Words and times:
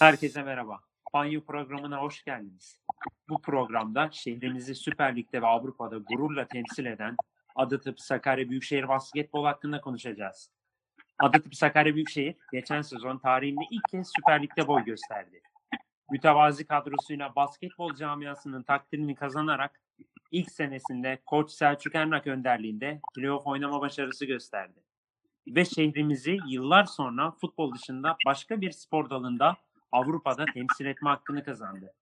Herkese 0.00 0.42
merhaba. 0.42 0.80
Banyo 1.14 1.44
programına 1.44 2.02
hoş 2.02 2.24
geldiniz. 2.24 2.80
Bu 3.28 3.42
programda 3.42 4.08
şehrimizi 4.12 4.74
Süper 4.74 5.16
Lig'de 5.16 5.42
ve 5.42 5.46
Avrupa'da 5.46 5.98
gururla 5.98 6.46
temsil 6.46 6.86
eden 6.86 7.16
Adatıp 7.56 8.00
Sakarya 8.00 8.50
Büyükşehir 8.50 8.88
Basketbol 8.88 9.44
hakkında 9.44 9.80
konuşacağız. 9.80 10.50
Adatıp 11.18 11.54
Sakarya 11.54 11.94
Büyükşehir 11.94 12.36
geçen 12.52 12.82
sezon 12.82 13.18
tarihinde 13.18 13.64
ilk 13.70 13.88
kez 13.90 14.12
Süper 14.16 14.42
Lig'de 14.42 14.68
boy 14.68 14.84
gösterdi. 14.84 15.42
Mütevazi 16.10 16.66
kadrosuyla 16.66 17.34
basketbol 17.36 17.94
camiasının 17.94 18.62
takdirini 18.62 19.14
kazanarak 19.14 19.80
ilk 20.30 20.50
senesinde 20.50 21.18
Koç 21.26 21.50
Selçuk 21.50 21.94
Ernak 21.94 22.26
önderliğinde 22.26 23.00
playoff 23.16 23.46
oynama 23.46 23.80
başarısı 23.80 24.26
gösterdi. 24.26 24.80
Ve 25.46 25.64
şehrimizi 25.64 26.38
yıllar 26.48 26.84
sonra 26.84 27.30
futbol 27.30 27.74
dışında 27.74 28.16
başka 28.26 28.60
bir 28.60 28.70
spor 28.70 29.10
dalında 29.10 29.56
Avrupa'da 29.92 30.44
temsil 30.44 30.86
etme 30.86 31.10
hakkını 31.10 31.44
kazandı. 31.44 31.92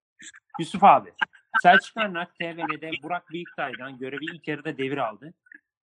Yusuf 0.59 0.83
abi, 0.83 1.13
Selçuk 1.61 1.97
Ernak 1.97 2.35
TVL'de 2.35 2.91
Burak 3.03 3.29
Büyüktay'dan 3.29 3.97
görevi 3.97 4.25
ilk 4.35 4.47
yarıda 4.47 4.77
devir 4.77 4.97
aldı. 4.97 5.33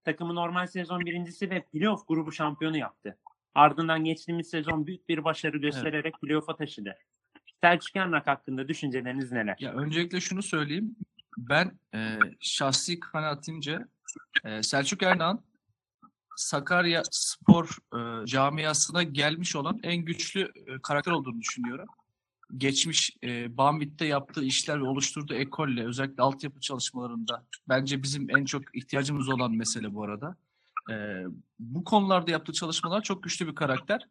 Takımı 0.05 0.35
normal 0.35 0.67
sezon 0.67 1.01
birincisi 1.01 1.51
ve 1.51 1.65
playoff 1.73 2.09
grubu 2.09 2.33
şampiyonu 2.33 2.77
yaptı. 2.77 3.19
Ardından 3.55 4.05
geçtiğimiz 4.05 4.51
sezon 4.51 4.87
büyük 4.87 5.09
bir 5.09 5.25
başarı 5.25 5.59
göstererek 5.59 6.15
evet. 6.15 6.21
playoff'a 6.21 6.57
taşıdı. 6.57 6.95
Selçuk 7.61 7.97
Ernak 7.97 8.27
hakkında 8.27 8.69
düşünceleriniz 8.69 9.33
neler? 9.33 9.57
Ya 9.61 9.73
öncelikle 9.73 10.21
şunu 10.21 10.43
söyleyeyim. 10.43 10.97
Ben 11.39 11.79
e, 11.95 12.19
şahsi 12.41 13.01
kanaatimce 13.01 13.79
e, 14.45 14.63
Selçuk 14.63 15.03
Ernak'ın 15.03 15.45
Sakarya 16.37 17.03
spor 17.11 17.77
e, 17.95 18.27
camiasına 18.27 19.03
gelmiş 19.03 19.57
olan 19.57 19.81
en 19.83 19.97
güçlü 19.97 20.53
e, 20.67 20.79
karakter 20.83 21.13
olduğunu 21.13 21.41
düşünüyorum. 21.41 21.87
Geçmiş 22.57 23.17
e, 23.25 23.57
Bambit'te 23.57 24.07
yaptığı 24.07 24.45
işler 24.45 24.81
ve 24.81 24.85
oluşturduğu 24.85 25.35
ekolle 25.35 25.87
özellikle 25.87 26.23
altyapı 26.23 26.61
çalışmalarında 26.61 27.47
bence 27.69 28.03
bizim 28.03 28.37
en 28.37 28.45
çok 28.45 28.77
ihtiyacımız 28.77 29.29
olan 29.29 29.53
mesele 29.53 29.95
bu 29.95 30.05
arada. 30.05 30.37
E, 30.91 31.25
bu 31.59 31.85
konularda 31.85 32.31
yaptığı 32.31 32.53
çalışmalar 32.53 33.03
çok 33.03 33.23
güçlü 33.23 33.47
bir 33.47 33.55
karakter. 33.55 34.07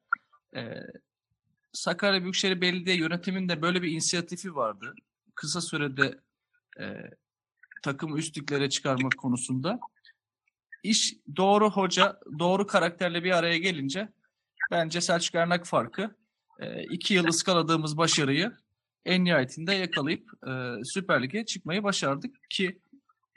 E, 0.56 0.80
Sakarya 1.74 2.22
Büyükşehir 2.22 2.62
Belediye 2.62 2.96
yönetiminde 2.96 3.62
böyle 3.62 3.82
bir 3.82 3.92
inisiyatifi 3.92 4.56
vardı. 4.56 4.94
Kısa 5.36 5.62
sürede 5.62 6.20
e, 6.80 7.10
takımı 7.84 8.18
üstlüklere 8.18 8.70
çıkarmak 8.70 9.18
konusunda 9.18 9.80
iş 10.86 11.16
doğru 11.36 11.72
hoca, 11.72 12.20
doğru 12.40 12.68
karakterle 12.68 13.24
bir 13.24 13.32
araya 13.32 13.58
gelince 13.58 14.10
bence 14.72 15.02
Selçuk 15.02 15.36
Ernak 15.36 15.68
farkı 15.68 16.16
e, 16.60 16.84
iki 16.84 17.14
yıl 17.14 17.28
ıskaladığımız 17.28 17.98
başarıyı 17.98 18.52
en 19.06 19.26
nihayetinde 19.26 19.74
yakalayıp 19.74 20.30
e, 20.48 20.84
Süper 20.84 21.24
Lig'e 21.24 21.46
çıkmayı 21.46 21.84
başardık 21.84 22.36
ki 22.50 22.80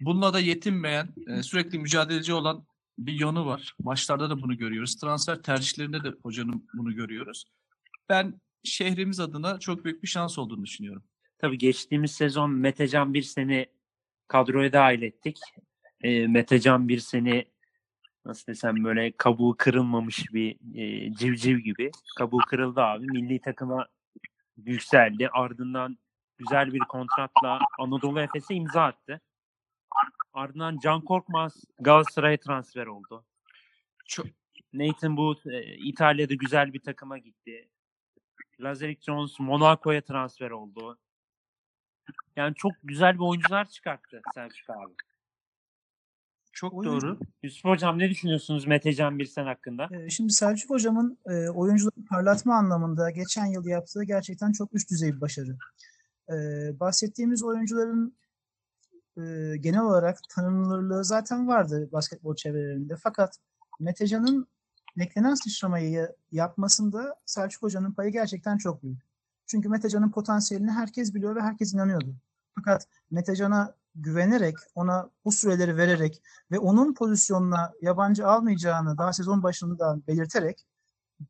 bununla 0.01 0.35
da 0.35 0.41
yetinmeyen, 0.41 1.09
e, 1.27 1.43
sürekli 1.43 1.79
mücadeleci 1.79 2.33
olan 2.33 2.67
bir 2.99 3.13
yönü 3.13 3.41
var. 3.41 3.75
Maçlarda 3.79 4.31
da 4.31 4.43
bunu 4.43 4.59
görüyoruz. 4.59 4.97
Transfer 4.97 5.43
tercihlerinde 5.43 6.05
de 6.05 6.09
hocanın 6.23 6.69
bunu 6.75 6.95
görüyoruz. 6.95 7.45
Ben 8.09 8.41
şehrimiz 8.65 9.21
adına 9.21 9.59
çok 9.59 9.85
büyük 9.85 10.03
bir 10.03 10.09
şans 10.09 10.39
olduğunu 10.39 10.65
düşünüyorum. 10.65 11.05
Tabii 11.39 11.59
geçtiğimiz 11.59 12.13
sezon 12.13 12.51
Metecan 12.51 13.15
bir 13.15 13.23
seni 13.23 13.67
kadroya 14.29 14.73
dahil 14.73 15.03
ettik 15.03 15.39
e, 16.03 16.27
Metecan 16.27 16.89
bir 16.89 16.99
seni 16.99 17.45
nasıl 18.25 18.47
desem 18.47 18.85
böyle 18.85 19.13
kabuğu 19.13 19.57
kırılmamış 19.59 20.35
bir 20.35 20.57
e, 20.75 21.15
civciv 21.15 21.59
gibi. 21.59 21.91
Kabuğu 22.19 22.39
kırıldı 22.39 22.81
abi. 22.81 23.07
Milli 23.07 23.41
takıma 23.41 23.87
yükseldi. 24.57 25.29
Ardından 25.29 25.99
güzel 26.39 26.73
bir 26.73 26.79
kontratla 26.79 27.59
Anadolu 27.79 28.21
Efes'e 28.21 28.55
imza 28.55 28.83
attı. 28.83 29.21
Ardından 30.33 30.79
Can 30.83 31.01
Korkmaz 31.01 31.65
Galatasaray'a 31.81 32.37
transfer 32.37 32.87
oldu. 32.87 33.25
Çok 34.07 34.27
Nathan 34.73 35.17
Booth 35.17 35.47
e, 35.47 35.77
İtalya'da 35.77 36.35
güzel 36.35 36.73
bir 36.73 36.81
takıma 36.81 37.19
gitti. 37.19 37.69
Lazeric 38.61 39.01
Jones 39.01 39.41
Monaco'ya 39.41 40.01
transfer 40.01 40.51
oldu. 40.51 40.99
Yani 42.37 42.55
çok 42.55 42.73
güzel 42.83 43.15
bir 43.15 43.25
oyuncular 43.25 43.69
çıkarttı 43.69 44.23
Selçuk 44.35 44.71
abi. 44.71 44.95
Çok 46.59 46.75
Oyuncu... 46.75 47.07
doğru. 47.07 47.19
Yusuf 47.43 47.65
Hocam 47.65 47.99
ne 47.99 48.11
düşünüyorsunuz 48.11 48.67
Metecan 48.67 49.19
Birsen 49.19 49.45
hakkında? 49.45 49.89
Şimdi 50.09 50.33
Selçuk 50.33 50.71
Hocam'ın 50.71 51.19
e, 51.27 51.49
oyuncuları 51.49 52.05
parlatma 52.11 52.55
anlamında 52.55 53.11
geçen 53.11 53.47
yıl 53.47 53.67
yaptığı 53.67 54.05
gerçekten 54.05 54.53
çok 54.53 54.75
üst 54.75 54.91
düzey 54.91 55.15
bir 55.15 55.21
başarı. 55.21 55.57
E, 56.29 56.35
bahsettiğimiz 56.81 57.43
oyuncuların 57.43 58.17
e, 59.17 59.23
genel 59.61 59.81
olarak 59.81 60.19
tanınırlığı 60.31 61.05
zaten 61.05 61.49
vardı 61.49 61.89
basketbol 61.93 62.37
çevrelerinde. 62.37 62.97
Fakat 62.97 63.39
Metecan'ın 63.81 64.47
beklenen 64.97 65.35
sıçramayı 65.35 66.09
yapmasında 66.33 67.15
Selçuk 67.27 67.63
Hoca'nın 67.63 67.93
payı 67.93 68.13
gerçekten 68.13 68.59
çok 68.59 68.83
büyük. 68.83 69.03
Çünkü 69.47 69.69
Metecan'ın 69.69 70.11
potansiyelini 70.11 70.71
herkes 70.71 71.15
biliyor 71.15 71.37
ve 71.37 71.41
herkes 71.41 71.75
inanıyordu. 71.75 72.15
Fakat 72.55 72.89
Metecan'a 73.11 73.78
güvenerek, 74.03 74.57
ona 74.75 75.11
bu 75.25 75.33
süreleri 75.33 75.77
vererek 75.77 76.23
ve 76.51 76.59
onun 76.59 76.95
pozisyonuna 76.95 77.73
yabancı 77.83 78.29
almayacağını 78.29 78.99
daha 78.99 79.13
sezon 79.13 79.43
başında 79.43 79.99
belirterek 80.09 80.67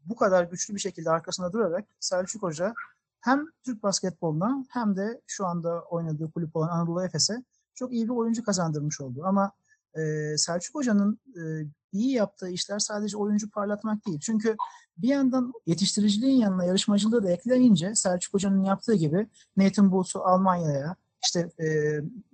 bu 0.04 0.16
kadar 0.16 0.44
güçlü 0.44 0.74
bir 0.74 0.80
şekilde 0.80 1.10
arkasında 1.10 1.52
durarak 1.52 1.84
Selçuk 2.00 2.42
Hoca 2.42 2.74
hem 3.20 3.46
Türk 3.64 3.82
basketboluna 3.82 4.64
hem 4.70 4.96
de 4.96 5.20
şu 5.26 5.46
anda 5.46 5.82
oynadığı 5.82 6.30
kulüp 6.30 6.56
olan 6.56 6.68
Anadolu 6.68 7.04
Efes'e 7.04 7.44
çok 7.74 7.92
iyi 7.92 8.04
bir 8.04 8.14
oyuncu 8.14 8.44
kazandırmış 8.44 9.00
oldu. 9.00 9.22
Ama 9.24 9.52
e, 9.94 10.36
Selçuk 10.36 10.74
Hoca'nın 10.74 11.18
e, 11.36 11.42
iyi 11.92 12.12
yaptığı 12.12 12.48
işler 12.48 12.78
sadece 12.78 13.16
oyuncu 13.16 13.50
parlatmak 13.50 14.06
değil. 14.06 14.20
Çünkü 14.20 14.56
bir 14.96 15.08
yandan 15.08 15.52
yetiştiriciliğin 15.66 16.40
yanına 16.40 16.64
yarışmacılığı 16.64 17.22
da 17.22 17.30
ekleyince 17.30 17.94
Selçuk 17.94 18.34
Hoca'nın 18.34 18.64
yaptığı 18.64 18.94
gibi 18.94 19.28
Nathan 19.56 19.92
Booth'u 19.92 20.20
Almanya'ya, 20.20 20.96
işte 21.24 21.64
e, 21.64 21.66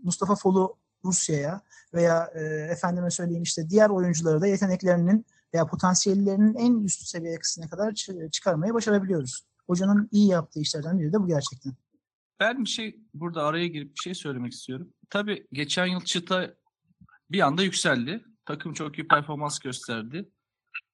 Mustafa 0.02 0.34
Fol'u 0.34 0.76
Rusya'ya 1.04 1.60
veya 1.94 2.30
e, 2.34 2.40
efendime 2.72 3.10
söyleyeyim 3.10 3.42
işte 3.42 3.70
diğer 3.70 3.90
oyuncuları 3.90 4.40
da 4.40 4.46
yeteneklerinin 4.46 5.26
veya 5.54 5.66
potansiyellerinin 5.66 6.54
en 6.54 6.84
üst 6.84 7.08
seviyesine 7.08 7.68
kadar 7.68 7.94
çıkarmayı 8.30 8.74
başarabiliyoruz. 8.74 9.40
Hocanın 9.66 10.08
iyi 10.12 10.28
yaptığı 10.28 10.60
işlerden 10.60 11.00
biri 11.00 11.12
de 11.12 11.20
bu 11.20 11.26
gerçekten. 11.26 11.72
Ben 12.40 12.64
bir 12.64 12.68
şey 12.68 13.00
burada 13.14 13.42
araya 13.42 13.66
girip 13.66 13.94
bir 13.94 14.00
şey 14.00 14.14
söylemek 14.14 14.52
istiyorum. 14.52 14.92
Tabii 15.10 15.46
geçen 15.52 15.86
yıl 15.86 16.00
çıta 16.00 16.54
bir 17.30 17.40
anda 17.40 17.62
yükseldi. 17.62 18.24
Takım 18.46 18.72
çok 18.72 18.98
iyi 18.98 19.08
performans 19.08 19.58
gösterdi. 19.58 20.28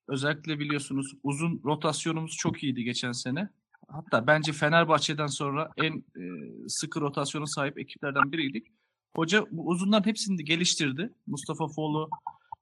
Özellikle 0.09 0.59
biliyorsunuz 0.59 1.15
uzun 1.23 1.61
rotasyonumuz 1.65 2.37
çok 2.37 2.63
iyiydi 2.63 2.85
geçen 2.85 3.13
sene 3.13 3.49
hatta 3.93 4.27
bence 4.27 4.53
Fenerbahçe'den 4.53 5.27
sonra 5.27 5.71
en 5.77 5.93
e, 5.97 6.23
sıkı 6.69 7.01
rotasyona 7.01 7.47
sahip 7.47 7.79
ekiplerden 7.79 8.33
biriydik. 8.33 8.67
Hoca 9.15 9.47
bu 9.51 9.69
uzunların 9.69 10.07
hepsini 10.07 10.39
de 10.39 10.43
geliştirdi. 10.43 11.13
Mustafa 11.27 11.69
Folu, 11.69 12.11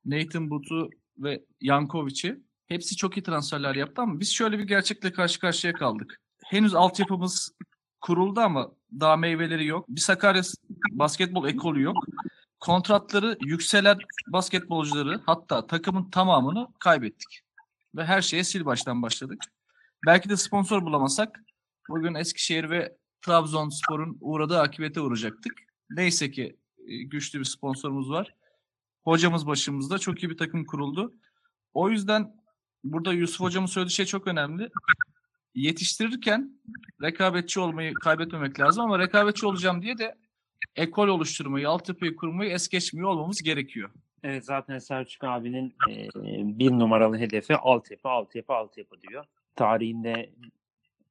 Nathan 0.04 0.50
But'u 0.50 0.90
ve 1.18 1.44
Yankovic'i. 1.60 2.40
Hepsi 2.66 2.96
çok 2.96 3.16
iyi 3.16 3.22
transferler 3.22 3.74
yaptı 3.74 4.02
ama 4.02 4.20
biz 4.20 4.32
şöyle 4.32 4.58
bir 4.58 4.64
gerçekle 4.64 5.12
karşı 5.12 5.40
karşıya 5.40 5.72
kaldık. 5.72 6.20
Henüz 6.44 6.74
altyapımız 6.74 7.52
kuruldu 8.00 8.40
ama 8.40 8.72
daha 9.00 9.16
meyveleri 9.16 9.66
yok. 9.66 9.88
Bir 9.88 10.00
Sakarya 10.00 10.42
basketbol 10.90 11.48
ekolü 11.48 11.82
yok. 11.82 11.96
Kontratları 12.60 13.38
yükselen 13.40 13.98
basketbolcuları 14.28 15.20
hatta 15.26 15.66
takımın 15.66 16.10
tamamını 16.10 16.68
kaybettik. 16.78 17.40
Ve 17.96 18.04
her 18.04 18.22
şeye 18.22 18.44
sil 18.50 18.62
baştan 18.64 19.02
başladık. 19.02 19.44
Belki 20.06 20.28
de 20.28 20.36
sponsor 20.36 20.82
bulamasak 20.82 21.44
bugün 21.88 22.14
Eskişehir 22.14 22.70
ve 22.70 22.96
Trabzonspor'un 23.22 24.18
uğradığı 24.20 24.60
akibete 24.60 25.00
uğrayacaktık. 25.00 25.52
Neyse 25.90 26.30
ki 26.30 26.56
e, 26.86 27.02
güçlü 27.02 27.38
bir 27.38 27.44
sponsorumuz 27.44 28.10
var. 28.10 28.34
Hocamız 29.04 29.46
başımızda 29.46 29.98
çok 29.98 30.22
iyi 30.22 30.30
bir 30.30 30.36
takım 30.36 30.64
kuruldu. 30.64 31.14
O 31.74 31.90
yüzden 31.90 32.32
burada 32.84 33.12
Yusuf 33.12 33.40
hocamın 33.40 33.66
söylediği 33.66 33.94
şey 33.94 34.06
çok 34.06 34.26
önemli. 34.26 34.68
Yetiştirirken 35.54 36.60
rekabetçi 37.02 37.60
olmayı 37.60 37.94
kaybetmemek 37.94 38.60
lazım 38.60 38.84
ama 38.84 38.98
rekabetçi 38.98 39.46
olacağım 39.46 39.82
diye 39.82 39.98
de 39.98 40.14
ekol 40.76 41.08
oluşturmayı, 41.08 41.68
altyapıyı 41.68 42.16
kurmayı 42.16 42.50
es 42.50 42.68
geçmiyor 42.68 43.08
olmamız 43.08 43.42
gerekiyor. 43.42 43.90
Evet 44.22 44.44
zaten 44.44 44.78
Selçuk 44.78 45.24
abinin 45.24 45.74
e, 45.90 46.08
bir 46.58 46.70
numaralı 46.70 47.18
hedefi 47.18 47.56
altyapı, 47.56 48.08
altyapı, 48.08 48.52
altyapı 48.52 49.00
diyor 49.00 49.24
tarihinde 49.58 50.30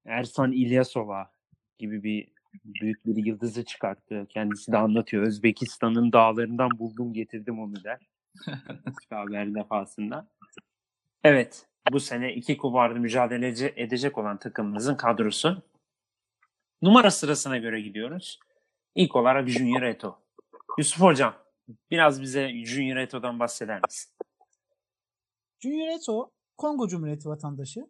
Ersan 0.05 0.51
İlyasova 0.51 1.31
gibi 1.77 2.03
bir 2.03 2.27
büyük 2.65 3.05
bir 3.05 3.25
yıldızı 3.25 3.65
çıkarttı. 3.65 4.27
Kendisi 4.29 4.71
de 4.71 4.77
anlatıyor. 4.77 5.23
Özbekistan'ın 5.23 6.11
dağlarından 6.11 6.69
buldum 6.79 7.13
getirdim 7.13 7.59
onu 7.59 7.83
der. 7.83 7.99
haber 9.09 9.55
defasında. 9.55 10.27
Evet. 11.23 11.65
Bu 11.91 11.99
sene 11.99 12.33
iki 12.33 12.57
kuvarda 12.57 12.99
mücadele 12.99 13.47
edecek 13.75 14.17
olan 14.17 14.37
takımımızın 14.37 14.95
kadrosu 14.95 15.63
Numara 16.81 17.11
sırasına 17.11 17.57
göre 17.57 17.81
gidiyoruz. 17.81 18.39
İlk 18.95 19.15
olarak 19.15 19.47
Junior 19.47 19.81
Eto. 19.81 20.19
Yusuf 20.77 21.01
Hocam, 21.01 21.35
biraz 21.91 22.21
bize 22.21 22.65
Junior 22.65 22.97
Eto'dan 22.97 23.39
bahseder 23.39 23.81
misin? 23.87 24.13
Junior 25.59 25.87
Eto, 25.87 26.31
Kongo 26.57 26.87
Cumhuriyeti 26.87 27.29
vatandaşı. 27.29 27.87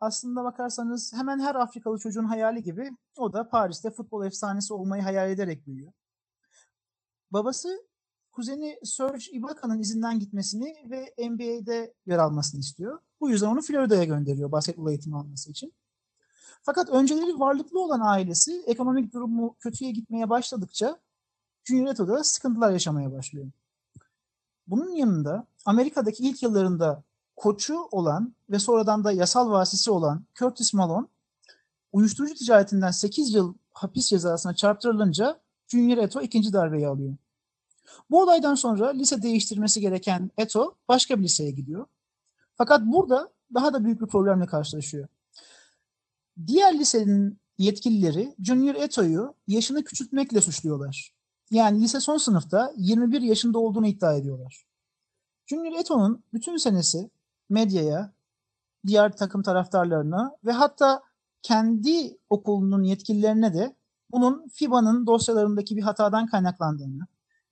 Aslında 0.00 0.44
bakarsanız 0.44 1.12
hemen 1.12 1.38
her 1.40 1.54
Afrikalı 1.54 1.98
çocuğun 1.98 2.24
hayali 2.24 2.62
gibi 2.62 2.90
o 3.16 3.32
da 3.32 3.48
Paris'te 3.48 3.90
futbol 3.90 4.26
efsanesi 4.26 4.74
olmayı 4.74 5.02
hayal 5.02 5.30
ederek 5.30 5.66
büyüyor. 5.66 5.92
Babası 7.30 7.88
kuzeni 8.32 8.78
Serge 8.84 9.24
Ibaka'nın 9.32 9.78
izinden 9.78 10.18
gitmesini 10.18 10.74
ve 10.90 11.14
NBA'de 11.30 11.94
yer 12.06 12.18
almasını 12.18 12.60
istiyor. 12.60 12.98
Bu 13.20 13.30
yüzden 13.30 13.46
onu 13.46 13.62
Florida'ya 13.62 14.04
gönderiyor 14.04 14.52
basketbol 14.52 14.88
eğitimi 14.90 15.16
alması 15.16 15.50
için. 15.50 15.74
Fakat 16.62 16.88
önceleri 16.88 17.40
varlıklı 17.40 17.80
olan 17.84 18.00
ailesi 18.00 18.62
ekonomik 18.66 19.12
durumu 19.12 19.56
kötüye 19.60 19.90
gitmeye 19.90 20.30
başladıkça 20.30 20.98
Junior 21.64 22.22
sıkıntılar 22.22 22.72
yaşamaya 22.72 23.12
başlıyor. 23.12 23.50
Bunun 24.66 24.90
yanında 24.90 25.46
Amerika'daki 25.64 26.22
ilk 26.22 26.42
yıllarında 26.42 27.02
koçu 27.38 27.88
olan 27.90 28.34
ve 28.50 28.58
sonradan 28.58 29.04
da 29.04 29.12
yasal 29.12 29.50
vasisi 29.50 29.90
olan 29.90 30.24
Curtis 30.34 30.74
Malone 30.74 31.06
uyuşturucu 31.92 32.34
ticaretinden 32.34 32.90
8 32.90 33.34
yıl 33.34 33.54
hapis 33.72 34.06
cezasına 34.06 34.54
çarptırılınca 34.54 35.40
Junior 35.68 35.98
Eto 35.98 36.20
ikinci 36.22 36.52
darbeyi 36.52 36.88
alıyor. 36.88 37.16
Bu 38.10 38.22
olaydan 38.22 38.54
sonra 38.54 38.88
lise 38.88 39.22
değiştirmesi 39.22 39.80
gereken 39.80 40.30
Eto 40.38 40.74
başka 40.88 41.18
bir 41.18 41.24
liseye 41.24 41.50
gidiyor. 41.50 41.86
Fakat 42.54 42.82
burada 42.82 43.32
daha 43.54 43.72
da 43.72 43.84
büyük 43.84 44.00
bir 44.00 44.06
problemle 44.06 44.46
karşılaşıyor. 44.46 45.08
Diğer 46.46 46.78
lisenin 46.78 47.38
yetkilileri 47.58 48.34
Junior 48.42 48.74
Eto'yu 48.74 49.34
yaşını 49.46 49.84
küçültmekle 49.84 50.40
suçluyorlar. 50.40 51.14
Yani 51.50 51.82
lise 51.82 52.00
son 52.00 52.16
sınıfta 52.16 52.72
21 52.76 53.20
yaşında 53.20 53.58
olduğunu 53.58 53.86
iddia 53.86 54.14
ediyorlar. 54.14 54.64
Junior 55.46 55.80
Eto'nun 55.80 56.22
bütün 56.32 56.56
senesi 56.56 57.10
medyaya, 57.50 58.12
diğer 58.86 59.16
takım 59.16 59.42
taraftarlarına 59.42 60.36
ve 60.44 60.52
hatta 60.52 61.02
kendi 61.42 62.18
okulunun 62.30 62.82
yetkililerine 62.82 63.54
de 63.54 63.76
bunun 64.10 64.48
FIBA'nın 64.48 65.06
dosyalarındaki 65.06 65.76
bir 65.76 65.82
hatadan 65.82 66.26
kaynaklandığını, 66.26 67.06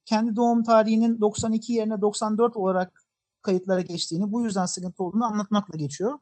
kendi 0.04 0.36
doğum 0.36 0.62
tarihinin 0.62 1.20
92 1.20 1.72
yerine 1.72 2.00
94 2.00 2.56
olarak 2.56 3.02
kayıtlara 3.42 3.80
geçtiğini, 3.80 4.32
bu 4.32 4.42
yüzden 4.42 4.66
sıkıntı 4.66 5.04
olduğunu 5.04 5.24
anlatmakla 5.24 5.78
geçiyor. 5.78 6.18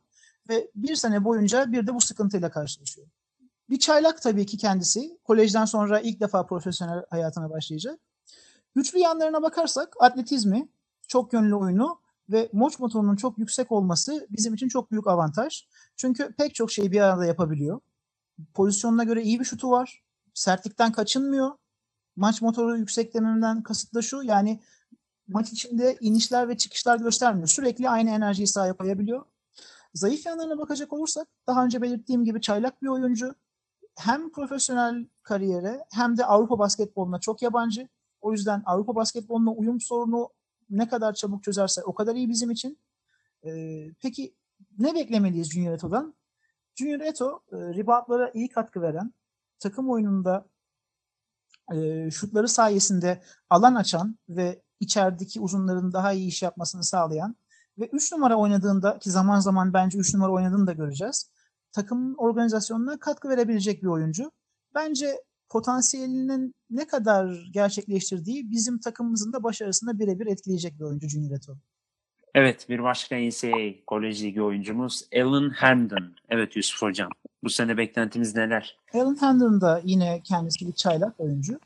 Ve 0.49 0.71
bir 0.75 0.97
sene 0.97 1.25
boyunca 1.25 1.73
bir 1.73 1.87
de 1.87 1.95
bu 1.95 2.01
sıkıntıyla 2.01 2.51
karşılaşıyor. 2.51 3.07
Bir 3.71 3.79
çaylak 3.79 4.23
tabii 4.23 4.47
ki 4.47 4.57
kendisi. 4.57 5.19
Kolejden 5.25 5.65
sonra 5.65 6.01
ilk 6.01 6.21
defa 6.21 6.47
profesyonel 6.47 7.05
hayatına 7.11 7.51
başlayacak. 7.51 8.01
Güçlü 8.75 8.99
yanlarına 8.99 9.43
bakarsak 9.43 9.97
atletizmi, 10.01 10.69
çok 11.09 11.33
yönlü 11.33 11.55
oyunu 11.55 11.99
ve 12.31 12.51
moç 12.53 12.79
motorunun 12.79 13.17
çok 13.17 13.39
yüksek 13.39 13.73
olması 13.73 14.27
bizim 14.31 14.55
için 14.55 14.69
çok 14.69 14.91
büyük 14.91 15.07
avantaj. 15.07 15.67
Çünkü 15.97 16.35
pek 16.39 16.55
çok 16.55 16.73
şeyi 16.73 16.93
bir 16.93 17.01
arada 17.01 17.27
yapabiliyor. 17.27 17.81
Pozisyonuna 18.55 19.05
göre 19.05 19.23
iyi 19.23 19.41
bir 19.41 19.45
şutu 19.45 19.71
var. 19.71 20.03
Sertlikten 20.35 20.93
kaçınmıyor. 20.93 21.51
Maç 22.17 22.43
motoru 22.43 22.79
yüksek 22.79 23.15
dememden 23.15 23.63
kasıt 23.63 23.95
da 23.95 24.03
şu 24.03 24.23
yani 24.23 24.61
maç 25.29 25.53
içinde 25.53 25.97
inişler 26.01 26.49
ve 26.49 26.57
çıkışlar 26.57 26.99
göstermiyor. 26.99 27.49
Sürekli 27.49 27.89
aynı 27.89 28.11
enerjiyi 28.11 28.47
sahaya 28.47 28.77
koyabiliyor. 28.77 29.25
Zayıf 29.95 30.27
yanlarına 30.27 30.59
bakacak 30.59 30.93
olursak 30.93 31.29
daha 31.47 31.65
önce 31.65 31.83
belirttiğim 31.83 32.25
gibi 32.25 32.41
çaylak 32.41 32.83
bir 32.83 32.89
oyuncu. 32.89 33.35
Hem 33.99 34.33
profesyonel 34.33 35.07
kariyere 35.23 35.85
hem 35.93 36.17
de 36.17 36.27
Avrupa 36.27 36.59
basketboluna 36.59 37.19
çok 37.21 37.43
yabancı. 37.43 37.89
O 38.21 38.33
yüzden 38.33 38.63
Avrupa 38.67 38.95
basketboluna 38.95 39.51
uyum 39.51 39.81
sorunu 39.81 40.31
ne 40.71 40.89
kadar 40.89 41.13
çabuk 41.13 41.45
çözerse 41.45 41.83
o 41.83 41.95
kadar 41.95 42.15
iyi 42.15 42.29
bizim 42.29 42.51
için. 42.51 42.79
Ee, 43.47 43.91
peki 44.03 44.35
ne 44.79 44.95
beklemeliyiz 44.95 45.51
Junior 45.51 45.73
Eto'dan? 45.73 46.15
Junior 46.75 47.01
Eto 47.01 47.43
e, 47.53 47.57
reboundlara 47.57 48.31
iyi 48.35 48.49
katkı 48.49 48.83
veren, 48.83 49.15
takım 49.59 49.91
oyununda 49.91 50.47
e, 51.75 52.11
şutları 52.11 52.49
sayesinde 52.49 53.23
alan 53.51 53.75
açan 53.75 54.19
ve 54.29 54.63
içerideki 54.81 55.41
uzunların 55.41 55.93
daha 55.93 56.13
iyi 56.13 56.29
iş 56.29 56.43
yapmasını 56.43 56.85
sağlayan 56.85 57.37
ve 57.79 57.87
3 57.87 58.13
numara 58.13 58.37
oynadığında 58.37 58.99
ki 58.99 59.11
zaman 59.11 59.41
zaman 59.41 59.73
bence 59.73 59.99
3 59.99 60.15
numara 60.15 60.33
oynadığını 60.33 60.67
da 60.67 60.73
göreceğiz. 60.73 61.31
Takımın 61.73 62.15
organizasyonuna 62.15 62.99
katkı 62.99 63.29
verebilecek 63.29 63.83
bir 63.83 63.89
oyuncu. 63.89 64.33
Bence 64.75 65.23
potansiyelinin 65.49 66.55
ne 66.71 66.87
kadar 66.87 67.51
gerçekleştirdiği 67.51 68.51
bizim 68.51 68.79
takımımızın 68.79 69.33
da 69.33 69.43
başarısında 69.43 69.99
birebir 69.99 70.27
etkileyecek 70.27 70.79
bir 70.79 70.85
oyuncu 70.85 71.09
Junior 71.09 71.37
Eto. 71.37 71.57
Evet 72.35 72.69
bir 72.69 72.83
başka 72.83 73.17
NCAA 73.17 73.85
Kolej 73.87 74.23
Ligi 74.23 74.43
oyuncumuz 74.43 75.03
Alan 75.17 75.51
Herndon. 75.51 76.15
Evet 76.29 76.57
Yusuf 76.57 76.83
Hocam. 76.83 77.09
Bu 77.45 77.51
sene 77.51 77.77
beklentimiz 77.77 78.35
neler? 78.35 78.79
Alan 78.95 79.17
Herndon 79.21 79.61
da 79.61 79.81
yine 79.85 80.21
kendisi 80.25 80.67
bir 80.67 80.73
çaylak 80.73 81.21
oyuncu. 81.21 81.61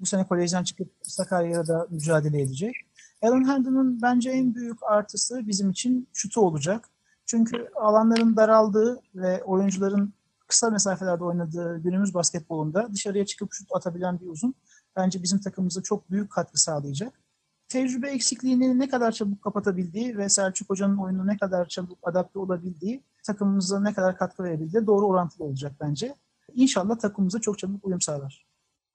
Bu 0.00 0.06
sene 0.06 0.26
kolejden 0.26 0.64
çıkıp 0.64 0.88
Sakarya'da 1.02 1.86
mücadele 1.90 2.42
edecek. 2.42 2.74
Alan 3.22 3.48
Herndon'un 3.48 4.02
bence 4.02 4.30
en 4.30 4.54
büyük 4.54 4.78
artısı 4.82 5.46
bizim 5.46 5.70
için 5.70 6.08
şutu 6.12 6.40
olacak. 6.40 6.88
Çünkü 7.26 7.68
alanların 7.74 8.36
daraldığı 8.36 9.00
ve 9.14 9.42
oyuncuların 9.42 10.12
kısa 10.52 10.70
mesafelerde 10.70 11.24
oynadığı 11.24 11.78
günümüz 11.78 12.14
basketbolunda 12.14 12.88
dışarıya 12.92 13.26
çıkıp 13.26 13.52
şut 13.52 13.68
atabilen 13.72 14.20
bir 14.20 14.26
uzun 14.26 14.54
bence 14.96 15.22
bizim 15.22 15.40
takımımıza 15.40 15.82
çok 15.82 16.10
büyük 16.10 16.30
katkı 16.30 16.62
sağlayacak. 16.62 17.20
Tecrübe 17.68 18.10
eksikliğini 18.10 18.78
ne 18.78 18.88
kadar 18.88 19.12
çabuk 19.12 19.42
kapatabildiği 19.42 20.18
ve 20.18 20.28
Selçuk 20.28 20.70
Hoca'nın 20.70 20.96
oyunu 20.96 21.26
ne 21.26 21.36
kadar 21.36 21.68
çabuk 21.68 21.98
adapte 22.02 22.38
olabildiği 22.38 23.02
takımımıza 23.26 23.80
ne 23.80 23.94
kadar 23.94 24.16
katkı 24.16 24.44
verebildiği 24.44 24.86
doğru 24.86 25.06
orantılı 25.06 25.44
olacak 25.44 25.72
bence. 25.80 26.14
İnşallah 26.54 26.98
takımımıza 26.98 27.40
çok 27.40 27.58
çabuk 27.58 27.84
uyum 27.84 28.00
sağlar. 28.00 28.46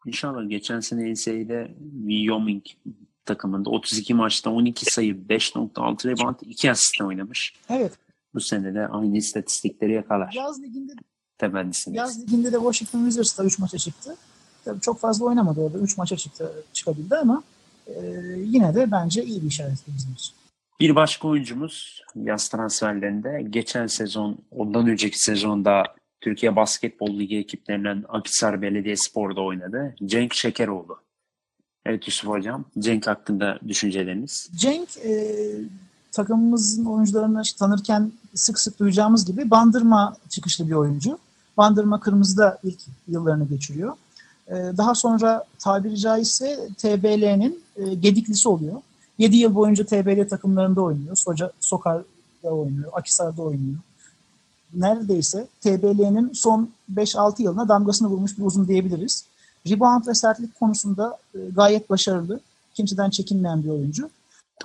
İnşallah 0.05 0.49
geçen 0.49 0.79
sene 0.79 1.13
NCAA'de 1.13 1.77
Wyoming 2.07 2.63
takımında 3.25 3.69
32 3.69 4.13
maçta 4.13 4.49
12 4.49 4.85
sayı, 4.85 5.13
5.6 5.13 6.07
rebound, 6.07 6.35
2 6.41 6.71
asist 6.71 7.01
oynamış. 7.01 7.53
Evet. 7.69 7.99
Bu 8.33 8.39
sene 8.41 8.73
de 8.73 8.87
aynı 8.87 9.17
istatistikleri 9.17 9.93
yakalar. 9.93 10.33
Yaz 10.35 10.61
liginde 10.61 10.93
Temennisiniz. 11.37 11.97
Yaz 11.97 12.21
liginde 12.21 12.53
de 12.53 12.57
Washington 12.57 12.99
Wizards'ta 12.99 13.43
3 13.43 13.59
maça 13.59 13.77
çıktı. 13.77 14.15
Tabii 14.65 14.81
çok 14.81 14.99
fazla 14.99 15.25
oynamadı 15.25 15.61
orada. 15.61 15.77
3 15.77 15.97
maça 15.97 16.17
çıktı, 16.17 16.63
çıkabildi 16.73 17.15
ama 17.15 17.43
e, 17.87 17.93
yine 18.37 18.75
de 18.75 18.91
bence 18.91 19.23
iyi 19.23 19.41
bir 19.41 19.47
işaret 19.47 19.77
bizim 19.87 20.13
için. 20.13 20.35
Bir 20.79 20.95
başka 20.95 21.27
oyuncumuz 21.27 22.01
yaz 22.15 22.49
transferlerinde 22.49 23.47
geçen 23.49 23.87
sezon, 23.87 24.37
ondan 24.51 24.87
önceki 24.87 25.19
sezonda 25.19 25.83
Türkiye 26.21 26.55
Basketbol 26.55 27.19
Ligi 27.19 27.37
ekiplerinden 27.37 28.03
Akhisar 28.09 28.61
Belediyespor'da 28.61 29.41
oynadı. 29.41 29.95
Cenk 30.05 30.33
Şekeroğlu. 30.33 30.97
Evet 31.85 32.07
Yusuf 32.07 32.29
Hocam, 32.29 32.65
Cenk 32.79 33.07
hakkında 33.07 33.59
düşünceleriniz? 33.67 34.49
Cenk 34.55 34.89
e, 34.97 35.35
takımımızın 36.11 36.85
oyuncularını 36.85 37.43
tanırken 37.59 38.11
sık 38.33 38.59
sık 38.59 38.79
duyacağımız 38.79 39.25
gibi 39.25 39.49
bandırma 39.49 40.17
çıkışlı 40.29 40.67
bir 40.67 40.73
oyuncu. 40.73 41.17
Bandırma 41.57 41.99
Kırmızı'da 41.99 42.57
ilk 42.63 42.79
yıllarını 43.07 43.47
geçiriyor. 43.47 43.93
E, 44.47 44.53
daha 44.53 44.95
sonra 44.95 45.43
tabiri 45.59 45.97
caizse 45.97 46.67
TBL'nin 46.77 47.63
e, 47.75 47.93
gediklisi 47.93 48.49
oluyor. 48.49 48.81
7 49.17 49.37
yıl 49.37 49.55
boyunca 49.55 49.85
TBL 49.85 50.29
takımlarında 50.29 50.81
oynuyor. 50.81 51.15
Soca, 51.15 51.51
Sokar'da 51.59 52.49
oynuyor, 52.49 52.91
Akisar'da 52.93 53.41
oynuyor. 53.41 53.77
Neredeyse 54.73 55.47
TBL'nin 55.61 56.33
son 56.33 56.69
5-6 56.95 57.41
yılına 57.41 57.69
damgasını 57.69 58.07
vurmuş 58.07 58.37
bir 58.37 58.43
uzun 58.43 58.67
diyebiliriz. 58.67 59.25
Rebound 59.69 60.07
ve 60.07 60.13
sertlik 60.13 60.59
konusunda 60.59 61.17
e, 61.35 61.37
gayet 61.55 61.89
başarılı. 61.89 62.39
Kimseden 62.73 63.09
çekinmeyen 63.09 63.63
bir 63.63 63.69
oyuncu. 63.69 64.09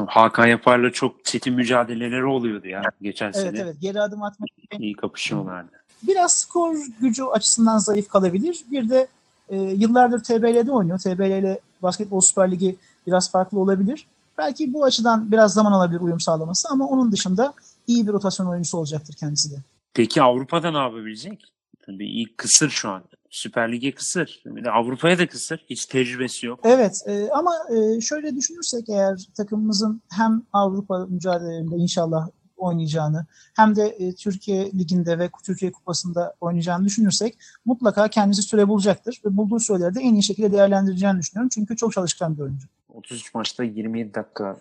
Hakan 0.07 0.47
Yapar'la 0.47 0.93
çok 0.93 1.25
çetin 1.25 1.55
mücadeleleri 1.55 2.25
oluyordu 2.25 2.69
ya 2.69 2.83
geçen 3.03 3.27
Evet 3.27 3.37
sene. 3.37 3.59
evet 3.59 3.77
geri 3.81 4.01
adım 4.01 4.23
atmak 4.23 4.49
İyi 4.79 4.95
kapışıyorlardı. 4.97 5.82
Biraz 6.03 6.35
skor 6.35 6.77
gücü 7.01 7.25
açısından 7.25 7.79
zayıf 7.79 8.09
kalabilir. 8.09 8.65
Bir 8.71 8.91
de 8.91 9.09
e, 9.49 9.57
yıllardır 9.57 10.23
TBL'de 10.23 10.73
oynuyor. 10.73 10.99
TBL 10.99 11.39
ile 11.39 11.61
Basketbol 11.83 12.21
Süper 12.21 12.51
Ligi 12.51 12.77
biraz 13.07 13.31
farklı 13.31 13.61
olabilir. 13.61 14.07
Belki 14.39 14.73
bu 14.73 14.85
açıdan 14.85 15.33
biraz 15.33 15.55
zaman 15.55 15.73
alabilir 15.73 16.01
uyum 16.01 16.21
sağlaması 16.21 16.69
ama 16.71 16.89
onun 16.89 17.13
dışında 17.13 17.55
iyi 17.87 18.07
bir 18.07 18.13
rotasyon 18.13 18.47
oyuncusu 18.47 18.79
olacaktır 18.79 19.15
kendisi 19.21 19.51
de. 19.51 19.57
Peki 19.95 20.23
Avrupa'da 20.23 20.71
ne 20.71 20.79
yapabilecek? 20.79 21.45
Tabii 21.87 22.23
ilk 22.23 22.39
kısır 22.39 22.71
şu 22.71 22.89
an. 22.89 23.03
Süper 23.31 23.73
Lig'e 23.73 23.95
kısır. 23.95 24.43
Bir 24.47 24.65
de 24.65 24.71
Avrupa'ya 24.71 25.19
da 25.19 25.27
kısır. 25.27 25.65
Hiç 25.71 25.87
tecrübesi 25.87 26.47
yok. 26.47 26.61
Evet 26.63 27.03
e, 27.07 27.29
ama 27.31 27.53
e, 27.71 28.01
şöyle 28.01 28.37
düşünürsek 28.37 28.89
eğer 28.89 29.27
takımımızın 29.37 30.03
hem 30.11 30.43
Avrupa 30.53 31.07
mücadelelerinde 31.07 31.77
inşallah 31.77 32.29
oynayacağını 32.63 33.27
hem 33.57 33.77
de 33.77 33.87
e, 33.87 34.15
Türkiye 34.15 34.73
Ligi'nde 34.73 35.19
ve 35.19 35.31
Türkiye 35.45 35.73
Kupası'nda 35.73 36.35
oynayacağını 36.41 36.85
düşünürsek 36.85 37.39
mutlaka 37.65 38.09
kendisi 38.09 38.43
süre 38.43 38.69
bulacaktır 38.69 39.21
ve 39.25 39.37
bulduğu 39.37 39.61
süreleri 39.61 39.95
de 39.95 40.01
en 40.01 40.15
iyi 40.15 40.23
şekilde 40.23 40.53
değerlendireceğini 40.53 41.19
düşünüyorum. 41.19 41.49
Çünkü 41.55 41.77
çok 41.77 41.93
çalışkan 41.93 42.37
bir 42.37 42.43
oyuncu. 42.43 42.67
33 42.89 43.35
maçta 43.35 43.65
27 43.65 44.15
dakika 44.15 44.57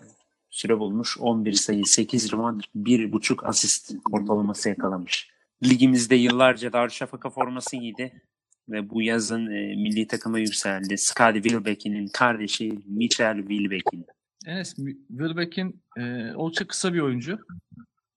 süre 0.50 0.78
bulmuş. 0.78 1.18
11 1.18 1.52
sayı, 1.52 1.84
8 1.86 2.32
rebound, 2.32 2.60
1.5 2.76 3.46
asist 3.46 3.94
ortalaması 4.12 4.68
yakalamış. 4.68 5.30
Ligimizde 5.64 6.14
yıllarca 6.14 6.72
Darüşşafaka 6.72 7.30
forması 7.30 7.76
giydi 7.76 8.22
ve 8.68 8.90
bu 8.90 9.02
yazın 9.02 9.46
e, 9.46 9.76
milli 9.76 10.06
takıma 10.06 10.38
yükseldi. 10.38 10.98
Skadi 10.98 11.42
Wilbeck'in 11.42 12.06
kardeşi 12.06 12.78
Michel 12.86 13.36
Wilbeck'in. 13.36 14.06
Enes 14.46 14.74
Wilbeck'in 15.08 15.82
e, 15.96 16.34
oldukça 16.34 16.66
kısa 16.66 16.94
bir 16.94 17.00
oyuncu. 17.00 17.38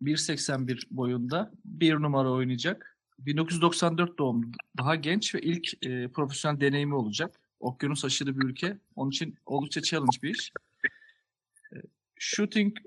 1.81 0.06 0.84
boyunda. 0.92 1.52
Bir 1.66 1.94
numara 1.94 2.32
oynayacak. 2.32 2.98
1994 3.20 4.20
doğumlu. 4.20 4.48
Daha 4.78 4.96
genç 4.96 5.36
ve 5.36 5.42
ilk 5.42 5.86
e, 5.86 6.08
profesyonel 6.08 6.60
deneyimi 6.62 6.96
olacak. 6.96 7.40
Okyanus 7.60 8.06
aşırı 8.06 8.40
bir 8.40 8.46
ülke. 8.46 8.78
Onun 8.96 9.12
için 9.12 9.36
oldukça 9.46 9.82
challenge 9.82 10.18
bir 10.24 10.30
iş. 10.30 10.52
E, 11.74 11.76
shooting 12.16 12.78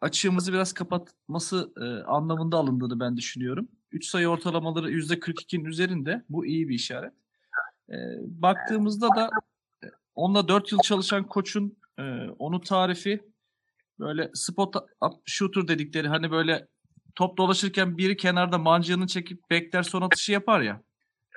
açığımızı 0.00 0.52
biraz 0.52 0.72
kapatması 0.72 1.72
e, 1.76 1.84
anlamında 2.04 2.56
alındığını 2.56 3.00
ben 3.00 3.16
düşünüyorum. 3.16 3.68
3 3.92 4.06
sayı 4.06 4.28
ortalamaları 4.28 4.90
%42'nin 4.92 5.64
üzerinde. 5.64 6.22
Bu 6.28 6.46
iyi 6.46 6.68
bir 6.68 6.74
işaret. 6.74 7.12
E, 7.88 7.96
baktığımızda 8.20 9.08
da 9.16 9.30
e, 9.84 9.86
onunla 10.14 10.48
4 10.48 10.72
yıl 10.72 10.78
çalışan 10.78 11.26
koçun 11.26 11.76
e, 11.98 12.02
onu 12.38 12.60
tarifi 12.60 13.29
böyle 14.00 14.30
spot 14.34 14.76
up 14.76 15.12
shooter 15.26 15.68
dedikleri 15.68 16.08
hani 16.08 16.30
böyle 16.30 16.66
top 17.14 17.38
dolaşırken 17.38 17.98
biri 17.98 18.16
kenarda 18.16 18.58
mancığını 18.58 19.06
çekip 19.06 19.50
bekler 19.50 19.82
son 19.82 20.02
atışı 20.02 20.32
yapar 20.32 20.60
ya. 20.60 20.82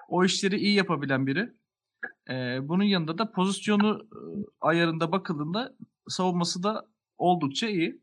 O 0.08 0.25
işleri 0.25 0.58
iyi 0.58 0.75
yapabilen 0.75 1.27
biri. 1.27 1.53
E, 2.29 2.34
bunun 2.62 2.84
yanında 2.84 3.17
da 3.17 3.32
pozisyonu 3.32 4.08
e, 4.12 4.20
ayarında 4.62 5.12
bakıldığında 5.12 5.74
savunması 6.08 6.63
da 6.63 6.86
oldukça 7.17 7.67
iyi. 7.67 8.01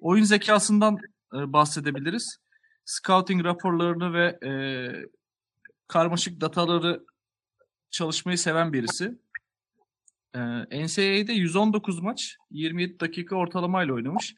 Oyun 0.00 0.24
zekasından 0.24 0.98
e, 1.34 1.52
bahsedebiliriz. 1.52 2.38
Scouting 2.84 3.44
raporlarını 3.44 4.12
ve 4.12 4.38
e, 4.48 4.52
karmaşık 5.88 6.40
dataları 6.40 7.04
çalışmayı 7.90 8.38
seven 8.38 8.72
birisi. 8.72 9.18
E, 10.70 10.84
NCAA'de 10.84 11.32
119 11.32 12.00
maç, 12.00 12.36
27 12.50 13.00
dakika 13.00 13.36
ortalamayla 13.36 13.94
oynamış. 13.94 14.34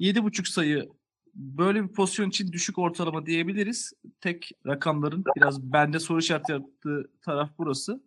7.5 0.00 0.50
sayı 0.50 0.88
böyle 1.34 1.82
bir 1.82 1.88
pozisyon 1.88 2.28
için 2.28 2.52
düşük 2.52 2.78
ortalama 2.78 3.26
diyebiliriz. 3.26 3.92
Tek 4.20 4.50
rakamların 4.66 5.24
biraz 5.36 5.62
bende 5.62 5.98
soru 5.98 6.18
işareti 6.18 6.52
yaptığı 6.52 7.10
taraf 7.22 7.50
burası. 7.58 8.02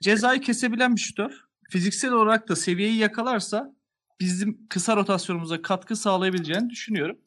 Cezayı 0.00 0.40
kesebilen 0.40 0.96
bir 0.96 1.00
şutör. 1.00 1.44
Fiziksel 1.70 2.12
olarak 2.12 2.48
da 2.48 2.56
seviyeyi 2.56 2.96
yakalarsa 2.96 3.74
bizim 4.20 4.66
kısa 4.68 4.96
rotasyonumuza 4.96 5.62
katkı 5.62 5.96
sağlayabileceğini 5.96 6.70
düşünüyorum. 6.70 7.18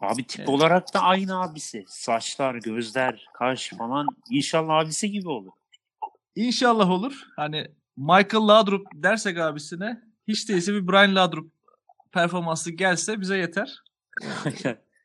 Abi 0.00 0.26
tip 0.26 0.40
Evet. 0.40 0.48
olarak 0.48 0.94
da 0.94 1.00
aynı 1.00 1.42
abisi. 1.42 1.84
Saçlar, 1.88 2.54
gözler, 2.54 3.26
kaş 3.34 3.72
falan 3.78 4.06
inşallah 4.30 4.74
abisi 4.74 5.10
gibi 5.10 5.28
olur. 5.28 5.52
İnşallah 6.36 6.90
olur. 6.90 7.22
Hani 7.36 7.68
Michael 7.96 8.48
Laudrup 8.48 8.86
dersek 8.94 9.38
abisine 9.38 10.02
hiç 10.28 10.48
değilse 10.48 10.72
bir 10.72 10.88
Brian 10.88 11.14
Laudrup 11.14 11.52
performansı 12.12 12.70
gelse 12.70 13.20
bize 13.20 13.36
yeter. 13.36 13.82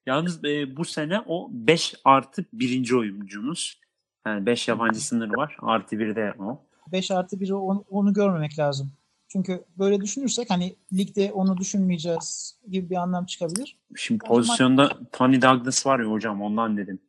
Yalnız 0.05 0.45
e, 0.45 0.77
bu 0.77 0.85
sene 0.85 1.19
o 1.27 1.49
5 1.51 1.95
artı 2.05 2.45
birinci 2.53 2.95
oyuncumuz. 2.95 3.79
Yani 4.27 4.45
5 4.45 4.67
yabancı 4.67 5.05
sınırı 5.05 5.31
var. 5.31 5.57
Artı 5.61 5.99
bir 5.99 6.15
de 6.15 6.33
o. 6.39 6.61
5 6.91 7.11
artı 7.11 7.35
1'i 7.35 7.53
onu, 7.53 7.85
onu 7.89 8.13
görmemek 8.13 8.59
lazım. 8.59 8.91
Çünkü 9.27 9.63
böyle 9.77 10.01
düşünürsek 10.01 10.49
hani 10.49 10.75
ligde 10.93 11.31
onu 11.31 11.57
düşünmeyeceğiz 11.57 12.57
gibi 12.71 12.89
bir 12.89 12.95
anlam 12.95 13.25
çıkabilir. 13.25 13.77
Şimdi 13.95 14.25
pozisyonda 14.25 14.99
Tony 15.11 15.41
Douglas 15.41 15.85
var 15.85 15.99
ya 15.99 16.05
hocam 16.05 16.41
ondan 16.41 16.77
dedim. 16.77 16.99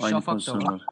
Aynı 0.00 0.10
Şafak 0.10 0.26
da 0.26 0.32
pozisyonda. 0.32 0.72
var. 0.72 0.86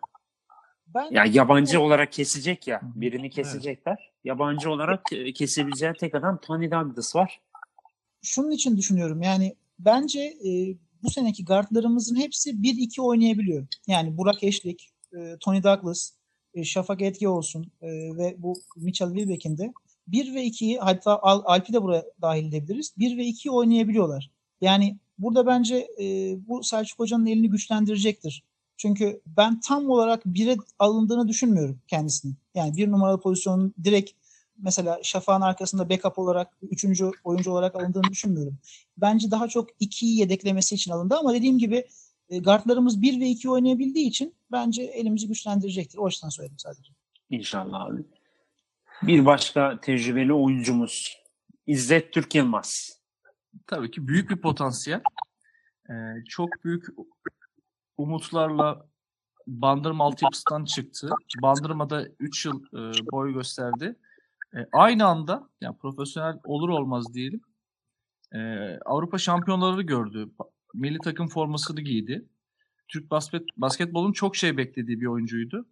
Ben 0.95 1.11
Ya 1.11 1.25
yabancı 1.25 1.81
olarak 1.81 2.13
kesecek 2.13 2.67
ya. 2.67 2.81
Birini 2.95 3.31
kesecekler. 3.31 4.13
Yabancı 4.25 4.71
olarak 4.71 5.13
e, 5.13 5.33
kesebileceği 5.33 5.93
tek 6.01 6.15
adam 6.15 6.41
Tony 6.41 6.71
Douglas 6.71 7.17
var. 7.17 7.41
şunun 8.23 8.51
için 8.51 8.77
düşünüyorum. 8.77 9.23
Yani 9.23 9.57
bence 9.79 10.21
e, 10.21 10.77
bu 11.03 11.11
seneki 11.11 11.45
guardlarımızın 11.45 12.17
hepsi 12.17 12.51
1-2 12.51 13.01
oynayabiliyor. 13.01 13.67
Yani 13.87 14.17
Burak 14.17 14.43
Eşlik, 14.45 14.91
e, 15.19 15.37
Tony 15.41 15.63
Douglas, 15.63 16.11
e, 16.55 16.65
Şafak 16.65 17.03
Etke 17.03 17.29
olsun 17.29 17.73
e, 17.83 17.89
ve 17.89 18.35
bu 18.39 18.55
Mitchell 18.77 19.09
Wilbeck'in 19.15 19.59
de 19.59 19.73
1 20.09 20.35
ve 20.35 20.47
2'yi 20.47 20.79
hatta 20.79 21.19
Al, 21.23 21.43
Alp'i 21.45 21.73
de 21.73 21.83
buraya 21.83 22.05
dahil 22.23 22.49
edebiliriz. 22.49 22.95
1 22.99 23.17
ve 23.17 23.23
2'yi 23.23 23.53
oynayabiliyorlar. 23.53 24.31
Yani 24.61 24.99
burada 25.19 25.47
bence 25.47 25.89
e, 26.01 26.05
bu 26.49 26.63
Selçuk 26.63 26.99
Hoca'nın 26.99 27.27
elini 27.27 27.51
güçlendirecektir. 27.51 28.43
Çünkü 28.77 29.21
ben 29.27 29.61
tam 29.61 29.91
olarak 29.91 30.25
1'e 30.27 30.57
alındığını 30.79 31.29
düşünmüyorum 31.29 31.81
kendisinin. 31.89 32.37
Yani 32.55 32.77
bir 32.77 32.91
numaralı 32.91 33.21
pozisyonun 33.21 33.75
direkt 33.85 34.11
mesela 34.59 35.01
Şafak'ın 35.03 35.41
arkasında 35.41 35.91
backup 35.91 36.19
olarak, 36.19 36.49
üçüncü 36.63 37.11
oyuncu 37.25 37.51
olarak 37.51 37.75
alındığını 37.75 38.11
düşünmüyorum. 38.11 38.59
Bence 38.97 39.31
daha 39.31 39.49
çok 39.49 39.71
2'yi 39.71 40.19
yedeklemesi 40.19 40.75
için 40.75 40.91
alındı 40.91 41.17
ama 41.17 41.35
dediğim 41.35 41.59
gibi 41.59 41.87
e, 42.29 42.39
guardlarımız 42.39 43.03
1 43.03 43.21
ve 43.21 43.29
2 43.29 43.51
oynayabildiği 43.51 44.09
için 44.09 44.35
bence 44.53 44.83
elimizi 44.83 45.29
güçlendirecektir. 45.29 45.99
O 45.99 46.07
açıdan 46.07 46.29
söyledim 46.29 46.59
sadece. 46.59 46.93
İnşallah 47.31 47.81
abi. 47.81 48.03
Bir 49.03 49.27
başka 49.27 49.81
tecrübeli 49.81 50.33
oyuncumuz 50.33 51.25
İzzet 51.67 52.13
Türk 52.13 52.35
Yılmaz. 52.35 52.99
Tabii 53.67 53.91
ki 53.91 54.09
büyük 54.09 54.31
bir 54.31 54.37
potansiyel. 54.37 55.01
Ee, 55.91 55.93
çok 56.29 56.49
büyük 56.65 56.87
umutlarla 57.97 58.87
Bandırma 59.47 60.05
altyapısından 60.05 60.65
çıktı. 60.65 61.11
Bandırma'da 61.43 62.09
3 62.21 62.47
yıl 62.47 62.63
e, 62.65 62.93
boy 63.13 63.33
gösterdi. 63.35 63.97
E, 64.57 64.59
aynı 64.73 65.07
anda 65.07 65.49
yani 65.61 65.79
profesyonel 65.79 66.39
olur 66.45 66.69
olmaz 66.69 67.15
diyelim. 67.15 67.41
e, 68.33 68.39
Avrupa 68.85 69.19
şampiyonları 69.19 69.83
gördü. 69.83 70.31
Milli 70.75 70.99
takım 70.99 71.29
formasını 71.29 71.81
giydi. 71.81 72.29
Türk 72.89 73.11
basket, 73.11 73.43
basketbolun 73.57 74.13
çok 74.13 74.37
şey 74.37 74.57
beklediği 74.57 75.01
bir 75.01 75.07
oyuncuydu. 75.07 75.67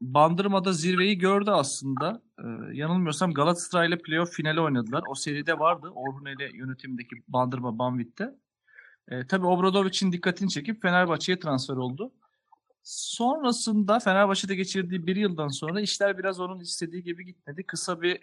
Bandırma'da 0.00 0.72
zirveyi 0.72 1.18
gördü 1.18 1.50
aslında. 1.50 2.22
E, 2.38 2.76
yanılmıyorsam 2.76 3.32
Galatasaray 3.32 3.88
ile 3.88 3.98
playoff 3.98 4.32
finali 4.32 4.60
oynadılar. 4.60 5.02
O 5.08 5.14
seride 5.14 5.58
vardı. 5.58 5.90
Orhun 5.94 6.26
ile 6.26 6.56
yönetimindeki 6.56 7.16
Bandırma 7.28 7.78
Banvit'te. 7.78 8.34
E, 9.12 9.26
tabii 9.26 9.46
Obradovic'in 9.46 10.12
dikkatini 10.12 10.50
çekip 10.50 10.82
Fenerbahçe'ye 10.82 11.38
transfer 11.38 11.76
oldu. 11.76 12.12
Sonrasında 12.82 13.98
Fenerbahçe'de 13.98 14.54
geçirdiği 14.54 15.06
bir 15.06 15.16
yıldan 15.16 15.48
sonra 15.48 15.80
işler 15.80 16.18
biraz 16.18 16.40
onun 16.40 16.60
istediği 16.60 17.02
gibi 17.02 17.24
gitmedi. 17.24 17.62
Kısa 17.66 18.02
bir 18.02 18.20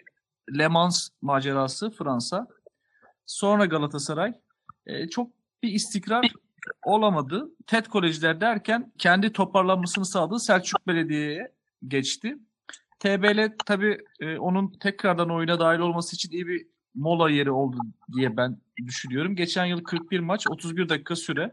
Le 0.58 0.68
Mans 0.68 1.08
macerası 1.22 1.90
Fransa. 1.90 2.48
Sonra 3.26 3.66
Galatasaray. 3.66 4.34
E, 4.86 5.08
çok 5.08 5.30
bir 5.62 5.72
istikrar 5.72 6.32
olamadı. 6.84 7.50
TED 7.66 7.86
Kolejler 7.86 8.40
derken 8.40 8.92
kendi 8.98 9.32
toparlanmasını 9.32 10.04
sağladığı 10.04 10.40
Selçuk 10.40 10.86
Belediye'ye 10.86 11.52
geçti. 11.88 12.38
TBL 12.98 13.56
tabii 13.66 13.98
e, 14.20 14.38
onun 14.38 14.72
tekrardan 14.72 15.30
oyuna 15.30 15.60
dahil 15.60 15.78
olması 15.78 16.16
için 16.16 16.30
iyi 16.30 16.46
bir 16.46 16.66
mola 16.94 17.30
yeri 17.30 17.50
oldu 17.50 17.78
diye 18.16 18.36
ben 18.36 18.56
düşünüyorum. 18.86 19.36
Geçen 19.36 19.66
yıl 19.66 19.84
41 19.84 20.20
maç, 20.20 20.46
31 20.48 20.88
dakika 20.88 21.16
süre. 21.16 21.52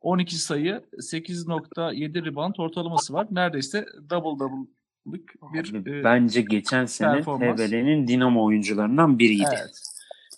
12 0.00 0.36
sayı, 0.36 0.82
8.7 0.92 2.24
rebound 2.24 2.54
ortalaması 2.58 3.12
var. 3.12 3.26
Neredeyse 3.30 3.86
double 4.10 4.38
double'lık 4.38 5.34
bir 5.54 5.74
Abi, 5.74 5.90
e, 5.90 6.04
Bence 6.04 6.40
geçen 6.40 6.86
sene. 6.86 7.22
TBL'nin 7.22 8.08
dinamo 8.08 8.44
oyuncularından 8.44 9.18
biriydi. 9.18 9.48
Evet. 9.48 9.82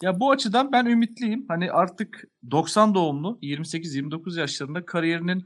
Ya 0.03 0.21
bu 0.21 0.31
açıdan 0.31 0.73
ben 0.73 0.87
ümitliyim. 0.87 1.45
Hani 1.49 1.73
artık 1.73 2.25
90 2.51 2.95
doğumlu, 2.95 3.39
28-29 3.43 4.41
yaşlarında 4.41 4.87
kariyerinin 4.87 5.43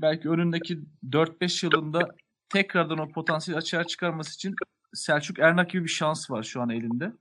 belki 0.00 0.28
önündeki 0.28 0.80
4-5 1.10 1.66
yılında 1.66 2.08
tekrardan 2.48 2.98
o 2.98 3.08
potansiyeli 3.08 3.58
açığa 3.58 3.84
çıkarması 3.84 4.34
için 4.34 4.54
Selçuk 4.94 5.38
Ernak 5.38 5.70
gibi 5.70 5.84
bir 5.84 5.88
şans 5.88 6.30
var 6.30 6.42
şu 6.42 6.62
an 6.62 6.70
elinde. 6.70 7.12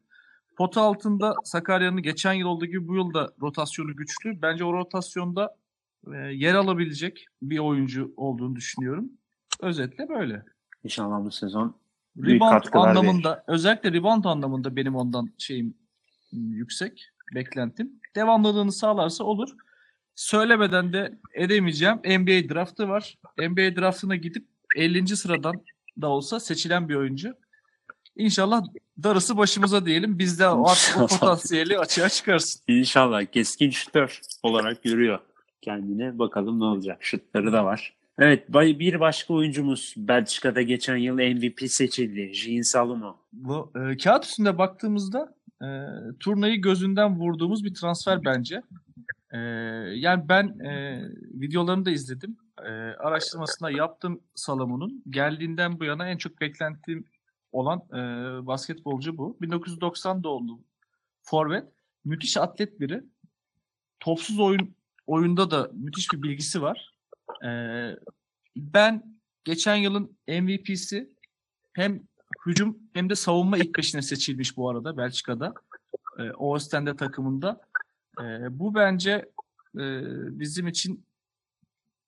Pota 0.61 0.81
altında 0.81 1.35
Sakarya'nın 1.43 2.01
geçen 2.01 2.33
yıl 2.33 2.47
olduğu 2.47 2.65
gibi 2.65 2.87
bu 2.87 2.95
yıl 2.95 3.13
da 3.13 3.33
rotasyonu 3.41 3.95
güçlü. 3.95 4.41
Bence 4.41 4.63
o 4.63 4.73
rotasyonda 4.73 5.55
e, 6.13 6.17
yer 6.17 6.55
alabilecek 6.55 7.25
bir 7.41 7.59
oyuncu 7.59 8.13
olduğunu 8.17 8.55
düşünüyorum. 8.55 9.11
Özetle 9.61 10.09
böyle. 10.09 10.45
İnşallah 10.83 11.25
bu 11.25 11.31
sezon 11.31 11.75
Rebound 12.17 12.51
katkılar 12.51 12.87
verir. 12.87 12.97
anlamında 12.97 13.43
özellikle 13.47 13.93
rebound 13.93 14.23
anlamında 14.23 14.75
benim 14.75 14.95
ondan 14.95 15.29
şeyim 15.37 15.73
m, 16.31 16.55
yüksek. 16.55 17.09
beklentim. 17.35 17.91
Devamlılığını 18.15 18.71
sağlarsa 18.71 19.23
olur. 19.23 19.49
Söylemeden 20.15 20.93
de 20.93 21.19
edemeyeceğim. 21.33 21.95
NBA 21.95 22.53
draftı 22.53 22.89
var. 22.89 23.17
NBA 23.37 23.81
draftına 23.81 24.15
gidip 24.15 24.47
50. 24.77 25.07
sıradan 25.07 25.63
da 26.01 26.07
olsa 26.07 26.39
seçilen 26.39 26.89
bir 26.89 26.95
oyuncu. 26.95 27.33
İnşallah 28.15 28.63
darısı 29.03 29.37
başımıza 29.37 29.85
diyelim. 29.85 30.19
Biz 30.19 30.39
de 30.39 30.45
artık 30.45 31.01
o 31.01 31.07
potansiyeli 31.07 31.79
açığa 31.79 32.09
çıkarsın. 32.09 32.61
İnşallah 32.67 33.25
keskin 33.25 33.69
şütör 33.69 34.21
olarak 34.43 34.83
görüyor 34.83 35.19
kendine. 35.61 36.19
Bakalım 36.19 36.59
ne 36.59 36.63
olacak. 36.63 36.97
Şutları 37.01 37.53
da 37.53 37.65
var. 37.65 37.93
Evet 38.19 38.49
bir 38.49 38.99
başka 38.99 39.33
oyuncumuz 39.33 39.93
Belçika'da 39.97 40.61
geçen 40.61 40.95
yıl 40.95 41.15
MVP 41.15 41.71
seçildi. 41.71 42.33
Jean 42.33 42.61
Salomo. 42.61 43.17
Bu 43.33 43.71
e, 43.75 43.97
kağıt 43.97 44.25
üstünde 44.25 44.57
baktığımızda 44.57 45.35
e, 45.61 45.67
turnayı 46.19 46.61
gözünden 46.61 47.19
vurduğumuz 47.19 47.63
bir 47.63 47.73
transfer 47.73 48.25
bence. 48.25 48.61
E, 49.31 49.37
yani 49.95 50.29
ben 50.29 50.59
e, 50.59 51.01
videolarını 51.33 51.85
da 51.85 51.91
izledim. 51.91 52.37
E, 52.59 52.69
araştırmasında 52.99 53.71
yaptım 53.71 54.21
Salomon'un. 54.35 55.03
Geldiğinden 55.09 55.79
bu 55.79 55.83
yana 55.83 56.09
en 56.09 56.17
çok 56.17 56.41
beklentim 56.41 57.05
olan 57.51 57.79
e, 57.89 57.97
basketbolcu 58.47 59.17
bu. 59.17 59.37
1990 59.41 60.23
doğumlu 60.23 60.61
forvet. 61.21 61.67
Müthiş 62.05 62.37
atlet 62.37 62.79
biri. 62.79 63.03
Topsuz 63.99 64.39
oyun 64.39 64.75
oyunda 65.07 65.51
da 65.51 65.69
müthiş 65.73 66.13
bir 66.13 66.23
bilgisi 66.23 66.61
var. 66.61 66.93
E, 67.45 67.49
ben 68.55 69.19
geçen 69.43 69.75
yılın 69.75 70.17
MVP'si 70.27 71.15
hem 71.73 72.03
hücum 72.45 72.79
hem 72.93 73.09
de 73.09 73.15
savunma 73.15 73.57
ilk 73.57 73.77
beşine 73.77 74.01
seçilmiş 74.01 74.57
bu 74.57 74.69
arada 74.69 74.97
Belçika'da. 74.97 75.53
E, 76.19 76.31
o 76.31 76.53
Ostende 76.53 76.95
takımında. 76.95 77.61
E, 78.19 78.59
bu 78.59 78.75
bence 78.75 79.11
e, 79.75 79.83
bizim 80.39 80.67
için 80.67 81.05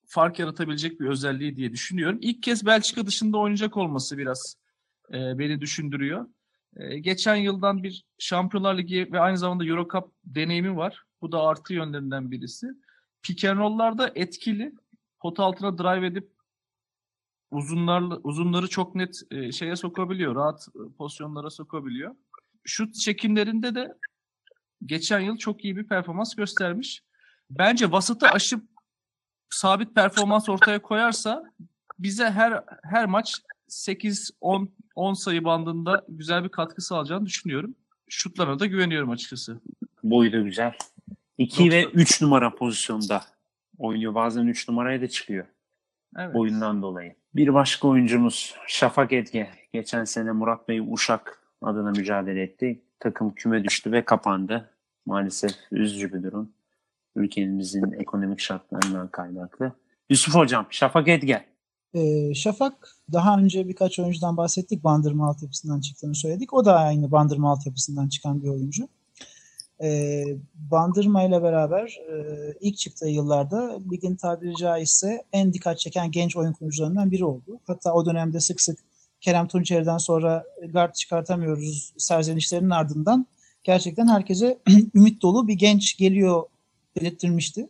fark 0.05 0.39
yaratabilecek 0.39 0.99
bir 0.99 1.05
özelliği 1.05 1.55
diye 1.55 1.71
düşünüyorum. 1.71 2.17
İlk 2.21 2.43
kez 2.43 2.65
Belçika 2.65 3.05
dışında 3.05 3.37
oynayacak 3.37 3.77
olması 3.77 4.17
biraz 4.17 4.55
e, 5.13 5.39
beni 5.39 5.61
düşündürüyor. 5.61 6.27
E, 6.75 6.99
geçen 6.99 7.35
yıldan 7.35 7.83
bir 7.83 8.05
Şampiyonlar 8.17 8.77
Ligi 8.77 9.09
ve 9.11 9.19
aynı 9.19 9.37
zamanda 9.37 9.65
Euro 9.65 9.87
Cup 9.87 10.11
deneyimi 10.25 10.77
var. 10.77 11.03
Bu 11.21 11.31
da 11.31 11.41
artı 11.41 11.73
yönlerinden 11.73 12.31
birisi. 12.31 12.67
Pick 13.21 13.45
and 13.45 13.99
etkili. 14.15 14.73
Pot 15.19 15.39
altına 15.39 15.77
drive 15.77 16.07
edip 16.07 16.31
uzunlarla 17.51 18.17
uzunları 18.17 18.67
çok 18.67 18.95
net 18.95 19.21
e, 19.31 19.51
şeye 19.51 19.75
sokabiliyor. 19.75 20.35
Rahat 20.35 20.67
e, 20.75 20.79
pozisyonlara 20.97 21.49
sokabiliyor. 21.49 22.15
Şut 22.63 22.95
çekimlerinde 22.95 23.75
de 23.75 23.97
geçen 24.85 25.19
yıl 25.19 25.37
çok 25.37 25.63
iyi 25.63 25.77
bir 25.77 25.87
performans 25.87 26.35
göstermiş. 26.35 27.03
Bence 27.49 27.91
vasıtı 27.91 28.27
aşıp 28.27 28.63
sabit 29.49 29.95
performans 29.95 30.49
ortaya 30.49 30.81
koyarsa 30.81 31.43
bize 31.99 32.29
her 32.29 32.63
her 32.83 33.05
maç 33.05 33.41
8 33.73 34.31
10 34.41 34.69
10 34.95 35.13
sayı 35.13 35.43
bandında 35.43 36.05
güzel 36.09 36.43
bir 36.43 36.49
katkı 36.49 36.81
sağlayacağını 36.81 37.25
düşünüyorum. 37.25 37.75
Şutlarına 38.09 38.59
da 38.59 38.65
güveniyorum 38.65 39.09
açıkçası. 39.09 39.61
Boyu 40.03 40.31
da 40.33 40.39
güzel. 40.41 40.73
2 41.37 41.63
Yoksa- 41.63 41.75
ve 41.77 41.83
3 41.85 42.21
numara 42.21 42.55
pozisyonda 42.55 43.21
oynuyor. 43.77 44.15
Bazen 44.15 44.47
3 44.47 44.69
numaraya 44.69 45.01
da 45.01 45.07
çıkıyor 45.07 45.45
Evet. 46.17 46.33
boyundan 46.35 46.81
dolayı. 46.81 47.15
Bir 47.35 47.53
başka 47.53 47.87
oyuncumuz 47.87 48.55
Şafak 48.67 49.13
Edge. 49.13 49.49
Geçen 49.73 50.03
sene 50.03 50.31
Murat 50.31 50.67
Bey 50.69 50.79
Uşak 50.89 51.43
adına 51.61 51.89
mücadele 51.91 52.41
etti. 52.41 52.81
Takım 52.99 53.35
küme 53.35 53.63
düştü 53.63 53.91
ve 53.91 54.05
kapandı. 54.05 54.69
Maalesef 55.05 55.51
üzücü 55.71 56.13
bir 56.13 56.23
durum. 56.23 56.51
Ülkemizin 57.15 57.91
ekonomik 57.91 58.39
şartlarından 58.39 59.07
kaynaklı. 59.07 59.71
Yusuf 60.09 60.35
Hocam, 60.35 60.67
Şafak 60.69 61.07
Edge. 61.07 61.45
Ee, 61.93 62.33
Şafak 62.33 62.97
daha 63.11 63.37
önce 63.37 63.67
birkaç 63.67 63.99
oyuncudan 63.99 64.37
bahsettik. 64.37 64.83
Bandırma 64.83 65.27
altyapısından 65.29 65.81
çıktığını 65.81 66.15
söyledik. 66.15 66.53
O 66.53 66.65
da 66.65 66.75
aynı 66.75 67.11
Bandırma 67.11 67.51
altyapısından 67.51 68.09
çıkan 68.09 68.43
bir 68.43 68.47
oyuncu. 68.47 68.87
Ee, 69.83 70.25
Bandırma 70.71 71.23
ile 71.23 71.43
beraber 71.43 71.99
e, 72.11 72.15
ilk 72.61 72.77
çıktığı 72.77 73.07
yıllarda 73.07 73.79
ligin 73.91 74.15
tabiri 74.15 74.55
caizse 74.55 75.23
en 75.33 75.53
dikkat 75.53 75.79
çeken 75.79 76.11
genç 76.11 76.35
oyun 76.35 76.53
kurucularından 76.53 77.11
biri 77.11 77.25
oldu. 77.25 77.59
Hatta 77.67 77.93
o 77.93 78.05
dönemde 78.05 78.39
sık 78.39 78.61
sık 78.61 78.79
Kerem 79.21 79.47
Tunçeri'den 79.47 79.97
sonra 79.97 80.43
guard 80.73 80.93
çıkartamıyoruz 80.93 81.93
serzenişlerinin 81.97 82.69
ardından 82.69 83.27
gerçekten 83.63 84.07
herkese 84.07 84.59
ümit 84.95 85.21
dolu 85.21 85.47
bir 85.47 85.53
genç 85.53 85.97
geliyor 85.97 86.43
belirttirmişti. 86.95 87.69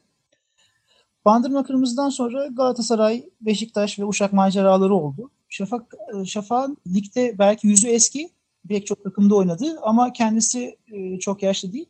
Bandırma 1.26 1.64
Kırmızı'dan 1.64 2.10
sonra 2.10 2.48
Galatasaray, 2.48 3.30
Beşiktaş 3.42 4.00
ve 4.00 4.06
Uşak 4.06 4.34
maceraları 4.34 4.96
oldu. 4.96 5.32
Şafak 5.50 5.94
Şafak'ın 6.26 6.78
ligde 6.88 7.36
belki 7.40 7.68
yüzü 7.68 7.88
eski, 7.88 8.30
pek 8.70 8.88
çok 8.88 9.04
takımda 9.04 9.36
oynadı 9.36 9.80
ama 9.82 10.14
kendisi 10.14 10.78
e, 10.92 11.20
çok 11.20 11.44
yaşlı 11.44 11.74
değil. 11.74 11.90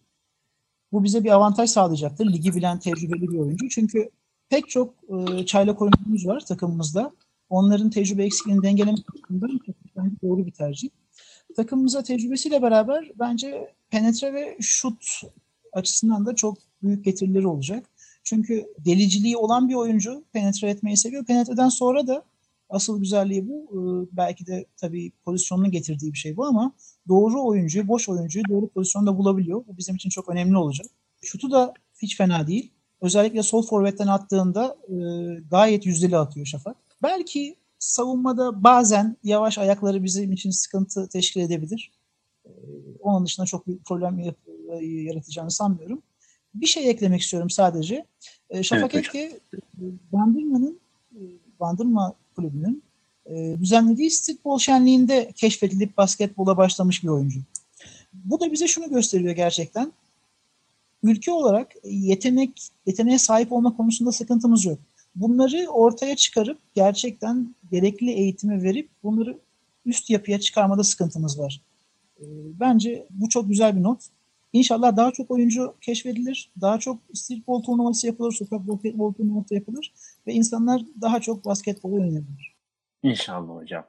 Bu 0.91 1.03
bize 1.03 1.23
bir 1.23 1.29
avantaj 1.29 1.69
sağlayacaktır. 1.69 2.33
Ligi 2.33 2.55
bilen 2.55 2.79
tecrübeli 2.79 3.21
bir 3.21 3.37
oyuncu. 3.37 3.69
Çünkü 3.69 4.09
pek 4.49 4.69
çok 4.69 4.93
e, 5.09 5.45
çaylak 5.45 5.81
oyuncumuz 5.81 6.27
var 6.27 6.45
takımımızda. 6.45 7.11
Onların 7.49 7.89
tecrübe 7.89 8.23
eksikliğini 8.23 8.63
dengelemek 8.63 9.05
bence 9.97 10.15
doğru 10.23 10.45
bir 10.45 10.51
tercih. 10.51 10.89
Takımımıza 11.55 12.03
tecrübesiyle 12.03 12.61
beraber 12.61 13.11
bence 13.19 13.73
penetre 13.89 14.33
ve 14.33 14.57
şut 14.61 15.21
açısından 15.73 16.25
da 16.25 16.35
çok 16.35 16.57
büyük 16.83 17.05
getirileri 17.05 17.47
olacak. 17.47 17.89
Çünkü 18.23 18.65
deliciliği 18.85 19.37
olan 19.37 19.69
bir 19.69 19.73
oyuncu 19.73 20.23
penetre 20.33 20.69
etmeyi 20.69 20.97
seviyor. 20.97 21.25
Penetreden 21.25 21.69
sonra 21.69 22.07
da 22.07 22.23
asıl 22.69 22.99
güzelliği 22.99 23.49
bu. 23.49 23.63
Ee, 23.71 24.07
belki 24.17 24.47
de 24.47 24.65
tabii 24.77 25.11
pozisyonunun 25.25 25.71
getirdiği 25.71 26.13
bir 26.13 26.17
şey 26.17 26.37
bu 26.37 26.45
ama 26.45 26.71
doğru 27.07 27.45
oyuncuyu, 27.45 27.87
boş 27.87 28.09
oyuncuyu 28.09 28.45
doğru 28.49 28.67
pozisyonda 28.67 29.17
bulabiliyor. 29.17 29.63
Bu 29.67 29.77
bizim 29.77 29.95
için 29.95 30.09
çok 30.09 30.29
önemli 30.29 30.57
olacak. 30.57 30.87
Şutu 31.21 31.51
da 31.51 31.73
hiç 32.01 32.17
fena 32.17 32.47
değil. 32.47 32.71
Özellikle 33.01 33.43
sol 33.43 33.67
forvetten 33.67 34.07
attığında 34.07 34.77
e, 34.87 34.93
gayet 35.51 35.85
yüzdeli 35.85 36.17
atıyor 36.17 36.45
Şafak. 36.45 36.77
Belki 37.03 37.55
savunmada 37.79 38.63
bazen 38.63 39.17
yavaş 39.23 39.57
ayakları 39.57 40.03
bizim 40.03 40.31
için 40.31 40.49
sıkıntı 40.49 41.09
teşkil 41.09 41.41
edebilir. 41.41 41.91
Ee, 42.45 42.49
onun 42.99 43.25
dışında 43.25 43.45
çok 43.45 43.67
büyük 43.67 43.85
problem 43.85 44.19
yaratacağını 44.81 45.51
sanmıyorum. 45.51 46.01
Bir 46.55 46.65
şey 46.65 46.89
eklemek 46.89 47.21
istiyorum 47.21 47.49
sadece. 47.49 48.05
Ee, 48.49 48.63
Şafak 48.63 48.95
Evet 48.95 49.05
Etke, 49.05 49.39
Bandırma'nın 50.11 50.79
e, 51.11 51.21
Bandırma 51.59 52.13
Kulübü'nün 52.35 52.83
e, 53.25 53.55
düzenlediği 53.59 54.11
streetball 54.11 54.57
şenliğinde 54.57 55.31
keşfedilip 55.35 55.97
basketbola 55.97 56.57
başlamış 56.57 57.03
bir 57.03 57.07
oyuncu. 57.07 57.39
Bu 58.13 58.39
da 58.39 58.51
bize 58.51 58.67
şunu 58.67 58.89
gösteriyor 58.89 59.35
gerçekten. 59.35 59.91
Ülke 61.03 61.31
olarak 61.31 61.71
yetenek 61.83 62.69
yeteneğe 62.85 63.19
sahip 63.19 63.51
olma 63.51 63.77
konusunda 63.77 64.11
sıkıntımız 64.11 64.65
yok. 64.65 64.79
Bunları 65.15 65.67
ortaya 65.67 66.15
çıkarıp 66.15 66.57
gerçekten 66.75 67.55
gerekli 67.71 68.11
eğitimi 68.11 68.63
verip 68.63 68.89
bunları 69.03 69.37
üst 69.85 70.09
yapıya 70.09 70.39
çıkarmada 70.39 70.83
sıkıntımız 70.83 71.39
var. 71.39 71.61
E, 72.19 72.25
Bence 72.59 73.07
bu 73.09 73.29
çok 73.29 73.49
güzel 73.49 73.75
bir 73.75 73.83
not. 73.83 74.01
İnşallah 74.53 74.97
daha 74.97 75.11
çok 75.11 75.31
oyuncu 75.31 75.75
keşfedilir, 75.81 76.51
daha 76.61 76.79
çok 76.79 76.99
streetball 77.13 77.61
turnuvası 77.61 78.07
yapılır, 78.07 78.31
sokak 78.31 78.67
basketbol 78.67 79.13
turnuvası 79.13 79.55
yapılır 79.55 79.93
ve 80.27 80.33
insanlar 80.33 80.81
daha 81.01 81.19
çok 81.21 81.45
basketbol 81.45 81.93
oynayabilir. 81.93 82.55
İnşallah 83.03 83.55
hocam. 83.55 83.85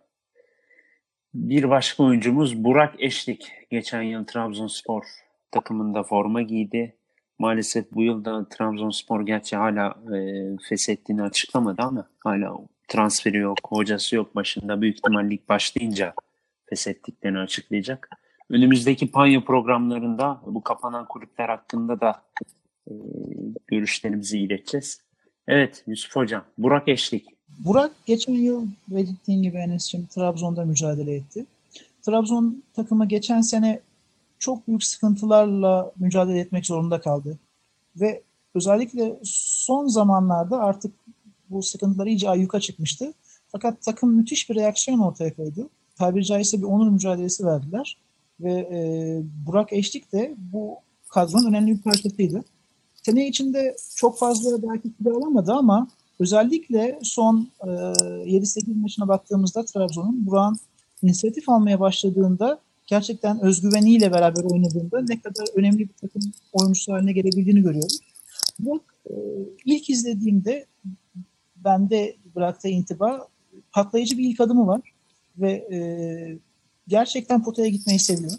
Bir 1.35 1.71
başka 1.71 2.03
oyuncumuz 2.03 2.65
Burak 2.65 2.95
Eşlik. 2.99 3.53
Geçen 3.71 4.03
yıl 4.03 4.25
Trabzonspor 4.25 5.05
takımında 5.51 6.03
forma 6.03 6.43
giydi. 6.43 6.97
Maalesef 7.39 7.93
bu 7.93 8.03
yılda 8.03 8.49
Trabzonspor 8.49 9.27
gerçi 9.27 9.57
hala 9.57 9.95
e, 10.17 10.19
feshettiğini 10.69 11.23
açıklamadı 11.23 11.83
ama 11.83 12.09
hala 12.21 12.57
transferi 12.89 13.37
yok, 13.37 13.59
hocası 13.65 14.17
yok 14.17 14.35
başında. 14.35 14.81
Büyük 14.81 14.97
ihtimal 14.99 15.31
lig 15.31 15.49
başlayınca 15.49 16.15
feshettiklerini 16.67 17.39
açıklayacak. 17.39 18.24
Önümüzdeki 18.55 19.11
panyo 19.11 19.45
programlarında 19.45 20.41
bu 20.47 20.63
kapanan 20.63 21.09
kulüpler 21.09 21.49
hakkında 21.49 22.01
da 22.01 22.23
e, 22.87 22.93
görüşlerimizi 23.67 24.39
ileteceğiz. 24.39 25.01
Evet 25.49 25.85
Yusuf 25.87 26.17
Hocam, 26.17 26.45
Burak 26.59 26.89
Eşlik. 26.89 27.27
Burak 27.59 27.93
geçen 28.07 28.33
yıl 28.33 28.67
belirttiğin 28.89 29.43
gibi 29.43 29.57
Enes'ciğim 29.57 30.07
Trabzon'da 30.07 30.65
mücadele 30.65 31.15
etti. 31.15 31.47
Trabzon 32.03 32.63
takımı 32.77 33.09
geçen 33.09 33.41
sene 33.41 33.81
çok 34.39 34.69
büyük 34.69 34.85
sıkıntılarla 34.85 35.93
mücadele 35.99 36.39
etmek 36.39 36.67
zorunda 36.67 37.01
kaldı. 37.01 37.39
Ve 37.97 38.23
özellikle 38.55 39.17
son 39.25 39.87
zamanlarda 39.87 40.59
artık 40.59 40.95
bu 41.51 41.63
sıkıntılar 41.63 42.07
iyice 42.07 42.29
ayyuka 42.29 42.61
çıkmıştı. 42.61 43.13
Fakat 43.49 43.83
takım 43.83 44.15
müthiş 44.15 44.51
bir 44.51 44.55
reaksiyon 44.55 44.99
ortaya 44.99 45.35
koydu. 45.35 45.69
Tabiri 45.97 46.25
caizse 46.25 46.59
bir 46.59 46.67
onur 46.67 46.91
mücadelesi 46.91 47.47
verdiler. 47.47 48.04
Ve 48.41 48.53
e, 48.53 48.79
Burak 49.47 49.73
Eşlik 49.73 50.13
de 50.13 50.35
bu 50.53 50.77
kadronun 51.09 51.49
önemli 51.49 51.77
bir 51.77 51.83
parçasıydı. 51.83 52.45
Sene 52.95 53.29
içinde 53.29 53.77
çok 53.97 54.19
fazla 54.19 54.63
belki 54.63 54.91
süre 54.99 55.15
alamadı 55.15 55.53
ama 55.53 55.89
özellikle 56.21 56.99
son 57.03 57.49
e, 57.61 57.67
7-8 57.67 58.81
maçına 58.81 59.09
baktığımızda 59.09 59.65
Trabzon'un 59.65 60.27
Burak'ın 60.27 60.59
inisiyatif 61.03 61.49
almaya 61.49 61.81
başladığında 61.81 62.61
gerçekten 62.87 63.41
özgüveniyle 63.41 64.13
beraber 64.13 64.45
oynadığında 64.45 65.03
ne 65.09 65.21
kadar 65.21 65.47
önemli 65.55 65.79
bir 65.79 65.95
takım 66.01 66.23
oyuncusu 66.53 66.93
haline 66.93 67.13
gelebildiğini 67.13 67.63
görüyoruz. 67.63 67.99
Burak 68.59 68.83
e, 69.11 69.15
ilk 69.65 69.91
izlediğimde 69.91 70.67
bende 71.57 72.17
bıraktığı 72.35 72.69
intiba 72.69 73.29
patlayıcı 73.73 74.19
bir 74.19 74.25
ilk 74.25 74.41
adımı 74.41 74.67
var 74.67 74.81
ve 75.39 75.51
e, 75.51 75.79
gerçekten 76.89 77.43
potaya 77.43 77.69
gitmeyi 77.69 77.99
seviyor. 77.99 78.33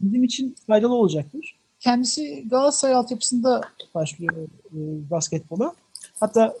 Bizim 0.00 0.24
için 0.24 0.56
faydalı 0.66 0.94
olacaktır. 0.94 1.56
Kendisi 1.80 2.48
Galatasaray 2.48 2.94
altyapısında 2.94 3.60
başlıyor 3.94 4.32
e, 4.64 4.78
basketbola. 5.10 5.74
Hatta 6.20 6.54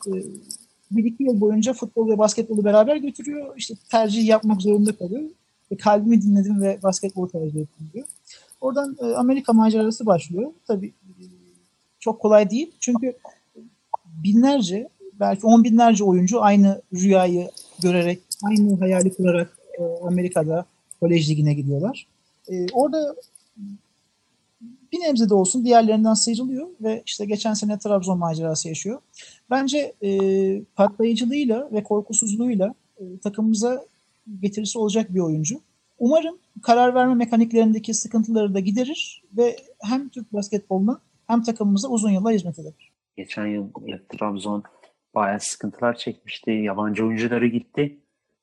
e, 0.96 0.98
iki 0.98 1.22
yıl 1.22 1.40
boyunca 1.40 1.72
futbol 1.72 2.10
ve 2.10 2.18
basketbolu 2.18 2.64
beraber 2.64 2.96
götürüyor. 2.96 3.54
İşte 3.56 3.74
tercih 3.90 4.26
yapmak 4.26 4.62
zorunda 4.62 4.96
kalıyor. 4.96 5.22
Ve 5.72 5.76
kalbimi 5.76 6.22
dinledim 6.22 6.62
ve 6.62 6.78
basketbolu 6.82 7.30
tercih 7.30 7.60
ettim 7.60 7.90
diyor. 7.94 8.06
Oradan 8.60 8.96
e, 9.00 9.04
Amerika 9.04 9.52
macerası 9.52 10.06
başlıyor. 10.06 10.50
Tabii 10.66 10.86
e, 10.86 11.22
çok 12.00 12.20
kolay 12.20 12.50
değil. 12.50 12.72
Çünkü 12.80 13.12
binlerce, 14.06 14.88
belki 15.20 15.46
on 15.46 15.64
binlerce 15.64 16.04
oyuncu 16.04 16.42
aynı 16.42 16.82
rüyayı 16.94 17.50
görerek, 17.82 18.22
aynı 18.42 18.78
hayali 18.78 19.14
kurarak 19.14 19.58
e, 19.78 19.82
Amerika'da 20.06 20.66
kolej 21.00 21.30
ligine 21.30 21.54
gidiyorlar. 21.54 22.06
E, 22.48 22.66
orada 22.72 23.16
bir 24.92 25.00
nebze 25.00 25.28
de 25.28 25.34
olsun 25.34 25.64
diğerlerinden 25.64 26.14
sıyrılıyor 26.14 26.68
ve 26.80 27.02
işte 27.06 27.24
geçen 27.24 27.54
sene 27.54 27.78
Trabzon 27.78 28.18
macerası 28.18 28.68
yaşıyor. 28.68 29.00
Bence 29.50 29.92
e, 30.02 30.10
patlayıcılığıyla 30.62 31.68
ve 31.72 31.82
korkusuzluğuyla 31.82 32.74
e, 32.98 33.18
takımımıza 33.18 33.84
getirisi 34.42 34.78
olacak 34.78 35.14
bir 35.14 35.20
oyuncu. 35.20 35.60
Umarım 35.98 36.38
karar 36.62 36.94
verme 36.94 37.14
mekaniklerindeki 37.14 37.94
sıkıntıları 37.94 38.54
da 38.54 38.60
giderir 38.60 39.22
ve 39.36 39.56
hem 39.82 40.08
Türk 40.08 40.32
basketboluna 40.32 41.00
hem 41.26 41.42
takımımıza 41.42 41.88
uzun 41.88 42.10
yıllar 42.10 42.34
hizmet 42.34 42.58
eder. 42.58 42.92
Geçen 43.16 43.46
yıl 43.46 43.68
Trabzon 44.08 44.62
bayağı 45.14 45.40
sıkıntılar 45.40 45.96
çekmişti. 45.96 46.50
Yabancı 46.50 47.06
oyuncuları 47.06 47.46
gitti. 47.46 47.98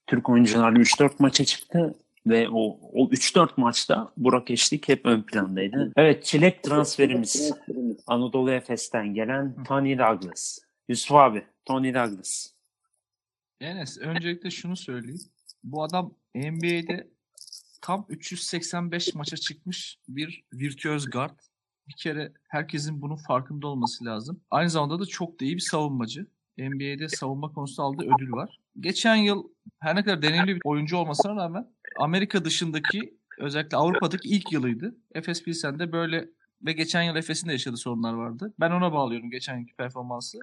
Türk 0.08 0.30
oyuncular 0.30 0.72
3-4 0.72 1.12
maça 1.20 1.46
çıktı 1.46 1.96
ve 2.28 2.50
o, 2.50 2.80
o 2.94 3.10
3-4 3.10 3.50
maçta 3.58 4.14
Burak 4.18 4.52
Eşlik 4.52 4.90
hep 4.90 5.06
ön 5.06 5.22
plandaydı. 5.22 5.92
Evet 5.98 6.26
çilek 6.26 6.64
transferimiz 6.64 7.52
Anadolu 8.08 8.52
Efes'ten 8.52 9.14
gelen 9.14 9.64
Tony 9.64 9.98
Douglas. 9.98 10.60
Yusuf 10.90 11.12
abi 11.12 11.46
Tony 11.66 11.94
Douglas. 11.94 12.48
Enes 13.62 13.98
öncelikle 13.98 14.52
şunu 14.52 14.78
söyleyeyim. 14.78 15.22
Bu 15.64 15.84
adam 15.84 16.14
NBA'de 16.36 17.08
tam 17.82 18.06
385 18.10 19.16
maça 19.16 19.38
çıkmış 19.38 20.00
bir 20.08 20.44
virtüöz 20.54 21.10
guard. 21.10 21.40
Bir 21.88 21.94
kere 21.98 22.34
herkesin 22.48 23.02
bunun 23.02 23.16
farkında 23.16 23.68
olması 23.68 24.06
lazım. 24.06 24.42
Aynı 24.52 24.70
zamanda 24.70 25.00
da 25.00 25.06
çok 25.06 25.40
da 25.40 25.46
iyi 25.46 25.56
bir 25.56 25.62
savunmacı. 25.62 26.28
NBA'de 26.58 27.10
savunma 27.10 27.52
konusunda 27.52 27.88
aldığı 27.88 28.04
ödül 28.16 28.32
var. 28.32 28.60
Geçen 28.80 29.16
yıl 29.16 29.44
her 29.80 29.96
ne 29.96 30.04
kadar 30.04 30.22
deneyimli 30.22 30.56
bir 30.56 30.62
oyuncu 30.64 30.98
olmasına 30.98 31.36
rağmen 31.36 31.73
Amerika 31.96 32.46
dışındaki 32.46 33.18
özellikle 33.38 33.78
Avrupa'daki 33.78 34.30
ilk 34.30 34.52
yılıydı. 34.52 34.96
Efes 35.16 35.44
Pilsen'de 35.44 35.92
böyle 35.92 36.30
ve 36.62 36.74
geçen 36.74 37.04
yıl 37.04 37.16
Efes'in 37.16 37.48
de 37.48 37.52
yaşadığı 37.52 37.78
sorunlar 37.78 38.14
vardı. 38.14 38.54
Ben 38.60 38.72
ona 38.72 38.94
bağlıyorum 38.94 39.30
geçen 39.30 39.58
yılki 39.58 39.76
performansı. 39.76 40.40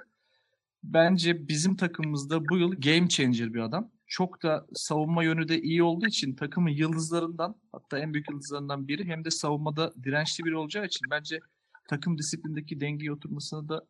Bence 0.82 1.48
bizim 1.48 1.76
takımımızda 1.76 2.48
bu 2.48 2.58
yıl 2.58 2.70
game 2.72 3.08
changer 3.08 3.54
bir 3.54 3.60
adam. 3.60 3.90
Çok 4.06 4.42
da 4.42 4.66
savunma 4.74 5.24
yönü 5.24 5.48
de 5.48 5.62
iyi 5.62 5.82
olduğu 5.82 6.06
için 6.06 6.34
takımın 6.34 6.70
yıldızlarından 6.70 7.56
hatta 7.72 7.98
en 7.98 8.14
büyük 8.14 8.30
yıldızlarından 8.30 8.88
biri 8.88 9.04
hem 9.04 9.24
de 9.24 9.30
savunmada 9.30 9.94
dirençli 10.04 10.44
biri 10.44 10.56
olacağı 10.56 10.86
için 10.86 11.06
bence 11.10 11.40
takım 11.88 12.18
disiplindeki 12.18 12.80
dengeyi 12.80 13.12
oturmasına 13.12 13.68
da 13.68 13.86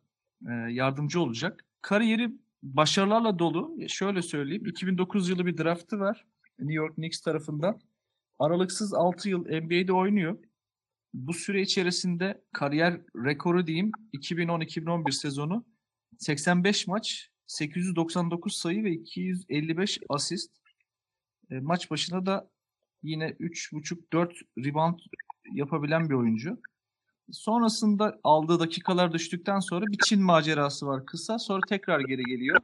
e, 0.47 0.51
yardımcı 0.71 1.21
olacak. 1.21 1.65
Kariyeri 1.81 2.31
başarılarla 2.63 3.39
dolu. 3.39 3.77
Şöyle 3.87 4.21
söyleyeyim. 4.21 4.65
2009 4.65 5.29
yılı 5.29 5.45
bir 5.45 5.57
draftı 5.57 5.99
var. 5.99 6.25
New 6.61 6.73
York 6.73 6.95
Knicks 6.95 7.21
tarafından. 7.21 7.79
Aralıksız 8.39 8.93
6 8.93 9.29
yıl 9.29 9.39
NBA'de 9.39 9.93
oynuyor. 9.93 10.37
Bu 11.13 11.33
süre 11.33 11.61
içerisinde 11.61 12.43
kariyer 12.53 13.01
rekoru 13.15 13.67
diyeyim 13.67 13.91
2010-2011 14.13 15.11
sezonu 15.11 15.65
85 16.17 16.87
maç, 16.87 17.29
899 17.47 18.55
sayı 18.55 18.83
ve 18.83 18.91
255 18.91 19.99
asist. 20.09 20.51
E, 21.51 21.59
maç 21.59 21.91
başına 21.91 22.25
da 22.25 22.49
yine 23.03 23.25
3.5-4 23.29 24.33
rebound 24.57 24.99
yapabilen 25.53 26.09
bir 26.09 26.15
oyuncu. 26.15 26.61
Sonrasında 27.31 28.19
aldığı 28.23 28.59
dakikalar 28.59 29.13
düştükten 29.13 29.59
sonra 29.59 29.85
bir 29.85 29.97
Çin 30.05 30.23
macerası 30.23 30.87
var 30.87 31.05
kısa. 31.05 31.39
Sonra 31.39 31.61
tekrar 31.69 31.99
geri 31.99 32.23
geliyor. 32.23 32.57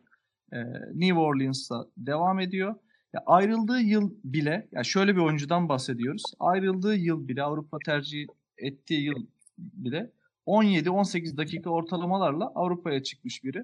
E, 0.53 0.57
New 0.93 1.19
Orleans'ta 1.19 1.87
devam 1.97 2.39
ediyor. 2.39 2.75
Ya 3.13 3.23
ayrıldığı 3.25 3.79
yıl 3.79 4.11
bile, 4.23 4.67
ya 4.71 4.83
şöyle 4.83 5.15
bir 5.15 5.21
oyuncudan 5.21 5.69
bahsediyoruz. 5.69 6.23
Ayrıldığı 6.39 6.95
yıl 6.95 7.27
bile, 7.27 7.43
Avrupa 7.43 7.77
tercih 7.85 8.27
ettiği 8.57 9.03
yıl 9.03 9.25
bile 9.57 10.11
17-18 10.47 11.37
dakika 11.37 11.69
ortalamalarla 11.69 12.51
Avrupa'ya 12.55 13.03
çıkmış 13.03 13.43
biri 13.43 13.63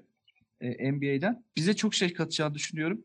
e, 0.60 0.92
NBA'den. 0.92 1.44
Bize 1.56 1.76
çok 1.76 1.94
şey 1.94 2.12
katacağını 2.12 2.54
düşünüyorum. 2.54 3.04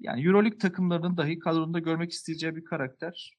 Yani 0.00 0.26
Euroleague 0.26 0.58
takımlarının 0.58 1.16
dahi 1.16 1.38
kadronunda 1.38 1.78
görmek 1.78 2.12
isteyeceği 2.12 2.56
bir 2.56 2.64
karakter. 2.64 3.32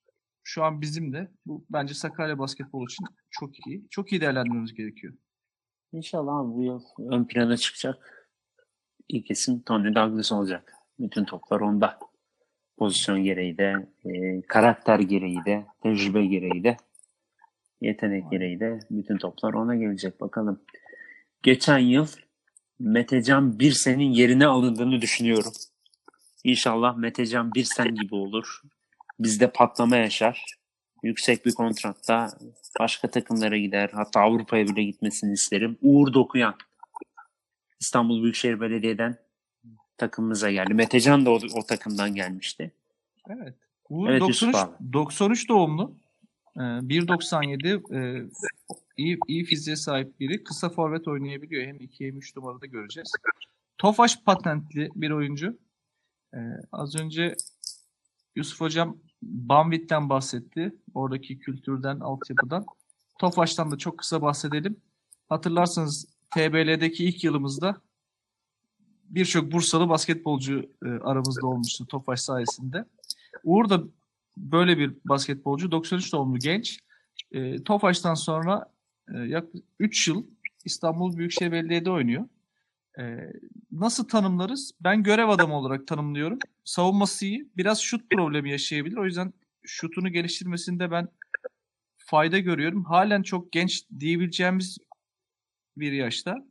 Şu 0.44 0.64
an 0.64 0.82
bizim 0.82 1.14
de. 1.14 1.32
Bu 1.46 1.66
bence 1.70 1.94
Sakarya 1.94 2.40
basketbol 2.40 2.88
için 2.88 3.06
çok 3.30 3.68
iyi. 3.68 3.88
Çok 3.90 4.12
iyi 4.12 4.22
değerlendirmemiz 4.22 4.74
gerekiyor. 4.74 5.14
İnşallah 5.92 6.44
bu 6.44 6.64
yıl 6.64 6.82
ön 7.12 7.26
plana 7.26 7.58
çıkacak. 7.58 8.28
İlk 9.10 9.32
isim 9.32 9.62
Tony 9.62 9.96
Douglas 9.96 10.32
olacak. 10.32 10.74
Bütün 11.00 11.26
toplar 11.26 11.60
onda. 11.60 12.00
Pozisyon 12.78 13.24
gereği 13.24 13.58
de, 13.58 13.74
e, 14.06 14.42
karakter 14.42 15.00
gereği 15.00 15.46
de, 15.46 15.66
tecrübe 15.84 16.26
gereği 16.26 16.64
de, 16.64 16.78
yetenek 17.82 18.32
gereği 18.32 18.60
de 18.60 18.80
bütün 18.92 19.18
toplar 19.18 19.54
ona 19.54 19.76
gelecek 19.76 20.22
bakalım. 20.22 20.62
Geçen 21.44 21.78
yıl 21.78 22.08
Metecan 22.80 23.60
Birsen'in 23.60 24.12
yerine 24.12 24.46
alındığını 24.46 25.02
düşünüyorum. 25.02 25.52
İnşallah 26.44 26.98
Metecan 26.98 27.54
Birsen 27.54 27.96
gibi 27.96 28.16
olur. 28.16 28.62
Bizde 29.20 29.52
patlama 29.52 29.96
yaşar. 29.96 30.46
Yüksek 31.04 31.46
bir 31.46 31.52
kontratta 31.52 32.30
başka 32.80 33.08
takımlara 33.08 33.58
gider. 33.58 33.90
Hatta 33.94 34.22
Avrupa'ya 34.22 34.68
bile 34.68 34.84
gitmesini 34.84 35.34
isterim. 35.34 35.78
Uğur 35.82 36.14
Dokuyan 36.14 36.56
İstanbul 37.80 38.24
Büyükşehir 38.24 38.62
Belediye'den 38.62 39.18
takımımıza 39.98 40.52
geldi. 40.52 40.74
Metecan 40.74 41.26
da 41.26 41.32
o, 41.32 41.40
o 41.56 41.66
takımdan 41.66 42.16
gelmişti. 42.16 42.72
Evet. 43.30 43.56
Uğur 43.90 44.10
Evet, 44.10 44.22
93, 44.22 44.42
Yusuf 44.42 44.56
abi. 44.56 44.94
93 44.94 45.50
doğumlu. 45.50 45.96
Ee, 46.58 46.60
1.97 46.60 47.96
e, 47.96 48.30
iyi, 48.98 49.18
iyi 49.28 49.46
fiziğe 49.46 49.76
sahip 49.76 50.20
biri. 50.20 50.44
Kısa 50.44 50.70
forvet 50.70 51.08
oynayabiliyor. 51.08 51.68
Hem 51.68 51.80
2 51.80 52.08
hem 52.08 52.18
3 52.18 52.36
numarada 52.36 52.66
göreceğiz. 52.66 53.12
Tofaş 53.78 54.24
patentli 54.24 54.90
bir 54.96 55.12
oyuncu. 55.12 55.58
Ee, 56.34 56.38
az 56.72 56.96
önce 56.96 57.36
Yusuf 58.36 58.62
Hocam 58.62 58.98
Banvit'ten 59.22 60.10
bahsetti. 60.10 60.76
Oradaki 60.94 61.40
kültürden, 61.40 62.00
altyapıdan. 62.00 62.66
Tofaş'tan 63.20 63.72
da 63.72 63.78
çok 63.78 63.98
kısa 63.98 64.22
bahsedelim. 64.22 64.78
Hatırlarsanız 65.30 66.08
TBL'deki 66.36 67.06
ilk 67.06 67.24
yılımızda 67.24 67.82
birçok 69.10 69.52
Bursalı 69.52 69.90
basketbolcu 69.90 70.72
e, 70.86 70.90
aramızda 70.90 71.48
olmuştu 71.48 71.88
Tofaş 71.88 72.22
sayesinde. 72.22 72.86
Uğur 73.44 73.70
da 73.70 73.84
böyle 74.38 74.78
bir 74.78 74.94
basketbolcu. 75.06 75.72
93 75.72 76.14
doğumlu 76.14 76.40
genç. 76.40 76.80
E, 77.32 77.64
Tofaş'tan 77.64 78.14
sonra 78.14 78.72
e, 79.14 79.18
yaklaşık 79.18 79.66
3 79.80 80.08
yıl 80.08 80.26
İstanbul 80.66 81.18
Büyükşehir 81.18 81.52
Belediye'de 81.52 81.92
oynuyor. 81.92 82.26
E, 83.00 83.32
nasıl 83.72 84.08
tanımlarız? 84.08 84.72
Ben 84.82 85.04
görev 85.04 85.30
adamı 85.30 85.58
olarak 85.58 85.88
tanımlıyorum. 85.88 86.40
Savunması 86.64 87.26
iyi. 87.26 87.50
Biraz 87.58 87.80
şut 87.80 88.10
problemi 88.10 88.52
yaşayabilir. 88.52 88.98
O 88.98 89.06
yüzden 89.06 89.34
şutunu 89.64 90.10
geliştirmesinde 90.10 90.92
ben 90.92 91.08
fayda 91.98 92.40
görüyorum. 92.40 92.84
Halen 92.84 93.24
çok 93.24 93.52
genç 93.52 93.90
diyebileceğimiz 94.00 94.78
bir 95.78 95.92
yaşta. 95.92 96.46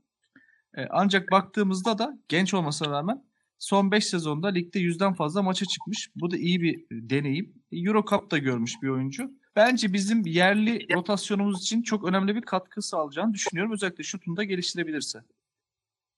E, 0.76 0.86
ancak 0.90 1.30
baktığımızda 1.30 1.98
da 1.98 2.18
genç 2.28 2.54
olmasına 2.54 2.90
rağmen 2.90 3.24
son 3.58 3.90
5 3.90 4.06
sezonda 4.06 4.48
ligde 4.48 4.78
yüzden 4.78 5.14
fazla 5.14 5.42
maça 5.42 5.66
çıkmış. 5.66 6.10
Bu 6.16 6.30
da 6.30 6.36
iyi 6.36 6.60
bir 6.60 6.84
deneyim. 6.90 7.54
Euro 7.72 8.04
Cup 8.10 8.30
da 8.30 8.38
görmüş 8.38 8.82
bir 8.82 8.88
oyuncu. 8.88 9.30
bence 9.56 9.92
bizim 9.92 10.26
yerli 10.26 10.94
rotasyonumuz 10.94 11.62
için 11.62 11.82
çok 11.82 12.08
önemli 12.08 12.36
bir 12.36 12.42
katkı 12.42 12.82
sağlayacağını 12.82 13.34
düşünüyorum. 13.34 13.72
Özellikle 13.72 14.04
şutunu 14.04 14.36
da 14.36 14.44
geliştirebilirse. 14.44 15.22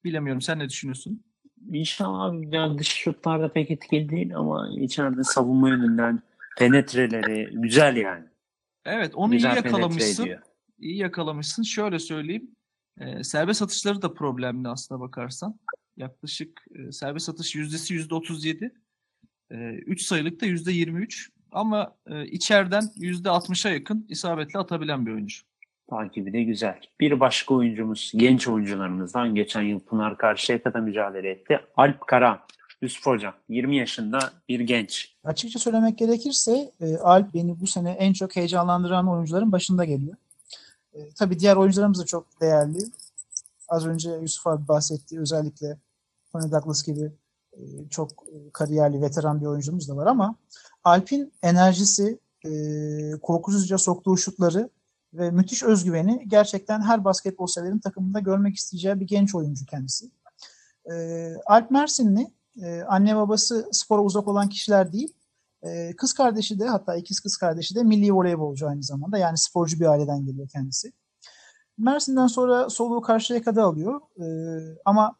Bilemiyorum 0.05 0.43
sen 0.43 0.59
ne 0.59 0.69
düşünüyorsun? 0.69 1.25
İnşallah 1.73 2.53
yani 2.53 2.79
dış 2.79 2.89
şutlarda 2.89 3.53
pek 3.53 3.71
etkili 3.71 4.09
değil 4.09 4.37
ama 4.37 4.69
içeride 4.81 5.25
savunma 5.25 5.69
yönünden 5.69 6.23
penetreleri 6.59 7.49
güzel 7.53 7.97
yani. 7.97 8.25
Evet 8.85 9.15
onu 9.15 9.33
güzel 9.33 9.53
iyi 9.53 9.57
yakalamışsın. 9.57 10.29
İyi 10.79 10.97
yakalamışsın. 10.97 11.63
Şöyle 11.63 11.99
söyleyeyim. 11.99 12.56
E, 13.01 13.25
serbest 13.25 13.63
atışları 13.63 14.03
da 14.03 14.15
problemli 14.15 14.69
aslına 14.69 15.01
bakarsan. 15.01 15.59
Yaklaşık 15.97 16.65
e, 16.75 16.93
serbest 16.93 17.29
atış 17.29 17.55
yüzdesi 17.55 17.95
yüzde 17.95 18.15
37. 18.15 18.73
3 19.51 20.03
sayılıkta 20.03 20.47
yüzde 20.47 20.73
23. 20.73 21.31
Ama 21.53 21.95
e, 22.07 22.27
içeriden 22.27 22.85
yüzde 22.97 23.29
60'a 23.29 23.71
yakın 23.71 24.07
isabetle 24.09 24.59
atabilen 24.59 25.07
bir 25.07 25.13
oyuncu. 25.13 25.43
Takibi 25.91 26.33
de 26.33 26.43
güzel. 26.43 26.81
Bir 27.01 27.21
başka 27.21 27.55
oyuncumuz 27.55 28.13
genç 28.17 28.49
oyuncularımızdan 28.49 29.35
geçen 29.35 29.63
yıl 29.63 29.81
Pınar 29.81 30.19
Karşıyaka'da 30.19 30.79
mücadele 30.79 31.31
etti. 31.31 31.61
Alp 31.77 32.07
Kara. 32.07 32.47
Yusuf 32.83 33.07
Hocam 33.07 33.35
20 33.49 33.77
yaşında 33.77 34.19
bir 34.49 34.61
genç. 34.61 35.15
Açıkça 35.25 35.59
söylemek 35.59 35.99
gerekirse 35.99 36.73
e, 36.81 36.97
Alp 36.97 37.35
beni 37.35 37.61
bu 37.61 37.67
sene 37.67 37.91
en 37.91 38.13
çok 38.13 38.37
heyecanlandıran 38.37 39.09
oyuncuların 39.09 39.53
başında 39.53 39.85
geliyor. 39.85 40.17
E, 40.97 41.11
tabii 41.15 41.39
diğer 41.39 41.57
oyuncularımız 41.57 42.01
da 42.01 42.05
çok 42.05 42.41
değerli. 42.41 42.79
Az 43.69 43.87
önce 43.87 44.11
Yusuf 44.11 44.47
abi 44.47 44.69
bahsettiği 44.69 45.21
özellikle 45.21 45.79
Tony 46.33 46.53
Douglas 46.53 46.83
gibi 46.83 47.13
e, 47.53 47.89
çok 47.91 48.11
e, 48.11 48.51
kariyerli, 48.53 49.03
veteran 49.03 49.41
bir 49.41 49.47
oyuncumuz 49.47 49.89
da 49.89 49.97
var 49.97 50.07
ama 50.07 50.37
Alp'in 50.85 51.33
enerjisi, 51.43 52.19
e, 52.47 52.51
korkusuzca 53.23 53.79
soktuğu 53.79 54.17
şutları 54.17 54.71
ve 55.15 55.31
müthiş 55.31 55.63
özgüveni 55.63 56.25
gerçekten 56.29 56.83
her 56.83 57.05
basketbol 57.05 57.47
severin 57.47 57.79
takımında 57.79 58.21
görmek 58.21 58.57
isteyeceği 58.57 59.01
bir 59.01 59.07
genç 59.07 59.35
oyuncu 59.35 59.67
kendisi. 59.67 60.11
Alp 61.47 61.71
Mersinli, 61.71 62.31
anne 62.89 63.17
babası 63.17 63.69
spora 63.73 64.03
uzak 64.03 64.29
olan 64.29 64.49
kişiler 64.49 64.93
değil, 64.93 65.13
e, 65.63 65.97
kız 65.97 66.13
kardeşi 66.13 66.59
de 66.59 66.65
hatta 66.65 66.97
ikiz 66.97 67.21
kız 67.21 67.37
kardeşi 67.37 67.75
de 67.75 67.83
milli 67.83 68.13
voleybolcu 68.13 68.69
aynı 68.69 68.83
zamanda. 68.83 69.19
Yani 69.19 69.39
sporcu 69.39 69.81
bir 69.81 69.87
aileden 69.87 70.27
geliyor 70.27 70.49
kendisi. 70.49 70.93
Mersin'den 71.79 72.27
sonra 72.27 72.71
soluğu 72.71 73.01
Karşıyaka'da 73.01 73.63
alıyor. 73.65 74.01
E, 74.21 74.27
ama 74.85 75.17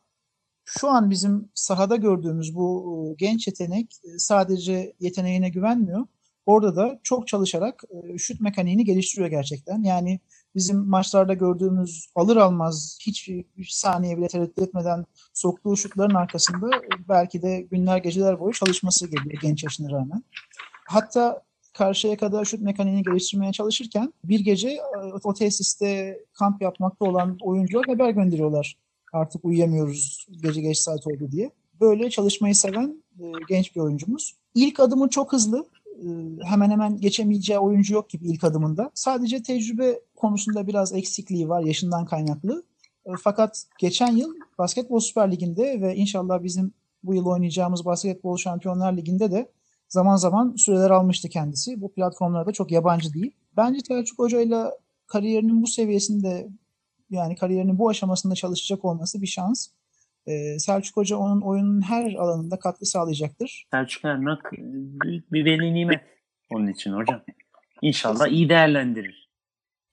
şu 0.65 0.89
an 0.89 1.11
bizim 1.11 1.49
sahada 1.55 1.97
gördüğümüz 1.97 2.55
bu 2.55 2.87
e, 3.11 3.15
genç 3.19 3.47
yetenek 3.47 3.95
e, 4.05 4.19
sadece 4.19 4.95
yeteneğine 5.01 5.49
güvenmiyor. 5.49 6.07
Orada 6.47 6.77
da 6.77 7.01
çok 7.03 7.29
çalışarak 7.29 7.83
e, 7.91 8.19
şut 8.19 8.41
mekaniğini 8.41 8.85
geliştiriyor 8.85 9.31
gerçekten. 9.31 9.83
Yani 9.83 10.21
bizim 10.57 10.89
maçlarda 10.89 11.35
gördüğümüz 11.35 12.07
alır 12.15 12.37
almaz 12.37 12.99
hiç 13.03 13.29
bir 13.29 13.69
saniye 13.71 14.17
bile 14.17 14.29
tereddüt 14.29 14.59
etmeden 14.59 15.05
soktuğu 15.33 15.77
şutların 15.77 16.15
arkasında 16.15 16.71
belki 17.09 17.43
de 17.43 17.61
günler 17.61 17.99
geceler 17.99 18.41
boyu 18.41 18.53
çalışması 18.53 19.07
geliyor 19.07 19.41
genç 19.43 19.65
yaşına 19.65 19.91
rağmen. 19.91 20.25
Hatta 20.89 21.43
karşıya 21.75 22.17
kadar 22.17 22.45
şut 22.45 22.61
mekaniğini 22.61 23.03
geliştirmeye 23.03 23.53
çalışırken 23.53 24.13
bir 24.25 24.41
gece 24.41 24.79
o 25.25 25.35
tesiste 25.35 26.19
kamp 26.33 26.63
yapmakta 26.63 27.05
olan 27.05 27.37
oyuncular 27.41 27.85
haber 27.87 28.11
gönderiyorlar. 28.11 28.77
Artık 29.13 29.45
uyuyamıyoruz 29.45 30.27
gece 30.43 30.61
geç 30.61 30.79
saat 30.79 31.07
oldu 31.07 31.31
diye. 31.33 31.51
Böyle 31.81 32.11
çalışmayı 32.11 32.55
seven 32.55 33.03
genç 33.49 33.77
bir 33.77 33.81
oyuncumuz. 33.81 34.35
İlk 34.55 34.81
adımı 34.81 35.09
çok 35.09 35.33
hızlı 35.33 35.67
hemen 36.45 36.71
hemen 36.71 37.01
geçemeyeceği 37.01 37.59
oyuncu 37.59 37.95
yok 37.95 38.11
gibi 38.11 38.29
ilk 38.29 38.45
adımında. 38.45 38.91
Sadece 38.95 39.43
tecrübe 39.43 40.01
konusunda 40.17 40.67
biraz 40.67 40.93
eksikliği 40.93 41.49
var 41.49 41.63
yaşından 41.63 42.07
kaynaklı. 42.07 42.63
Fakat 43.23 43.65
geçen 43.79 44.17
yıl 44.17 44.35
Basketbol 44.59 45.01
Süper 45.01 45.33
Ligi'nde 45.33 45.81
ve 45.81 45.97
inşallah 45.97 46.43
bizim 46.43 46.75
bu 47.03 47.15
yıl 47.15 47.27
oynayacağımız 47.27 47.85
Basketbol 47.85 48.37
Şampiyonlar 48.37 48.97
Ligi'nde 48.97 49.31
de 49.31 49.53
zaman 49.89 50.17
zaman 50.17 50.55
süreler 50.57 50.91
almıştı 50.91 51.29
kendisi. 51.29 51.81
Bu 51.81 51.93
platformlarda 51.93 52.53
çok 52.53 52.73
yabancı 52.73 53.15
değil. 53.15 53.33
Bence 53.57 53.81
Selçuk 53.81 54.19
Hoca 54.19 54.41
ile 54.41 54.65
kariyerinin 55.07 55.63
bu 55.63 55.67
seviyesinde 55.67 56.49
yani 57.11 57.37
kariyerinin 57.37 57.79
bu 57.79 57.89
aşamasında 57.89 58.35
çalışacak 58.35 58.85
olması 58.85 59.23
bir 59.23 59.27
şans. 59.27 59.69
Ee, 60.27 60.59
Selçuk 60.59 60.97
Hoca 60.97 61.17
onun 61.17 61.41
oyunun 61.41 61.81
her 61.81 62.15
alanında 62.15 62.59
katkı 62.59 62.87
sağlayacaktır. 62.87 63.67
Selçuk 63.71 64.05
Ernak 64.05 64.53
büyük 65.03 65.33
bir 65.33 65.45
veli 65.45 65.75
nimet 65.75 66.01
onun 66.51 66.67
için 66.67 66.93
hocam. 66.93 67.23
İnşallah 67.83 68.29
iyi 68.29 68.49
değerlendirir. 68.49 69.26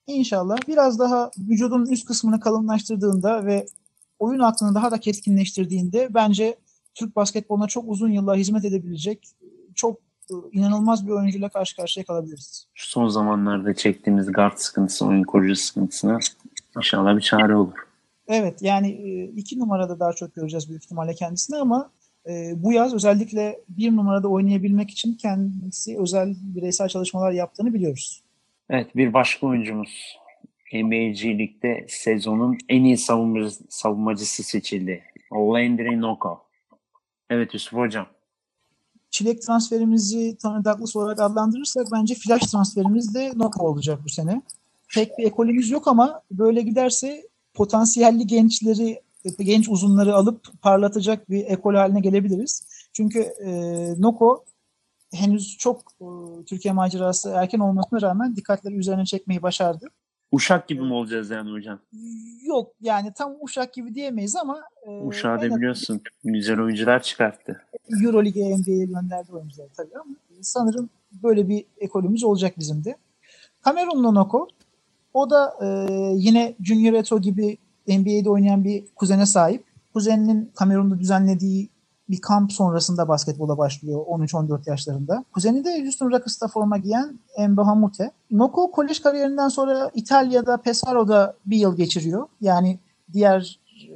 İnşallah 0.07 0.57
biraz 0.67 0.99
daha 0.99 1.31
vücudun 1.37 1.85
üst 1.85 2.05
kısmını 2.05 2.39
kalınlaştırdığında 2.39 3.45
ve 3.45 3.65
oyun 4.19 4.39
aklını 4.39 4.75
daha 4.75 4.91
da 4.91 4.99
keskinleştirdiğinde 4.99 6.07
bence 6.13 6.55
Türk 6.93 7.15
basketboluna 7.15 7.67
çok 7.67 7.83
uzun 7.87 8.09
yıllar 8.09 8.37
hizmet 8.37 8.65
edebilecek 8.65 9.27
çok 9.75 9.99
inanılmaz 10.51 11.07
bir 11.07 11.11
oyuncuyla 11.11 11.49
karşı 11.49 11.75
karşıya 11.75 12.05
kalabiliriz. 12.05 12.67
Şu 12.73 12.89
son 12.89 13.07
zamanlarda 13.07 13.73
çektiğimiz 13.73 14.31
guard 14.31 14.57
sıkıntısı, 14.57 15.05
oyun 15.05 15.23
kurucu 15.23 15.55
sıkıntısına 15.55 16.19
inşallah 16.77 17.15
bir 17.15 17.21
çare 17.21 17.55
olur. 17.55 17.77
Evet 18.27 18.61
yani 18.61 18.91
iki 19.35 19.59
numarada 19.59 19.99
daha 19.99 20.13
çok 20.13 20.35
göreceğiz 20.35 20.69
büyük 20.69 20.83
ihtimalle 20.83 21.13
kendisini 21.13 21.57
ama 21.57 21.89
bu 22.55 22.73
yaz 22.73 22.93
özellikle 22.93 23.59
bir 23.69 23.95
numarada 23.95 24.27
oynayabilmek 24.27 24.89
için 24.89 25.13
kendisi 25.13 25.99
özel 25.99 26.35
bireysel 26.41 26.87
çalışmalar 26.87 27.31
yaptığını 27.31 27.73
biliyoruz. 27.73 28.23
Evet 28.69 28.95
bir 28.95 29.13
başka 29.13 29.47
oyuncumuz 29.47 30.17
NBA'ci 30.73 31.37
Lig'de 31.37 31.85
sezonun 31.89 32.57
en 32.69 32.83
iyi 32.83 32.97
savunmacısı, 32.97 33.63
savunmacısı 33.69 34.43
seçildi. 34.43 35.03
Landry 35.31 36.01
Noko. 36.01 36.43
Evet 37.29 37.53
Yusuf 37.53 37.73
Hocam. 37.73 38.07
Çilek 39.11 39.41
transferimizi 39.41 40.37
Tony 40.37 40.65
Douglas 40.65 40.95
olarak 40.95 41.19
adlandırırsak 41.19 41.87
bence 41.91 42.15
flash 42.15 42.41
transferimiz 42.41 43.15
de 43.15 43.31
Noko 43.35 43.67
olacak 43.67 43.99
bu 44.03 44.09
sene. 44.09 44.41
Tek 44.93 45.17
bir 45.17 45.23
ekolümüz 45.23 45.69
yok 45.69 45.87
ama 45.87 46.21
böyle 46.31 46.61
giderse 46.61 47.27
potansiyelli 47.53 48.27
gençleri, 48.27 49.01
genç 49.39 49.69
uzunları 49.69 50.15
alıp 50.15 50.61
parlatacak 50.61 51.29
bir 51.29 51.45
ekol 51.45 51.75
haline 51.75 51.99
gelebiliriz. 51.99 52.67
Çünkü 52.93 53.19
e, 53.19 53.51
Noko 54.01 54.45
henüz 55.13 55.57
çok 55.57 55.81
e, 56.01 56.05
Türkiye 56.45 56.73
macerası 56.73 57.29
erken 57.29 57.59
olmasına 57.59 58.01
rağmen 58.01 58.35
dikkatleri 58.35 58.75
üzerine 58.75 59.05
çekmeyi 59.05 59.41
başardı. 59.41 59.87
Uşak 60.31 60.67
gibi 60.67 60.81
mi 60.81 60.93
olacağız 60.93 61.29
yani 61.29 61.51
hocam? 61.51 61.79
Yok 62.45 62.71
yani 62.81 63.13
tam 63.13 63.35
uşak 63.41 63.73
gibi 63.73 63.95
diyemeyiz 63.95 64.35
ama 64.35 64.61
e, 64.87 64.89
Uşağı 64.89 65.41
da 65.41 65.55
biliyorsun 65.55 66.01
güzel 66.23 66.59
oyuncular 66.59 67.03
çıkarttı. 67.03 67.61
Euroleague'e 68.03 68.57
NBA'ye 68.57 68.85
gönderdi 68.85 69.31
oyuncular 69.31 69.67
tabii 69.77 69.97
ama 70.05 70.15
sanırım 70.41 70.89
böyle 71.23 71.49
bir 71.49 71.65
ekolümüz 71.77 72.23
olacak 72.23 72.59
bizim 72.59 72.83
de. 72.83 72.97
Kamerunlu 73.61 74.15
Noko 74.15 74.47
o 75.13 75.29
da 75.29 75.53
e, 75.61 75.67
yine 76.15 76.55
Junior 76.63 76.93
Eto 76.93 77.21
gibi 77.21 77.57
NBA'de 77.87 78.29
oynayan 78.29 78.63
bir 78.63 78.83
kuzene 78.95 79.25
sahip. 79.25 79.63
Kuzeninin 79.93 80.51
Kamerun'da 80.55 80.99
düzenlediği 80.99 81.69
bir 82.09 82.21
kamp 82.21 82.53
sonrasında 82.53 83.07
basketbola 83.07 83.57
başlıyor 83.57 84.05
13-14 84.05 84.69
yaşlarında. 84.69 85.25
Kuzeni 85.33 85.65
de 85.65 85.81
Houston 85.83 86.11
Rockets'ta 86.11 86.47
forma 86.47 86.77
giyen 86.77 87.19
Emba 87.37 87.67
Hamute. 87.67 88.11
Noko 88.31 88.71
kolej 88.71 89.01
kariyerinden 89.01 89.47
sonra 89.47 89.91
İtalya'da 89.93 90.57
Pesaro'da 90.57 91.35
bir 91.45 91.57
yıl 91.57 91.77
geçiriyor. 91.77 92.27
Yani 92.41 92.79
diğer 93.13 93.59
e, 93.89 93.93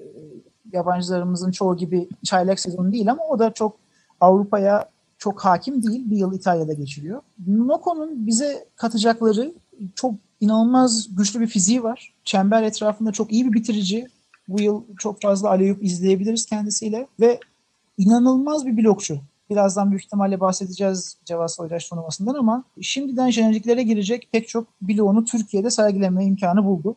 yabancılarımızın 0.74 1.52
çoğu 1.52 1.78
gibi 1.78 2.10
çaylak 2.24 2.60
sezonu 2.60 2.94
değil 2.94 3.12
ama 3.12 3.24
o 3.30 3.40
da 3.40 3.54
çok 3.54 3.78
Avrupa'ya 4.22 4.90
çok 5.18 5.46
hakim 5.46 5.84
değil. 5.84 6.12
Bir 6.12 6.18
yıl 6.18 6.34
İtalya'da 6.34 6.74
geçiriyor. 6.74 7.22
Noko'nun 7.48 8.28
bize 8.28 8.66
katacakları 8.76 9.54
çok 9.96 10.16
inanılmaz 10.40 11.16
güçlü 11.16 11.40
bir 11.40 11.48
fiziği 11.48 11.84
var. 11.84 12.14
Çember 12.24 12.64
etrafında 12.64 13.12
çok 13.12 13.32
iyi 13.32 13.48
bir 13.48 13.54
bitirici. 13.54 14.08
Bu 14.48 14.62
yıl 14.62 14.84
çok 14.98 15.22
fazla 15.22 15.50
aleyup 15.50 15.84
izleyebiliriz 15.84 16.46
kendisiyle 16.46 17.08
ve 17.20 17.40
inanılmaz 17.98 18.66
bir 18.66 18.78
blokçu. 18.78 19.20
Birazdan 19.50 19.92
büyük 19.92 20.04
ihtimalle 20.04 20.40
bahsedeceğiz 20.40 21.18
Cevaz 21.26 21.56
Soydaş 21.56 21.90
turnuvasından 21.90 22.34
ama 22.34 22.64
şimdiden 22.82 23.30
jeneriklere 23.30 23.84
girecek 23.84 24.30
pek 24.32 24.48
çok 24.48 24.68
bloğunu 24.82 25.26
Türkiye'de 25.26 25.70
sergileme 25.70 26.26
imkanı 26.26 26.66
buldu. 26.66 26.96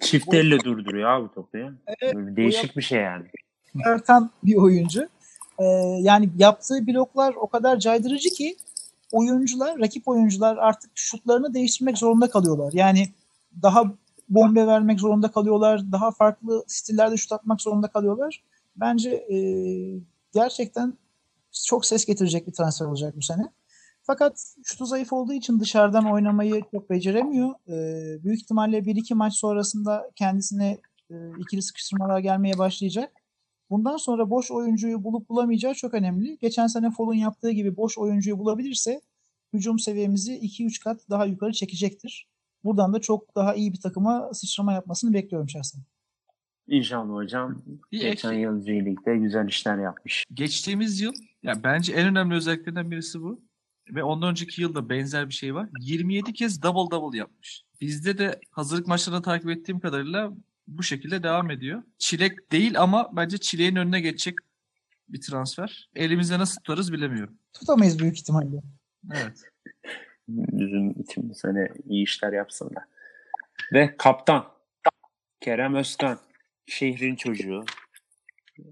Çift 0.00 0.34
elle 0.34 0.60
durduruyor 0.60 1.10
abi 1.10 1.34
topu 1.34 1.58
ya. 1.58 1.72
Evet, 1.86 2.14
Böyle 2.14 2.36
değişik 2.36 2.76
bir 2.76 2.82
şey 2.82 3.00
yani. 3.00 3.24
Ertan 3.86 4.30
bir 4.44 4.56
oyuncu. 4.56 5.08
Ee, 5.58 5.64
yani 6.00 6.30
yaptığı 6.38 6.86
bloklar 6.86 7.34
o 7.34 7.46
kadar 7.46 7.78
caydırıcı 7.78 8.28
ki 8.28 8.56
oyuncular, 9.12 9.78
rakip 9.78 10.08
oyuncular 10.08 10.56
artık 10.56 10.90
şutlarını 10.94 11.54
değiştirmek 11.54 11.98
zorunda 11.98 12.30
kalıyorlar. 12.30 12.72
Yani 12.72 13.08
daha 13.62 13.84
bombe 14.28 14.66
vermek 14.66 15.00
zorunda 15.00 15.30
kalıyorlar. 15.30 15.92
Daha 15.92 16.10
farklı 16.10 16.64
stillerde 16.66 17.16
şut 17.16 17.32
atmak 17.32 17.60
zorunda 17.60 17.88
kalıyorlar. 17.88 18.42
Bence 18.76 19.10
e, 19.10 19.36
gerçekten 20.34 20.98
çok 21.66 21.86
ses 21.86 22.04
getirecek 22.04 22.46
bir 22.46 22.52
transfer 22.52 22.86
olacak 22.86 23.16
bu 23.16 23.22
sene. 23.22 23.42
Fakat 24.02 24.54
şutu 24.64 24.86
zayıf 24.86 25.12
olduğu 25.12 25.32
için 25.32 25.60
dışarıdan 25.60 26.12
oynamayı 26.12 26.62
çok 26.70 26.90
beceremiyor. 26.90 27.54
Ee, 27.68 28.24
büyük 28.24 28.42
ihtimalle 28.42 28.78
1-2 28.78 29.14
maç 29.14 29.34
sonrasında 29.34 30.10
kendisine 30.16 30.78
e, 31.10 31.14
ikili 31.38 31.62
sıkıştırmalar 31.62 32.18
gelmeye 32.18 32.58
başlayacak. 32.58 33.12
Bundan 33.70 33.96
sonra 33.96 34.30
boş 34.30 34.50
oyuncuyu 34.50 35.04
bulup 35.04 35.28
bulamayacağı 35.28 35.74
çok 35.74 35.94
önemli. 35.94 36.38
Geçen 36.38 36.66
sene 36.66 36.90
Fall'un 36.90 37.14
yaptığı 37.14 37.50
gibi 37.50 37.76
boş 37.76 37.98
oyuncuyu 37.98 38.38
bulabilirse 38.38 39.00
hücum 39.52 39.78
seviyemizi 39.78 40.32
2-3 40.32 40.84
kat 40.84 41.00
daha 41.10 41.24
yukarı 41.24 41.52
çekecektir. 41.52 42.28
Buradan 42.64 42.92
da 42.92 43.00
çok 43.00 43.34
daha 43.36 43.54
iyi 43.54 43.72
bir 43.72 43.80
takıma 43.80 44.34
sıçrama 44.34 44.72
yapmasını 44.72 45.12
bekliyorum 45.12 45.48
şahsen. 45.48 45.82
İnşallah 46.68 47.14
hocam. 47.14 47.62
Bir 47.92 48.00
Geçen 48.00 48.32
ek- 48.32 48.40
yıl 48.40 48.64
G-League'de 48.64 49.16
güzel 49.16 49.48
işler 49.48 49.78
yapmış. 49.78 50.24
geçtiğimiz 50.34 51.00
yıl 51.00 51.12
ya 51.42 51.62
bence 51.64 51.92
en 51.92 52.08
önemli 52.08 52.34
özelliklerinden 52.34 52.90
birisi 52.90 53.20
bu. 53.22 53.40
Ve 53.90 54.02
ondan 54.02 54.30
önceki 54.30 54.62
yılda 54.62 54.88
benzer 54.88 55.28
bir 55.28 55.34
şey 55.34 55.54
var. 55.54 55.68
27 55.80 56.32
kez 56.32 56.62
double 56.62 56.90
double 56.96 57.18
yapmış. 57.18 57.62
Bizde 57.80 58.18
de 58.18 58.40
hazırlık 58.50 58.86
maçlarını 58.86 59.22
takip 59.22 59.50
ettiğim 59.50 59.80
kadarıyla 59.80 60.32
bu 60.68 60.82
şekilde 60.82 61.22
devam 61.22 61.50
ediyor. 61.50 61.82
Çilek 61.98 62.52
değil 62.52 62.80
ama 62.80 63.10
bence 63.16 63.38
çileğin 63.38 63.76
önüne 63.76 64.00
geçecek 64.00 64.34
bir 65.08 65.20
transfer. 65.20 65.88
Elimizde 65.94 66.38
nasıl 66.38 66.56
tutarız 66.56 66.92
bilemiyorum. 66.92 67.38
Tutamayız 67.52 67.98
büyük 67.98 68.18
ihtimalle. 68.18 68.62
Evet. 69.14 69.42
Bizim 70.28 70.90
için 70.90 71.30
bu 71.30 71.34
sene 71.34 71.68
iyi 71.88 72.04
işler 72.04 72.32
yapsın 72.32 72.70
da. 72.74 72.84
Ve 73.72 73.96
kaptan 73.96 74.44
Kerem 75.40 75.74
Özkan. 75.74 76.18
Şehrin 76.66 77.16
çocuğu. 77.16 77.64
Ee, 78.58 78.62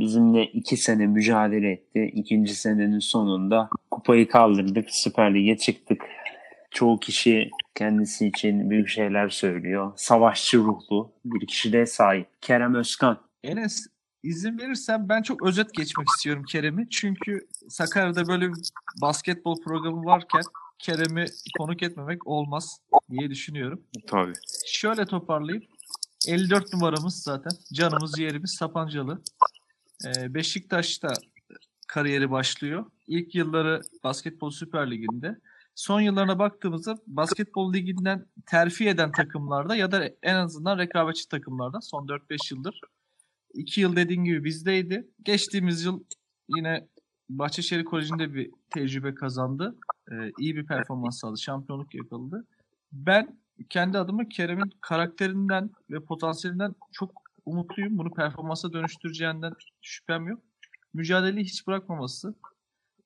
Bizimle 0.00 0.44
iki 0.46 0.76
sene 0.76 1.06
mücadele 1.06 1.70
etti. 1.70 2.10
İkinci 2.14 2.54
senenin 2.54 2.98
sonunda 2.98 3.68
kupayı 3.90 4.28
kaldırdık. 4.28 4.90
Süper 4.90 5.34
Lig'e 5.34 5.56
çıktık. 5.58 6.02
Çoğu 6.70 7.00
kişi 7.00 7.50
kendisi 7.74 8.26
için 8.26 8.70
büyük 8.70 8.88
şeyler 8.88 9.28
söylüyor. 9.28 9.92
Savaşçı 9.96 10.58
ruhlu 10.58 11.12
bir 11.24 11.46
kişiliğe 11.46 11.86
sahip. 11.86 12.28
Kerem 12.40 12.74
Özkan. 12.74 13.20
Enes 13.44 13.86
izin 14.22 14.58
verirsen 14.58 15.08
ben 15.08 15.22
çok 15.22 15.46
özet 15.46 15.74
geçmek 15.74 16.08
istiyorum 16.08 16.44
Kerem'i. 16.48 16.88
Çünkü 16.90 17.48
Sakarya'da 17.68 18.28
böyle 18.28 18.48
bir 18.48 18.58
basketbol 19.02 19.62
programı 19.62 20.04
varken 20.04 20.42
Kerem'i 20.78 21.24
konuk 21.58 21.82
etmemek 21.82 22.26
olmaz 22.26 22.80
diye 23.10 23.30
düşünüyorum. 23.30 23.82
Tabii. 24.06 24.32
Şöyle 24.66 25.06
toparlayayım. 25.06 25.64
54 26.28 26.72
numaramız 26.72 27.22
zaten. 27.22 27.52
Canımız 27.72 28.18
yerimiz 28.18 28.50
Sapancalı. 28.50 29.22
Ee, 30.06 30.34
Beşiktaş'ta 30.34 31.12
kariyeri 31.88 32.30
başlıyor. 32.30 32.84
İlk 33.06 33.34
yılları 33.34 33.80
Basketbol 34.04 34.50
Süper 34.50 34.90
Ligi'nde. 34.90 35.40
Son 35.74 36.00
yıllarına 36.00 36.38
baktığımızda 36.38 36.98
Basketbol 37.06 37.72
Ligi'nden 37.72 38.26
terfi 38.46 38.88
eden 38.88 39.12
takımlarda 39.12 39.76
ya 39.76 39.92
da 39.92 40.10
en 40.22 40.34
azından 40.34 40.78
rekabetçi 40.78 41.28
takımlarda 41.28 41.80
son 41.80 42.06
4-5 42.06 42.54
yıldır. 42.54 42.80
2 43.54 43.80
yıl 43.80 43.96
dediğim 43.96 44.24
gibi 44.24 44.44
bizdeydi. 44.44 45.08
Geçtiğimiz 45.22 45.84
yıl 45.84 46.04
yine 46.48 46.88
Bahçeşehir 47.28 47.84
Koleji'nde 47.84 48.34
bir 48.34 48.50
tecrübe 48.70 49.14
kazandı. 49.14 49.76
Ee, 50.12 50.32
iyi 50.38 50.56
bir 50.56 50.66
performans 50.66 51.20
sağladı. 51.20 51.38
Şampiyonluk 51.38 51.94
yakaladı. 51.94 52.46
Ben 52.92 53.38
kendi 53.70 53.98
adıma 53.98 54.28
Kerem'in 54.28 54.72
karakterinden 54.80 55.70
ve 55.90 56.00
potansiyelinden 56.00 56.74
çok 56.92 57.22
umutluyum. 57.46 57.98
Bunu 57.98 58.10
performansa 58.10 58.72
dönüştüreceğinden 58.72 59.52
şüphem 59.82 60.28
yok. 60.28 60.42
Mücadeleyi 60.94 61.44
hiç 61.44 61.66
bırakmaması, 61.66 62.34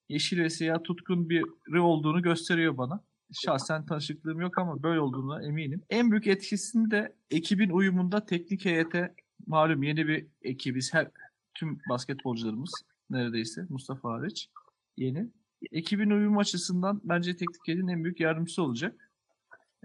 yeşil 0.09 0.41
ve 0.41 0.51
siyah 0.51 0.79
tutkun 0.85 1.31
biri 1.31 1.81
olduğunu 1.81 2.23
gösteriyor 2.23 2.77
bana. 2.77 3.05
Şahsen 3.33 3.87
tanışıklığım 3.87 4.41
yok 4.41 4.59
ama 4.59 4.83
böyle 4.83 5.01
olduğuna 5.01 5.43
eminim. 5.43 5.83
En 5.91 6.11
büyük 6.11 6.27
etkisini 6.27 6.91
de 6.91 7.17
ekibin 7.31 7.71
uyumunda 7.71 8.27
teknik 8.27 8.65
heyete 8.65 9.15
malum 9.47 9.83
yeni 9.83 10.09
bir 10.09 10.27
ekibiz. 10.43 10.95
Her 10.95 11.11
tüm 11.55 11.79
basketbolcularımız 11.89 12.73
neredeyse 13.11 13.67
Mustafa 13.69 14.13
hariç 14.13 14.49
yeni. 14.97 15.31
Ekibin 15.73 16.11
uyum 16.11 16.39
açısından 16.39 17.01
bence 17.05 17.37
teknik 17.37 17.69
heyetin 17.69 17.89
en 17.89 18.05
büyük 18.05 18.21
yardımcısı 18.21 18.63
olacak. 18.63 19.10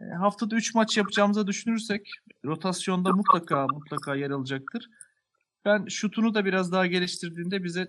E, 0.02 0.06
haftada 0.16 0.56
3 0.56 0.76
maç 0.76 0.98
yapacağımıza 0.98 1.48
düşünürsek 1.48 2.10
rotasyonda 2.46 3.12
mutlaka 3.12 3.68
mutlaka 3.68 4.16
yer 4.16 4.30
alacaktır. 4.30 4.90
Ben 5.66 5.86
şutunu 5.88 6.34
da 6.34 6.46
biraz 6.46 6.72
daha 6.72 6.86
geliştirdiğinde 6.88 7.64
bize 7.64 7.88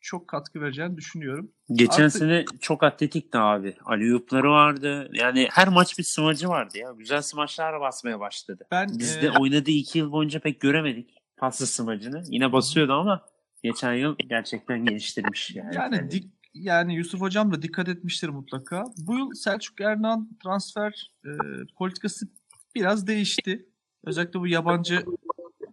çok 0.00 0.28
katkı 0.28 0.60
vereceğini 0.60 0.96
düşünüyorum. 0.96 1.52
Geçen 1.72 2.04
Artık- 2.04 2.18
sene 2.18 2.44
çok 2.60 2.82
atletikti 2.82 3.38
abi. 3.38 3.76
Aliyupları 3.84 4.50
vardı. 4.50 5.10
Yani 5.12 5.48
her 5.52 5.68
maç 5.68 5.98
bir 5.98 6.02
smacı 6.02 6.48
vardı 6.48 6.78
ya. 6.78 6.92
Güzel 6.98 7.22
smaçlar 7.22 7.80
basmaya 7.80 8.20
başladı. 8.20 8.66
Ben 8.70 8.88
Biz 8.98 9.16
e, 9.16 9.22
de 9.22 9.30
oynadığı 9.30 9.70
iki 9.70 9.98
yıl 9.98 10.12
boyunca 10.12 10.40
pek 10.40 10.60
göremedik 10.60 11.10
paslı 11.36 11.66
smacını. 11.66 12.22
Yine 12.28 12.52
basıyordu 12.52 12.92
ama 12.92 13.26
geçen 13.62 13.94
yıl 13.94 14.16
gerçekten 14.28 14.84
geliştirmiş. 14.84 15.50
Yani, 15.54 15.74
yani 15.74 16.10
dik, 16.10 16.24
yani 16.54 16.94
Yusuf 16.94 17.20
hocam 17.20 17.52
da 17.52 17.62
dikkat 17.62 17.88
etmiştir 17.88 18.28
mutlaka. 18.28 18.84
Bu 18.98 19.18
yıl 19.18 19.30
Selçuk 19.34 19.80
Ernan 19.80 20.28
transfer 20.42 21.12
e, 21.24 21.30
politikası 21.76 22.26
biraz 22.74 23.06
değişti. 23.06 23.66
Özellikle 24.04 24.40
bu 24.40 24.46
yabancı 24.46 25.04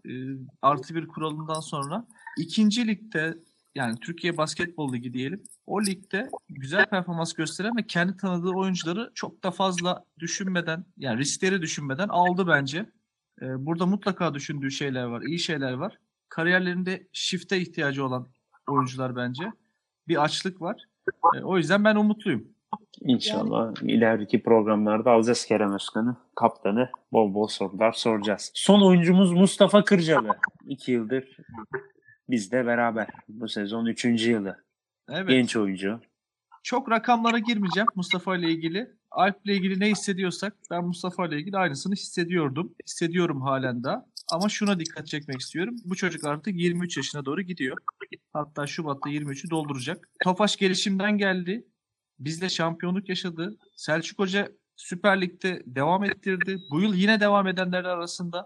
e, 0.05 0.11
artı 0.61 0.95
bir 0.95 1.07
kuralından 1.07 1.59
sonra. 1.59 2.07
ikinci 2.37 2.87
ligde 2.87 3.37
yani 3.75 3.95
Türkiye 3.99 4.37
Basketbol 4.37 4.93
Ligi 4.93 5.13
diyelim. 5.13 5.43
O 5.65 5.81
ligde 5.81 6.29
güzel 6.49 6.85
performans 6.85 7.33
gösteren 7.33 7.77
ve 7.77 7.87
kendi 7.87 8.17
tanıdığı 8.17 8.51
oyuncuları 8.51 9.11
çok 9.15 9.43
da 9.43 9.51
fazla 9.51 10.05
düşünmeden 10.19 10.85
yani 10.97 11.19
riskleri 11.19 11.61
düşünmeden 11.61 12.07
aldı 12.07 12.47
bence. 12.47 12.85
E, 13.41 13.65
burada 13.65 13.85
mutlaka 13.85 14.33
düşündüğü 14.33 14.71
şeyler 14.71 15.03
var, 15.03 15.21
iyi 15.21 15.39
şeyler 15.39 15.73
var. 15.73 15.97
Kariyerlerinde 16.29 17.07
shift'e 17.13 17.61
ihtiyacı 17.61 18.05
olan 18.05 18.27
oyuncular 18.67 19.15
bence. 19.15 19.43
Bir 20.07 20.23
açlık 20.23 20.61
var. 20.61 20.83
E, 21.35 21.43
o 21.43 21.57
yüzden 21.57 21.83
ben 21.83 21.95
umutluyum. 21.95 22.47
İnşallah 23.01 23.73
ileriki 23.81 24.43
programlarda 24.43 25.11
alacağız 25.11 25.45
Kerem 25.45 25.73
Özkan'ı, 25.73 26.15
kaptanı. 26.35 26.89
Bol 27.11 27.33
bol 27.33 27.47
sorular 27.47 27.91
soracağız. 27.91 28.51
Son 28.53 28.81
oyuncumuz 28.81 29.31
Mustafa 29.31 29.83
Kırcalı. 29.83 30.37
İki 30.67 30.91
yıldır 30.91 31.37
bizle 32.29 32.65
beraber. 32.65 33.07
Bu 33.29 33.47
sezon 33.47 33.85
üçüncü 33.85 34.31
yılı. 34.31 34.63
Evet. 35.09 35.29
Genç 35.29 35.55
oyuncu. 35.55 35.99
Çok 36.63 36.91
rakamlara 36.91 37.39
girmeyeceğim 37.39 37.87
Mustafa 37.95 38.37
ile 38.37 38.51
ilgili. 38.51 38.91
Alp 39.11 39.45
ile 39.45 39.55
ilgili 39.55 39.79
ne 39.79 39.89
hissediyorsak 39.89 40.53
ben 40.71 40.85
Mustafa 40.85 41.27
ile 41.27 41.39
ilgili 41.39 41.57
aynısını 41.57 41.93
hissediyordum. 41.93 42.73
Hissediyorum 42.85 43.41
halen 43.41 43.83
daha. 43.83 44.05
Ama 44.31 44.49
şuna 44.49 44.79
dikkat 44.79 45.07
çekmek 45.07 45.41
istiyorum. 45.41 45.75
Bu 45.85 45.95
çocuk 45.95 46.23
artık 46.23 46.55
23 46.55 46.97
yaşına 46.97 47.25
doğru 47.25 47.41
gidiyor. 47.41 47.77
Hatta 48.33 48.67
Şubat'ta 48.67 49.09
23'ü 49.09 49.49
dolduracak. 49.49 50.09
Tofaş 50.23 50.55
gelişimden 50.57 51.17
geldi. 51.17 51.65
Bizle 52.19 52.49
şampiyonluk 52.49 53.09
yaşadı. 53.09 53.57
Selçuk 53.75 54.19
Hoca 54.19 54.51
Süper 54.75 55.21
Lig'de 55.21 55.63
devam 55.65 56.03
ettirdi. 56.03 56.57
Bu 56.71 56.81
yıl 56.81 56.93
yine 56.93 57.19
devam 57.19 57.47
edenler 57.47 57.83
arasında 57.83 58.45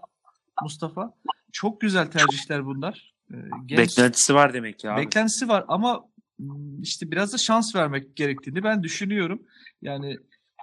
Mustafa. 0.62 1.14
Çok 1.52 1.80
güzel 1.80 2.06
tercihler 2.10 2.66
bunlar. 2.66 3.14
Ee, 3.30 3.34
genç- 3.66 3.78
Beklentisi 3.78 4.34
var 4.34 4.54
demek 4.54 4.84
ya. 4.84 4.92
abi. 4.94 5.00
Beklentisi 5.00 5.48
var 5.48 5.64
ama 5.68 6.04
m, 6.38 6.54
işte 6.82 7.10
biraz 7.10 7.32
da 7.32 7.38
şans 7.38 7.74
vermek 7.76 8.16
gerektiğini 8.16 8.64
ben 8.64 8.82
düşünüyorum. 8.82 9.42
Yani 9.82 10.16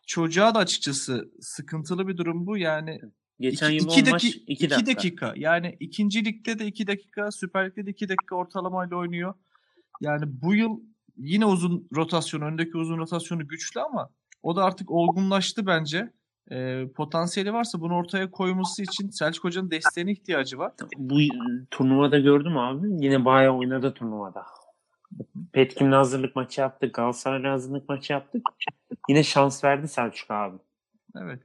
çocuğa 0.07 0.55
da 0.55 0.59
açıkçası 0.59 1.31
sıkıntılı 1.41 2.07
bir 2.07 2.17
durum 2.17 2.45
bu. 2.47 2.57
Yani 2.57 2.99
Geçen 3.39 3.71
iki, 3.71 3.75
yıl 3.75 3.91
iki 3.91 4.11
maç 4.11 4.23
daki- 4.23 4.27
2 4.37 4.53
iki 4.53 4.69
dakika. 4.69 4.85
dakika. 4.95 5.33
Yani 5.35 5.77
ikinci 5.79 6.25
ligde 6.25 6.59
de 6.59 6.65
2 6.67 6.87
dakika, 6.87 7.31
Süper 7.31 7.65
Lig'de 7.65 7.85
de 7.85 7.89
2 7.91 8.09
dakika 8.09 8.35
ortalamayla 8.35 8.97
oynuyor. 8.97 9.33
Yani 10.01 10.23
bu 10.25 10.55
yıl 10.55 10.79
yine 11.17 11.45
uzun 11.45 11.87
rotasyon, 11.95 12.41
öndeki 12.41 12.77
uzun 12.77 12.97
rotasyonu 12.97 13.47
güçlü 13.47 13.81
ama 13.81 14.09
o 14.43 14.55
da 14.55 14.63
artık 14.63 14.91
olgunlaştı 14.91 15.65
bence. 15.65 16.11
Ee, 16.51 16.83
potansiyeli 16.95 17.53
varsa 17.53 17.81
bunu 17.81 17.95
ortaya 17.95 18.31
koyması 18.31 18.83
için 18.83 19.09
Selçuk 19.09 19.43
Hoca'nın 19.43 19.71
desteğine 19.71 20.11
ihtiyacı 20.11 20.57
var. 20.57 20.71
Bu 20.97 21.19
turnuvada 21.71 22.19
gördüm 22.19 22.57
abi. 22.57 22.87
Yine 23.05 23.25
bayağı 23.25 23.57
oynadı 23.57 23.93
turnuvada. 23.93 24.45
Petkim'le 25.53 25.91
hazırlık 25.91 26.35
maçı 26.35 26.61
yaptık. 26.61 26.93
Galatasaray'la 26.93 27.51
hazırlık 27.51 27.89
maçı 27.89 28.13
yaptık. 28.13 28.41
Yine 29.09 29.23
şans 29.23 29.63
verdi 29.63 29.87
Selçuk 29.87 30.31
abi. 30.31 30.57
Evet. 31.17 31.41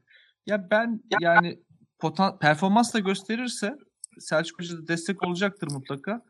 Ya 0.46 0.70
ben 0.70 1.00
yani 1.20 1.58
potan 1.98 2.38
performans 2.38 2.94
da 2.94 2.98
gösterirse 2.98 3.76
Selçuk 4.18 4.60
Hoca 4.60 4.78
da 4.78 4.88
destek 4.88 5.26
olacaktır 5.26 5.68
mutlaka. 5.72 6.22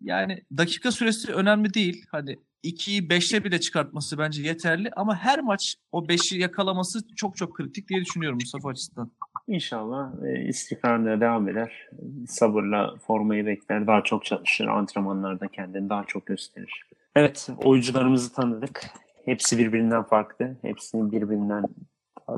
Yani 0.00 0.42
dakika 0.56 0.92
süresi 0.92 1.32
önemli 1.32 1.74
değil. 1.74 2.04
Hani 2.10 2.36
2'yi 2.64 3.08
5'e 3.08 3.44
bile 3.44 3.60
çıkartması 3.60 4.18
bence 4.18 4.42
yeterli 4.42 4.90
ama 4.96 5.16
her 5.16 5.40
maç 5.40 5.76
o 5.92 6.04
5'i 6.04 6.40
yakalaması 6.40 7.14
çok 7.16 7.36
çok 7.36 7.54
kritik 7.54 7.88
diye 7.88 8.00
düşünüyorum 8.00 8.38
Mustafa 8.42 8.68
açısından. 8.68 9.10
İnşallah 9.48 10.12
e, 10.24 10.48
istikrarla 10.48 11.20
devam 11.20 11.48
eder. 11.48 11.88
Sabırla 12.28 12.96
formayı 13.06 13.46
bekler. 13.46 13.86
Daha 13.86 14.02
çok 14.02 14.24
çalışır. 14.24 14.66
Antrenmanlarda 14.66 15.48
kendini 15.48 15.88
daha 15.88 16.04
çok 16.04 16.26
gösterir. 16.26 16.82
Evet 17.16 17.48
oyuncularımızı 17.64 18.32
tanıdık. 18.32 18.82
Hepsi 19.24 19.58
birbirinden 19.58 20.02
farklı. 20.02 20.56
Hepsi 20.62 21.12
birbirinden 21.12 21.64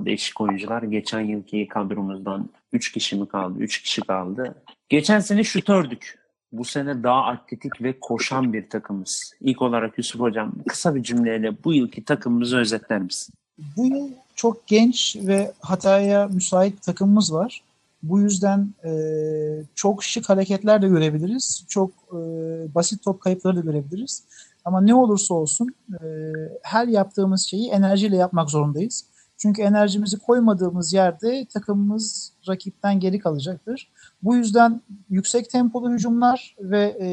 değişik 0.01 0.41
oyuncular. 0.41 0.83
Geçen 0.83 1.21
yılki 1.21 1.69
kadromuzdan 1.69 2.49
3 2.73 2.93
kişi 2.93 3.17
mi 3.17 3.29
kaldı? 3.29 3.59
3 3.59 3.83
kişi 3.83 4.01
kaldı. 4.01 4.55
Geçen 4.89 5.21
sene 5.21 5.45
şutördük. 5.45 6.19
Bu 6.53 6.65
sene 6.65 7.03
daha 7.03 7.25
atletik 7.25 7.83
ve 7.83 7.95
koşan 8.01 8.53
bir 8.53 8.71
takımız. 8.71 9.33
İlk 9.41 9.63
olarak 9.63 9.99
Yusuf 9.99 10.21
Hocam 10.21 10.53
kısa 10.69 10.95
bir 10.95 11.03
cümleyle 11.03 11.65
bu 11.65 11.75
yılki 11.75 12.05
takımımızı 12.05 12.59
özetler 12.59 12.99
misin? 12.99 13.35
Bu 13.77 13.87
yıl 13.87 14.09
çok 14.35 14.67
genç 14.67 15.17
ve 15.21 15.53
hataya 15.61 16.27
müsait 16.27 16.83
takımımız 16.83 17.35
var. 17.35 17.63
Bu 18.03 18.21
yüzden 18.21 18.69
e, 18.85 18.93
çok 19.75 20.05
şık 20.05 20.29
hareketler 20.29 20.83
de 20.83 20.89
görebiliriz. 20.89 21.65
Çok 21.69 21.91
e, 21.91 22.19
basit 22.75 23.03
top 23.03 23.21
kayıpları 23.21 23.57
da 23.57 23.61
görebiliriz. 23.61 24.23
Ama 24.65 24.81
ne 24.81 24.95
olursa 24.95 25.35
olsun 25.35 25.75
e, 25.93 25.97
her 26.63 26.89
yaptığımız 26.89 27.43
şeyi 27.43 27.71
enerjiyle 27.71 28.17
yapmak 28.17 28.51
zorundayız. 28.51 29.05
Çünkü 29.43 29.63
enerjimizi 29.63 30.19
koymadığımız 30.19 30.93
yerde 30.93 31.47
takımımız 31.53 32.33
rakipten 32.49 33.01
geri 33.01 33.19
kalacaktır. 33.19 33.91
Bu 34.23 34.37
yüzden 34.37 34.81
yüksek 35.11 35.51
tempolu 35.51 35.93
hücumlar 35.93 36.57
ve 36.61 36.97
e, 37.01 37.09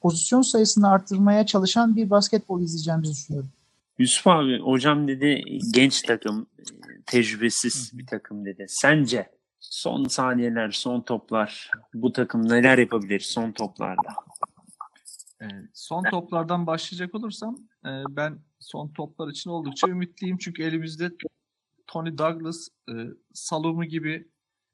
pozisyon 0.00 0.42
sayısını 0.42 0.90
arttırmaya 0.90 1.46
çalışan 1.46 1.96
bir 1.96 2.10
basketbol 2.10 2.60
izleyeceğimizi 2.60 3.12
düşünüyorum. 3.12 3.50
Yusuf 3.98 4.26
abi 4.26 4.60
hocam 4.60 5.08
dedi 5.08 5.44
genç 5.74 6.02
takım, 6.02 6.46
tecrübesiz 7.06 7.90
bir 7.98 8.06
takım 8.06 8.44
dedi. 8.44 8.66
Sence 8.68 9.30
son 9.60 10.04
saniyeler, 10.04 10.70
son 10.70 11.00
toplar 11.00 11.70
bu 11.94 12.12
takım 12.12 12.48
neler 12.48 12.78
yapabilir 12.78 13.20
son 13.20 13.52
toplarda? 13.52 14.08
Ee, 15.42 15.46
son 15.74 16.04
toplardan 16.10 16.66
başlayacak 16.66 17.14
olursam 17.14 17.56
e, 17.84 17.90
ben 18.10 18.38
son 18.58 18.88
toplar 18.88 19.28
için 19.28 19.50
oldukça 19.50 19.88
ümitliyim. 19.88 20.38
Çünkü 20.38 20.62
elimizde 20.62 21.10
Tony 21.90 22.18
Douglas, 22.18 22.68
e, 22.88 22.92
Salomon 23.34 23.88
gibi 23.88 24.28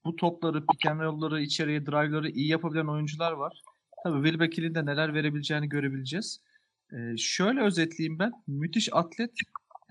bu 0.04 0.16
topları, 0.16 0.66
pick 0.66 0.86
and 0.86 1.00
roll'ları, 1.00 1.42
içeriye 1.42 1.86
drive'ları 1.86 2.30
iyi 2.30 2.48
yapabilen 2.48 2.86
oyuncular 2.86 3.32
var. 3.32 3.62
Tabii 4.04 4.28
Will 4.28 4.40
Becky'nin 4.40 4.74
de 4.74 4.86
neler 4.86 5.14
verebileceğini 5.14 5.68
görebileceğiz. 5.68 6.40
E, 6.92 6.96
şöyle 7.16 7.60
özetleyeyim 7.60 8.18
ben. 8.18 8.32
Müthiş 8.46 8.88
atlet 8.92 9.30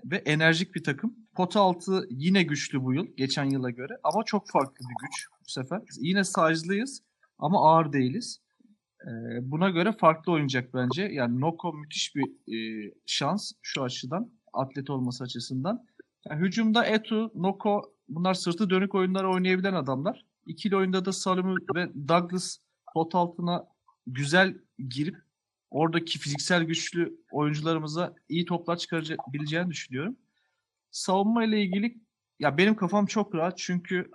ve 0.04 0.16
enerjik 0.16 0.74
bir 0.74 0.84
takım. 0.84 1.16
Pota 1.34 1.60
altı 1.60 2.06
yine 2.10 2.42
güçlü 2.42 2.82
bu 2.82 2.94
yıl, 2.94 3.06
geçen 3.16 3.44
yıla 3.44 3.70
göre. 3.70 3.98
Ama 4.04 4.24
çok 4.24 4.50
farklı 4.50 4.84
bir 4.88 5.06
güç 5.06 5.26
bu 5.40 5.50
sefer. 5.50 5.80
Yine 6.00 6.24
size'lıyız 6.24 7.02
ama 7.38 7.70
ağır 7.70 7.92
değiliz. 7.92 8.40
E, 9.02 9.10
buna 9.42 9.70
göre 9.70 9.92
farklı 9.92 10.32
oynayacak 10.32 10.74
bence. 10.74 11.02
Yani 11.02 11.40
Noko 11.40 11.72
müthiş 11.72 12.14
bir 12.16 12.54
e, 12.54 12.90
şans 13.06 13.52
şu 13.62 13.82
açıdan. 13.82 14.30
Atlet 14.52 14.90
olması 14.90 15.24
açısından. 15.24 15.86
Yani 16.30 16.40
hücumda 16.40 16.86
Etu, 16.86 17.32
Noko 17.34 17.92
bunlar 18.08 18.34
sırtı 18.34 18.70
dönük 18.70 18.94
oyunları 18.94 19.30
oynayabilen 19.30 19.74
adamlar. 19.74 20.24
İkili 20.46 20.76
oyunda 20.76 21.04
da 21.04 21.12
Salomon 21.12 21.58
ve 21.74 22.08
Douglas 22.08 22.58
pot 22.94 23.14
altına 23.14 23.66
güzel 24.06 24.58
girip 24.88 25.16
oradaki 25.70 26.18
fiziksel 26.18 26.62
güçlü 26.62 27.20
oyuncularımıza 27.30 28.14
iyi 28.28 28.44
toplar 28.44 28.76
çıkarabileceğini 28.76 29.70
düşünüyorum. 29.70 30.16
Savunma 30.90 31.44
ile 31.44 31.62
ilgili 31.62 31.96
ya 32.38 32.58
benim 32.58 32.76
kafam 32.76 33.06
çok 33.06 33.34
rahat 33.34 33.58
çünkü 33.58 34.10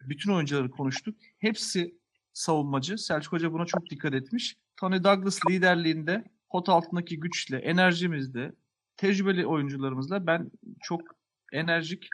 bütün 0.00 0.32
oyuncuları 0.32 0.70
konuştuk. 0.70 1.16
Hepsi 1.38 1.94
savunmacı. 2.32 2.98
Selçuk 2.98 3.32
Hoca 3.32 3.52
buna 3.52 3.66
çok 3.66 3.90
dikkat 3.90 4.14
etmiş. 4.14 4.56
Tony 4.76 5.04
Douglas 5.04 5.40
liderliğinde 5.50 6.24
pot 6.48 6.68
altındaki 6.68 7.20
güçle, 7.20 7.56
enerjimizle, 7.56 8.52
tecrübeli 8.96 9.46
oyuncularımızla 9.46 10.26
ben 10.26 10.50
çok 10.82 11.19
enerjik, 11.52 12.08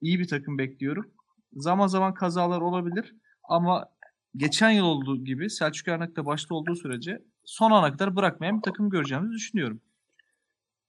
iyi 0.00 0.18
bir 0.18 0.28
takım 0.28 0.58
bekliyorum. 0.58 1.10
Zaman 1.52 1.86
zaman 1.86 2.14
kazalar 2.14 2.60
olabilir 2.60 3.14
ama 3.44 3.88
geçen 4.36 4.70
yıl 4.70 4.84
olduğu 4.84 5.24
gibi 5.24 5.50
Selçuk 5.50 5.88
Ernak'ta 5.88 6.26
başta 6.26 6.54
olduğu 6.54 6.74
sürece 6.74 7.22
son 7.44 7.70
ana 7.70 7.92
kadar 7.92 8.16
bırakmayan 8.16 8.56
bir 8.56 8.62
takım 8.62 8.90
göreceğimizi 8.90 9.32
düşünüyorum. 9.32 9.80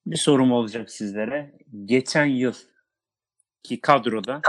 Bir 0.06 0.18
sorum 0.18 0.52
olacak 0.52 0.92
sizlere. 0.92 1.58
Geçen 1.86 2.26
yıl 2.26 2.54
ki 3.64 3.82
kadroda 3.82 4.42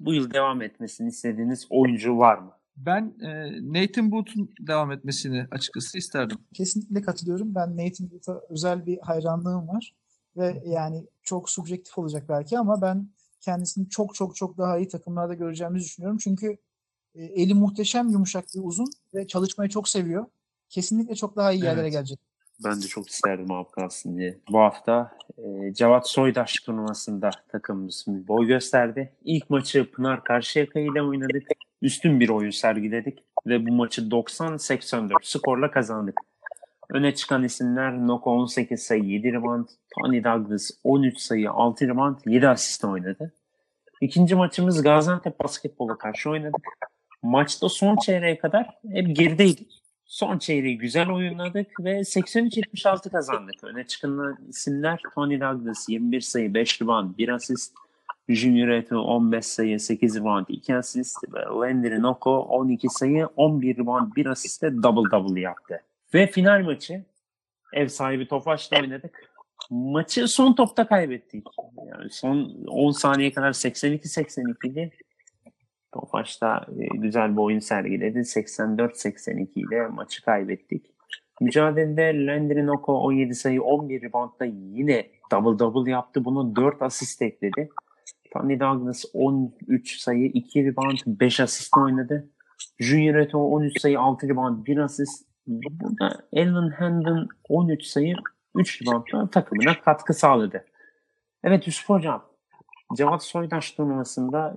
bu 0.00 0.14
yıl 0.14 0.30
devam 0.30 0.62
etmesini 0.62 1.08
istediğiniz 1.08 1.66
oyuncu 1.70 2.18
var 2.18 2.38
mı? 2.38 2.52
Ben 2.76 3.14
e, 3.20 3.50
Nathan 3.62 4.12
Booth'un 4.12 4.54
devam 4.60 4.92
etmesini 4.92 5.46
açıkçası 5.50 5.98
isterdim. 5.98 6.38
Kesinlikle 6.54 7.02
katılıyorum. 7.02 7.54
Ben 7.54 7.76
Nathan 7.76 8.10
Booth'a 8.10 8.40
özel 8.48 8.86
bir 8.86 8.98
hayranlığım 8.98 9.68
var. 9.68 9.94
Ve 10.36 10.62
yani 10.66 11.06
çok 11.22 11.50
subjektif 11.50 11.98
olacak 11.98 12.24
belki 12.28 12.58
ama 12.58 12.82
ben 12.82 13.08
kendisini 13.40 13.88
çok 13.88 14.14
çok 14.14 14.36
çok 14.36 14.58
daha 14.58 14.78
iyi 14.78 14.88
takımlarda 14.88 15.34
göreceğimizi 15.34 15.84
düşünüyorum. 15.84 16.18
Çünkü 16.18 16.56
e, 17.14 17.24
eli 17.24 17.54
muhteşem 17.54 18.08
yumuşak 18.08 18.44
bir 18.54 18.60
uzun 18.62 18.86
ve 19.14 19.26
çalışmayı 19.26 19.70
çok 19.70 19.88
seviyor. 19.88 20.26
Kesinlikle 20.68 21.14
çok 21.14 21.36
daha 21.36 21.52
iyi 21.52 21.64
yerlere 21.64 21.80
Evet. 21.80 21.92
gelecek. 21.92 22.18
Ben 22.64 22.82
de 22.82 22.86
çok 22.86 23.08
isterdim 23.08 23.52
abi 23.52 23.70
kalsın 23.70 24.18
diye. 24.18 24.38
Bu 24.50 24.58
hafta 24.58 25.16
e, 25.38 25.74
Cevat 25.74 26.08
Soydaş 26.08 26.54
turnuvasında 26.54 27.30
takımımız 27.48 28.04
boy 28.06 28.46
gösterdi. 28.46 29.12
İlk 29.24 29.50
maçı 29.50 29.90
Pınar 29.90 30.24
Karşıyaka 30.24 30.80
ile 30.80 31.02
oynadık. 31.02 31.42
Üstün 31.82 32.20
bir 32.20 32.28
oyun 32.28 32.50
sergiledik 32.50 33.18
ve 33.46 33.66
bu 33.66 33.72
maçı 33.72 34.02
90-84 34.02 35.12
skorla 35.22 35.70
kazandık. 35.70 36.14
Öne 36.90 37.14
çıkan 37.14 37.44
isimler 37.44 38.06
Noko 38.06 38.30
18 38.30 38.82
sayı 38.82 39.04
7 39.04 39.32
rebound, 39.32 39.68
Tony 39.94 40.24
Douglas 40.24 40.70
13 40.84 41.18
sayı 41.18 41.50
6 41.50 41.88
rebound 41.88 42.16
7 42.26 42.48
asist 42.48 42.84
oynadı. 42.84 43.32
İkinci 44.00 44.34
maçımız 44.34 44.82
Gaziantep 44.82 45.40
basketbola 45.40 45.98
karşı 45.98 46.30
oynadık. 46.30 46.66
Maçta 47.22 47.68
son 47.68 47.96
çeyreğe 47.96 48.38
kadar 48.38 48.78
hep 48.92 49.16
gerideydik. 49.16 49.80
Son 50.04 50.38
çeyreği 50.38 50.78
güzel 50.78 51.10
oynadık 51.10 51.66
ve 51.80 52.00
83-76 52.00 53.10
kazandık. 53.10 53.64
Öne 53.64 53.86
çıkan 53.86 54.36
isimler 54.48 55.00
Tony 55.14 55.40
Douglas 55.40 55.88
21 55.88 56.20
sayı 56.20 56.54
5 56.54 56.82
rebound 56.82 57.18
1 57.18 57.28
asist. 57.28 57.74
Junior 58.28 58.68
Eto 58.68 59.00
15 59.00 59.46
sayı 59.46 59.80
8 59.80 60.16
rebound 60.16 60.46
2 60.48 60.76
asist. 60.76 61.16
Landry 61.34 62.02
Noko 62.02 62.38
12 62.38 62.88
sayı 62.88 63.26
11 63.26 63.78
rebound 63.78 64.16
1 64.16 64.26
asistle 64.26 64.82
double 64.82 65.10
double 65.10 65.40
yaptı. 65.40 65.80
Ve 66.14 66.26
final 66.26 66.64
maçı 66.64 67.04
ev 67.72 67.88
sahibi 67.88 68.28
Tofaş'la 68.28 68.80
oynadık. 68.80 69.30
Maçı 69.70 70.28
son 70.28 70.52
topta 70.52 70.86
kaybettik. 70.86 71.46
Yani 71.86 72.10
son 72.10 72.64
10 72.68 72.90
saniye 72.90 73.32
kadar 73.32 73.52
82-82 73.52 74.68
idi. 74.68 74.90
Tofaş 75.92 76.42
da 76.42 76.66
e, 76.78 76.96
güzel 76.96 77.32
bir 77.32 77.40
oyun 77.40 77.58
sergiledi. 77.58 78.18
84-82 78.18 79.48
ile 79.54 79.86
maçı 79.86 80.24
kaybettik. 80.24 80.86
Mücadelede 81.40 82.26
Landry 82.26 82.66
Noko 82.66 82.94
17 82.94 83.34
sayı 83.34 83.62
11 83.62 84.02
reboundda 84.02 84.44
yine 84.44 85.10
double 85.32 85.58
double 85.58 85.90
yaptı. 85.90 86.24
Bunu 86.24 86.56
4 86.56 86.82
asist 86.82 87.22
ekledi. 87.22 87.68
Tony 88.32 88.60
Douglas 88.60 89.04
13 89.14 89.98
sayı 89.98 90.26
2 90.26 90.64
rebound 90.64 90.98
5 91.06 91.40
asist 91.40 91.76
oynadı. 91.76 92.30
Junior 92.78 93.14
Eto 93.14 93.38
13 93.38 93.80
sayı 93.80 94.00
6 94.00 94.28
rebound 94.28 94.66
1 94.66 94.76
asist. 94.76 95.29
Burada 95.50 96.22
Alan 96.36 96.70
Hendon 96.70 97.28
13 97.48 97.84
sayı 97.84 98.14
3 98.54 98.82
reboundla 98.82 99.30
takımına 99.30 99.80
katkı 99.80 100.14
sağladı. 100.14 100.64
Evet 101.44 101.66
Yusuf 101.66 101.88
Hocam. 101.88 102.24
Cevat 102.96 103.24
Soydaş 103.24 103.70
turnuvasında 103.70 104.56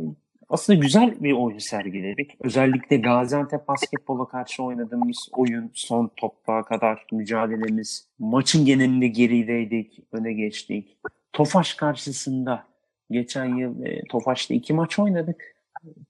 aslında 0.49 0.79
güzel 0.79 1.23
bir 1.23 1.31
oyun 1.31 1.57
sergiledik. 1.57 2.37
Özellikle 2.39 2.97
Gaziantep 2.97 3.67
basketbola 3.67 4.27
karşı 4.27 4.63
oynadığımız 4.63 5.29
oyun, 5.31 5.71
son 5.73 6.11
topa 6.17 6.63
kadar 6.63 7.05
mücadelemiz, 7.11 8.07
maçın 8.19 8.65
genelinde 8.65 9.07
gerideydik, 9.07 9.99
öne 10.11 10.33
geçtik. 10.33 10.97
Tofaş 11.33 11.73
karşısında 11.73 12.63
geçen 13.11 13.55
yıl 13.55 13.85
e, 13.85 14.01
Tofaş'ta 14.09 14.53
iki 14.53 14.73
maç 14.73 14.99
oynadık. 14.99 15.43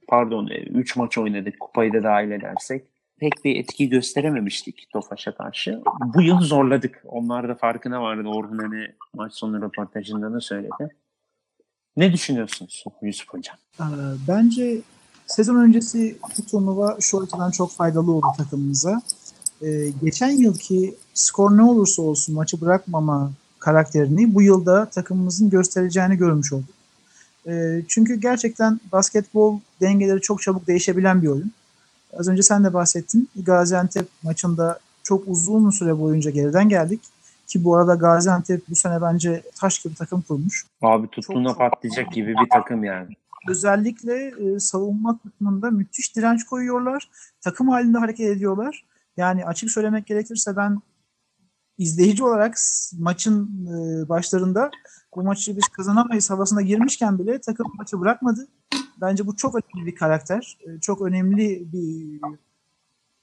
Pardon, 0.08 0.48
e, 0.48 0.56
üç 0.56 0.96
maç 0.96 1.18
oynadık 1.18 1.60
kupayı 1.60 1.94
da 1.94 2.04
dahil 2.04 2.32
edersek. 2.32 2.93
Pek 3.20 3.46
bir 3.46 3.56
etki 3.56 3.90
gösterememiştik 3.90 4.88
Tofaş'a 4.94 5.36
karşı. 5.36 5.82
Bu 6.16 6.22
yıl 6.22 6.40
zorladık. 6.40 7.02
Onlar 7.06 7.50
da 7.50 7.56
farkına 7.56 8.02
vardı. 8.02 8.28
Orhun 8.28 8.58
hani 8.58 8.88
maç 9.14 9.34
sonu 9.34 9.62
röportajında 9.62 10.34
da 10.34 10.42
söyledi. 10.42 10.96
Ne 11.98 12.14
düşünüyorsunuz 12.14 12.84
Yusuf 13.02 13.30
Hocam? 13.30 13.56
Ee, 13.80 13.84
Bence 14.28 14.82
sezon 15.28 15.56
öncesi 15.56 16.18
bu 16.38 16.46
turnuva 16.46 16.98
şu 17.00 17.22
açıdan 17.22 17.52
çok 17.52 17.72
faydalı 17.72 18.12
oldu 18.12 18.28
takımımıza. 18.38 19.02
Ee, 19.62 19.90
geçen 20.04 20.30
yılki 20.30 20.96
skor 21.14 21.58
ne 21.58 21.64
olursa 21.64 22.02
olsun 22.02 22.36
maçı 22.36 22.62
bırakmama 22.62 23.32
karakterini 23.60 24.36
bu 24.36 24.42
yılda 24.42 24.86
takımımızın 24.86 25.50
göstereceğini 25.50 26.18
görmüş 26.18 26.54
olduk. 26.54 26.76
Ee, 27.48 27.82
çünkü 27.88 28.16
gerçekten 28.16 28.80
basketbol 28.92 29.60
dengeleri 29.82 30.22
çok 30.22 30.42
çabuk 30.42 30.68
değişebilen 30.68 31.22
bir 31.22 31.28
oyun. 31.28 31.52
Az 32.18 32.28
önce 32.28 32.44
sen 32.44 32.64
de 32.64 32.74
bahsettin. 32.74 33.30
Gaziantep 33.44 34.08
maçında 34.24 34.80
çok 35.04 35.28
uzun 35.28 35.70
süre 35.70 36.00
boyunca 36.00 36.32
geriden 36.32 36.70
geldik. 36.70 37.02
Ki 37.48 37.64
bu 37.64 37.76
arada 37.76 37.96
Gaziantep 37.96 38.70
bu 38.70 38.76
sene 38.76 39.02
bence 39.02 39.44
taş 39.56 39.80
gibi 39.80 39.96
takım 39.96 40.22
kurmuş. 40.22 40.66
Abi 40.82 41.08
tuttuğuna 41.08 41.50
Çok- 41.50 41.58
patlayacak 41.58 42.12
gibi 42.12 42.28
bir 42.28 42.50
takım 42.54 42.84
yani. 42.84 43.16
Özellikle 43.50 44.28
e, 44.28 44.60
savunma 44.60 45.20
kısmında 45.20 45.72
müthiş 45.72 46.16
direnç 46.16 46.44
koyuyorlar. 46.46 47.10
Takım 47.42 47.70
halinde 47.70 47.98
hareket 47.98 48.30
ediyorlar. 48.30 48.86
Yani 49.18 49.46
açık 49.46 49.72
söylemek 49.72 50.06
gerekirse 50.06 50.56
ben 50.56 50.82
izleyici 51.78 52.24
olarak 52.24 52.58
maçın 53.00 53.68
e, 53.68 54.10
başlarında 54.10 54.72
bu 55.16 55.24
maçı 55.24 55.58
biz 55.58 55.68
kazanamayız 55.68 56.30
havasına 56.30 56.62
girmişken 56.62 57.20
bile 57.20 57.42
takım 57.42 57.66
maçı 57.78 58.00
bırakmadı. 58.00 58.48
Bence 59.04 59.28
bu 59.28 59.36
çok 59.36 59.56
önemli 59.56 59.92
bir 59.92 59.96
karakter. 59.96 60.58
e, 60.68 60.80
Çok 60.80 61.02
önemli 61.02 61.68
bir 61.74 62.22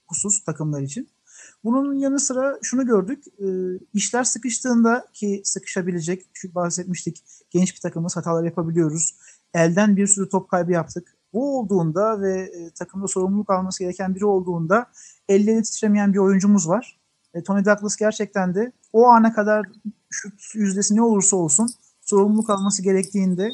husus 0.07 0.45
takımlar 0.45 0.83
için. 0.83 1.09
Bunun 1.64 1.95
yanı 1.95 2.20
sıra 2.20 2.59
şunu 2.62 2.87
gördük. 2.87 3.24
e, 3.39 3.47
işler 3.95 4.24
sıkıştığında 4.24 5.07
ki 5.12 5.43
sıkışabilecek, 5.45 6.26
şu 6.33 6.55
bahsetmiştik 6.55 7.24
genç 7.51 7.74
bir 7.74 7.81
takımız 7.81 8.16
hatalar 8.16 8.45
yapabiliyoruz. 8.45 9.14
Elden 9.55 9.97
bir 9.97 10.07
sürü 10.07 10.28
top 10.28 10.49
kaybı 10.51 10.72
yaptık. 10.72 11.16
Bu 11.33 11.59
olduğunda 11.59 12.20
ve 12.20 12.41
e, 12.41 12.70
takımda 12.70 13.07
sorumluluk 13.09 13.51
alması 13.51 13.85
gereken 13.85 14.14
biri 14.14 14.24
olduğunda 14.24 14.87
elleri 15.28 15.62
titremeyen 15.62 16.12
bir 16.12 16.18
oyuncumuz 16.18 16.68
var. 16.68 17.01
E, 17.35 17.43
Tony 17.43 17.64
Douglas 17.64 17.97
gerçekten 17.97 18.55
de 18.55 18.72
o 18.93 19.07
ana 19.07 19.33
kadar 19.35 19.66
şut 20.11 20.55
yüzdesi 20.55 20.97
ne 20.97 21.03
olursa 21.03 21.37
olsun 21.37 21.68
sorumluluk 22.01 22.51
alması 22.51 22.83
gerektiğinde 22.83 23.53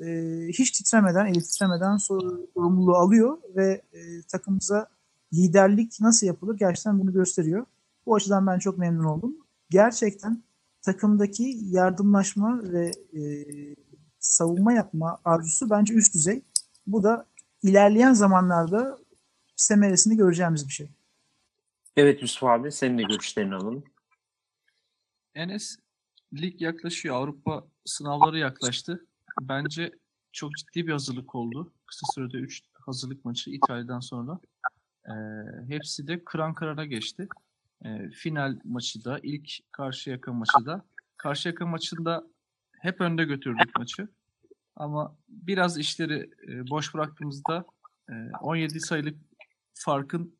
e, 0.00 0.06
hiç 0.48 0.70
titremeden, 0.70 1.26
eli 1.26 1.42
titremeden 1.42 1.96
sor- 1.96 2.38
sorumluluğu 2.54 2.96
alıyor 2.96 3.38
ve 3.56 3.82
e, 3.92 4.22
takımımıza 4.22 4.88
liderlik 5.32 6.00
nasıl 6.00 6.26
yapılır 6.26 6.58
gerçekten 6.58 7.00
bunu 7.00 7.12
gösteriyor. 7.12 7.66
Bu 8.06 8.14
açıdan 8.14 8.46
ben 8.46 8.58
çok 8.58 8.78
memnun 8.78 9.04
oldum. 9.04 9.36
Gerçekten 9.70 10.42
takımdaki 10.82 11.58
yardımlaşma 11.62 12.60
ve 12.62 12.90
e, 13.20 13.22
savunma 14.18 14.72
yapma 14.72 15.18
arzusu 15.24 15.70
bence 15.70 15.94
üst 15.94 16.14
düzey. 16.14 16.42
Bu 16.86 17.02
da 17.02 17.26
ilerleyen 17.62 18.12
zamanlarda 18.12 18.98
semeresini 19.56 20.16
göreceğimiz 20.16 20.68
bir 20.68 20.72
şey. 20.72 20.88
Evet 21.96 22.22
Yusuf 22.22 22.44
abi 22.44 22.72
senin 22.72 22.98
de 22.98 23.02
görüşlerini 23.02 23.54
alalım. 23.54 23.84
Enes 25.34 25.76
lig 26.32 26.62
yaklaşıyor. 26.62 27.16
Avrupa 27.16 27.64
sınavları 27.84 28.38
yaklaştı. 28.38 29.06
Bence 29.40 29.92
çok 30.32 30.50
ciddi 30.56 30.86
bir 30.86 30.92
hazırlık 30.92 31.34
oldu. 31.34 31.72
Kısa 31.86 32.06
sürede 32.14 32.36
3 32.36 32.62
hazırlık 32.74 33.24
maçı 33.24 33.50
İtalya'dan 33.50 34.00
sonra. 34.00 34.38
Ee, 35.08 35.12
hepsi 35.68 36.06
de 36.06 36.24
kıran 36.24 36.54
kırana 36.54 36.84
geçti. 36.84 37.28
Ee, 37.84 38.10
final 38.10 38.58
maçı 38.64 39.04
da, 39.04 39.20
ilk 39.22 39.50
Karşıyaka 39.72 40.32
maçı 40.32 40.66
da. 40.66 40.84
Karşıyaka 41.16 41.66
maçında 41.66 42.26
hep 42.80 43.00
önde 43.00 43.24
götürdük 43.24 43.78
maçı. 43.78 44.08
Ama 44.76 45.16
biraz 45.28 45.78
işleri 45.78 46.30
e, 46.48 46.70
boş 46.70 46.94
bıraktığımızda 46.94 47.64
e, 48.10 48.12
17 48.40 48.80
sayılık 48.80 49.16
farkın 49.74 50.36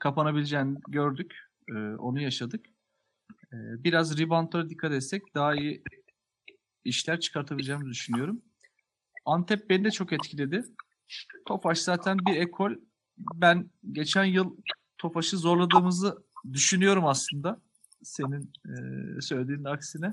kapanabileceğini 0.00 0.78
gördük. 0.88 1.36
E, 1.68 1.72
onu 1.74 2.20
yaşadık. 2.20 2.66
Ee, 3.52 3.84
biraz 3.84 4.18
reboundlara 4.18 4.70
dikkat 4.70 4.92
etsek 4.92 5.34
daha 5.34 5.54
iyi 5.54 5.82
işler 6.88 7.20
çıkartabileceğimizi 7.20 7.90
düşünüyorum. 7.90 8.42
Antep 9.26 9.70
beni 9.70 9.84
de 9.84 9.90
çok 9.90 10.12
etkiledi. 10.12 10.64
Tofaş 11.46 11.78
zaten 11.78 12.18
bir 12.18 12.36
ekol. 12.36 12.72
Ben 13.34 13.70
geçen 13.92 14.24
yıl 14.24 14.56
Tofaş'ı 14.98 15.36
zorladığımızı 15.36 16.24
düşünüyorum 16.52 17.06
aslında. 17.06 17.60
Senin 18.02 18.52
e, 18.66 19.20
söylediğinin 19.20 19.64
aksine. 19.64 20.06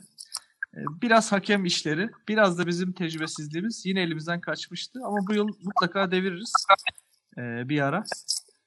E, 0.73 0.80
biraz 1.01 1.32
hakem 1.32 1.65
işleri, 1.65 2.09
biraz 2.28 2.57
da 2.57 2.67
bizim 2.67 2.93
tecrübesizliğimiz 2.93 3.86
yine 3.86 4.01
elimizden 4.01 4.41
kaçmıştı. 4.41 4.99
Ama 5.03 5.17
bu 5.30 5.34
yıl 5.34 5.47
mutlaka 5.63 6.11
deviririz 6.11 6.53
e, 7.38 7.69
bir 7.69 7.82
ara. 7.82 8.03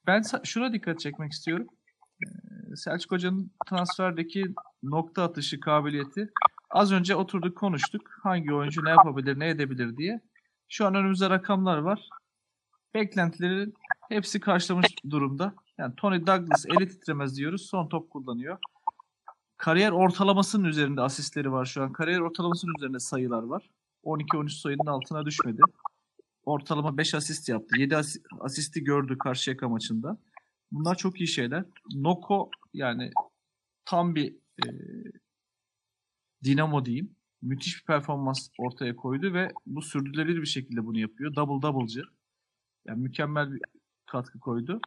Ben 0.07 0.23
şuna 0.45 0.73
dikkat 0.73 1.01
çekmek 1.01 1.33
istiyorum. 1.33 1.67
Selçuk 2.77 3.13
Hoca'nın 3.13 3.53
transferdeki 3.69 4.55
nokta 4.83 5.23
atışı 5.23 5.61
kabiliyeti. 5.61 6.31
Az 6.71 6.93
önce 6.93 7.17
oturduk 7.17 7.59
konuştuk. 7.59 8.11
Hangi 8.23 8.55
oyuncu 8.55 8.85
ne 8.85 8.91
yapabilir, 8.91 9.39
ne 9.39 9.49
edebilir 9.49 9.97
diye. 9.97 10.21
Şu 10.69 10.87
an 10.87 10.95
önümüzde 10.95 11.31
rakamlar 11.31 11.79
var. 11.79 12.09
Beklentilerin 12.95 13.75
hepsi 14.09 14.41
karşılamış 14.41 14.87
durumda. 15.11 15.55
Yani 15.79 15.95
Tony 15.97 16.27
Douglas 16.27 16.67
eli 16.67 16.89
titremez 16.89 17.37
diyoruz. 17.37 17.67
Son 17.67 17.89
top 17.89 18.11
kullanıyor. 18.11 18.59
Kariyer 19.57 19.93
ortalamasının 19.93 20.65
üzerinde 20.65 21.01
asistleri 21.01 21.53
var 21.53 21.65
şu 21.65 21.83
an. 21.83 21.93
Kariyer 21.93 22.21
ortalamasının 22.21 22.75
üzerinde 22.79 22.99
sayılar 22.99 23.43
var. 23.43 23.71
12-13 24.05 24.51
sayının 24.51 24.87
altına 24.87 25.27
düşmedi. 25.27 25.61
Ortalama 26.45 26.97
5 26.99 27.15
asist 27.15 27.49
yaptı. 27.49 27.81
7 27.81 27.97
asi- 27.97 28.23
asisti 28.41 28.85
gördü 28.85 29.19
Karşıyaka 29.19 29.69
maçında. 29.69 30.19
Bunlar 30.73 30.95
çok 30.95 31.21
iyi 31.21 31.29
şeyler. 31.29 31.65
Noko 31.95 32.51
yani 32.75 33.11
tam 33.85 34.15
bir 34.15 34.37
e, 34.67 34.69
dinamo 36.45 36.85
diyeyim. 36.85 37.17
Müthiş 37.43 37.81
bir 37.81 37.85
performans 37.87 38.49
ortaya 38.59 38.97
koydu 38.97 39.35
ve 39.35 39.53
bu 39.67 39.83
sürdürülebilir 39.83 40.41
bir 40.41 40.47
şekilde 40.47 40.87
bunu 40.87 40.99
yapıyor. 40.99 41.35
Double 41.35 41.63
double'cı. 41.63 42.03
Yani 42.87 43.03
mükemmel 43.03 43.53
bir 43.53 43.61
katkı 44.07 44.41
koydu. 44.41 44.81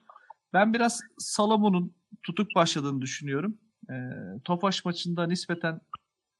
Ben 0.54 0.74
biraz 0.74 1.02
Salomon'un 1.18 1.94
tutuk 2.24 2.56
başladığını 2.56 3.02
düşünüyorum. 3.02 3.58
E, 3.90 3.96
Tofaş 4.44 4.86
maçında 4.86 5.28
nispeten 5.28 5.82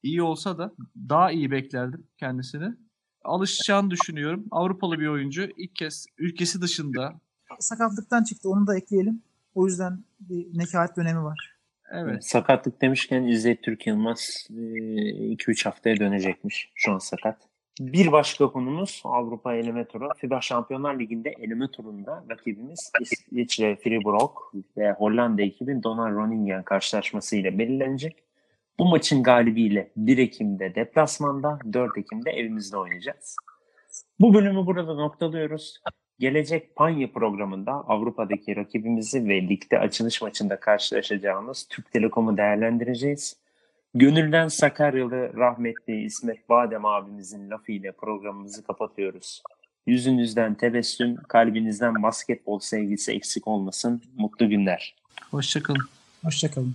iyi 0.02 0.22
olsa 0.22 0.58
da 0.58 0.74
daha 1.08 1.32
iyi 1.32 1.50
beklerdim 1.50 2.06
kendisini. 2.18 2.74
Alışacağını 3.24 3.90
düşünüyorum. 3.90 4.44
Avrupalı 4.50 4.98
bir 4.98 5.06
oyuncu. 5.06 5.48
ilk 5.56 5.76
kez 5.76 6.06
ülkesi 6.18 6.60
dışında 6.60 7.20
Sakatlıktan 7.60 8.24
çıktı 8.24 8.48
onu 8.48 8.66
da 8.66 8.76
ekleyelim. 8.76 9.22
O 9.54 9.66
yüzden 9.66 10.04
bir 10.20 10.58
nekaat 10.58 10.96
dönemi 10.96 11.22
var. 11.22 11.56
Evet 11.92 12.24
Sakatlık 12.24 12.82
demişken 12.82 13.22
İzzet 13.22 13.62
Türk 13.62 13.86
Yılmaz 13.86 14.46
2-3 14.50 15.64
haftaya 15.64 15.96
dönecekmiş. 15.96 16.70
Şu 16.74 16.92
an 16.92 16.98
sakat. 16.98 17.36
Bir 17.80 18.12
başka 18.12 18.52
konumuz 18.52 19.02
Avrupa 19.04 19.54
eleme 19.54 19.84
turu. 19.84 20.08
FIBA 20.16 20.40
Şampiyonlar 20.40 20.98
Ligi'nde 20.98 21.30
eleme 21.30 21.70
turunda 21.70 22.24
rakibimiz 22.30 22.92
İsviçre 23.00 23.76
Fribourg 23.76 24.30
ve 24.76 24.92
Hollanda 24.92 25.42
ekibin 25.42 25.82
Donar 25.82 26.12
Groningen 26.12 26.62
karşılaşması 26.62 27.36
ile 27.36 27.58
belirlenecek. 27.58 28.22
Bu 28.78 28.84
maçın 28.88 29.22
galibiyle 29.22 29.90
1 29.96 30.18
Ekim'de 30.18 30.74
deplasmanda, 30.74 31.58
4 31.72 31.98
Ekim'de 31.98 32.30
evimizde 32.30 32.76
oynayacağız. 32.76 33.36
Bu 34.20 34.34
bölümü 34.34 34.66
burada 34.66 34.94
noktalıyoruz. 34.94 35.80
Gelecek 36.22 36.76
Panya 36.76 37.12
programında 37.12 37.72
Avrupa'daki 37.72 38.56
rakibimizi 38.56 39.28
ve 39.28 39.48
ligde 39.48 39.78
açılış 39.78 40.22
maçında 40.22 40.60
karşılaşacağımız 40.60 41.66
Türk 41.70 41.92
Telekom'u 41.92 42.36
değerlendireceğiz. 42.36 43.36
Gönülden 43.94 44.48
Sakaryalı 44.48 45.36
rahmetli 45.36 46.04
İsmet 46.04 46.48
Badem 46.48 46.84
abimizin 46.84 47.50
lafıyla 47.50 47.92
programımızı 47.92 48.64
kapatıyoruz. 48.64 49.42
Yüzünüzden 49.86 50.54
tebessüm, 50.54 51.16
kalbinizden 51.16 52.02
basketbol 52.02 52.58
sevgisi 52.58 53.12
eksik 53.12 53.48
olmasın. 53.48 54.02
Mutlu 54.16 54.48
günler. 54.48 54.94
hoşçakalın. 55.30 55.88
Hoşçakalın. 56.24 56.74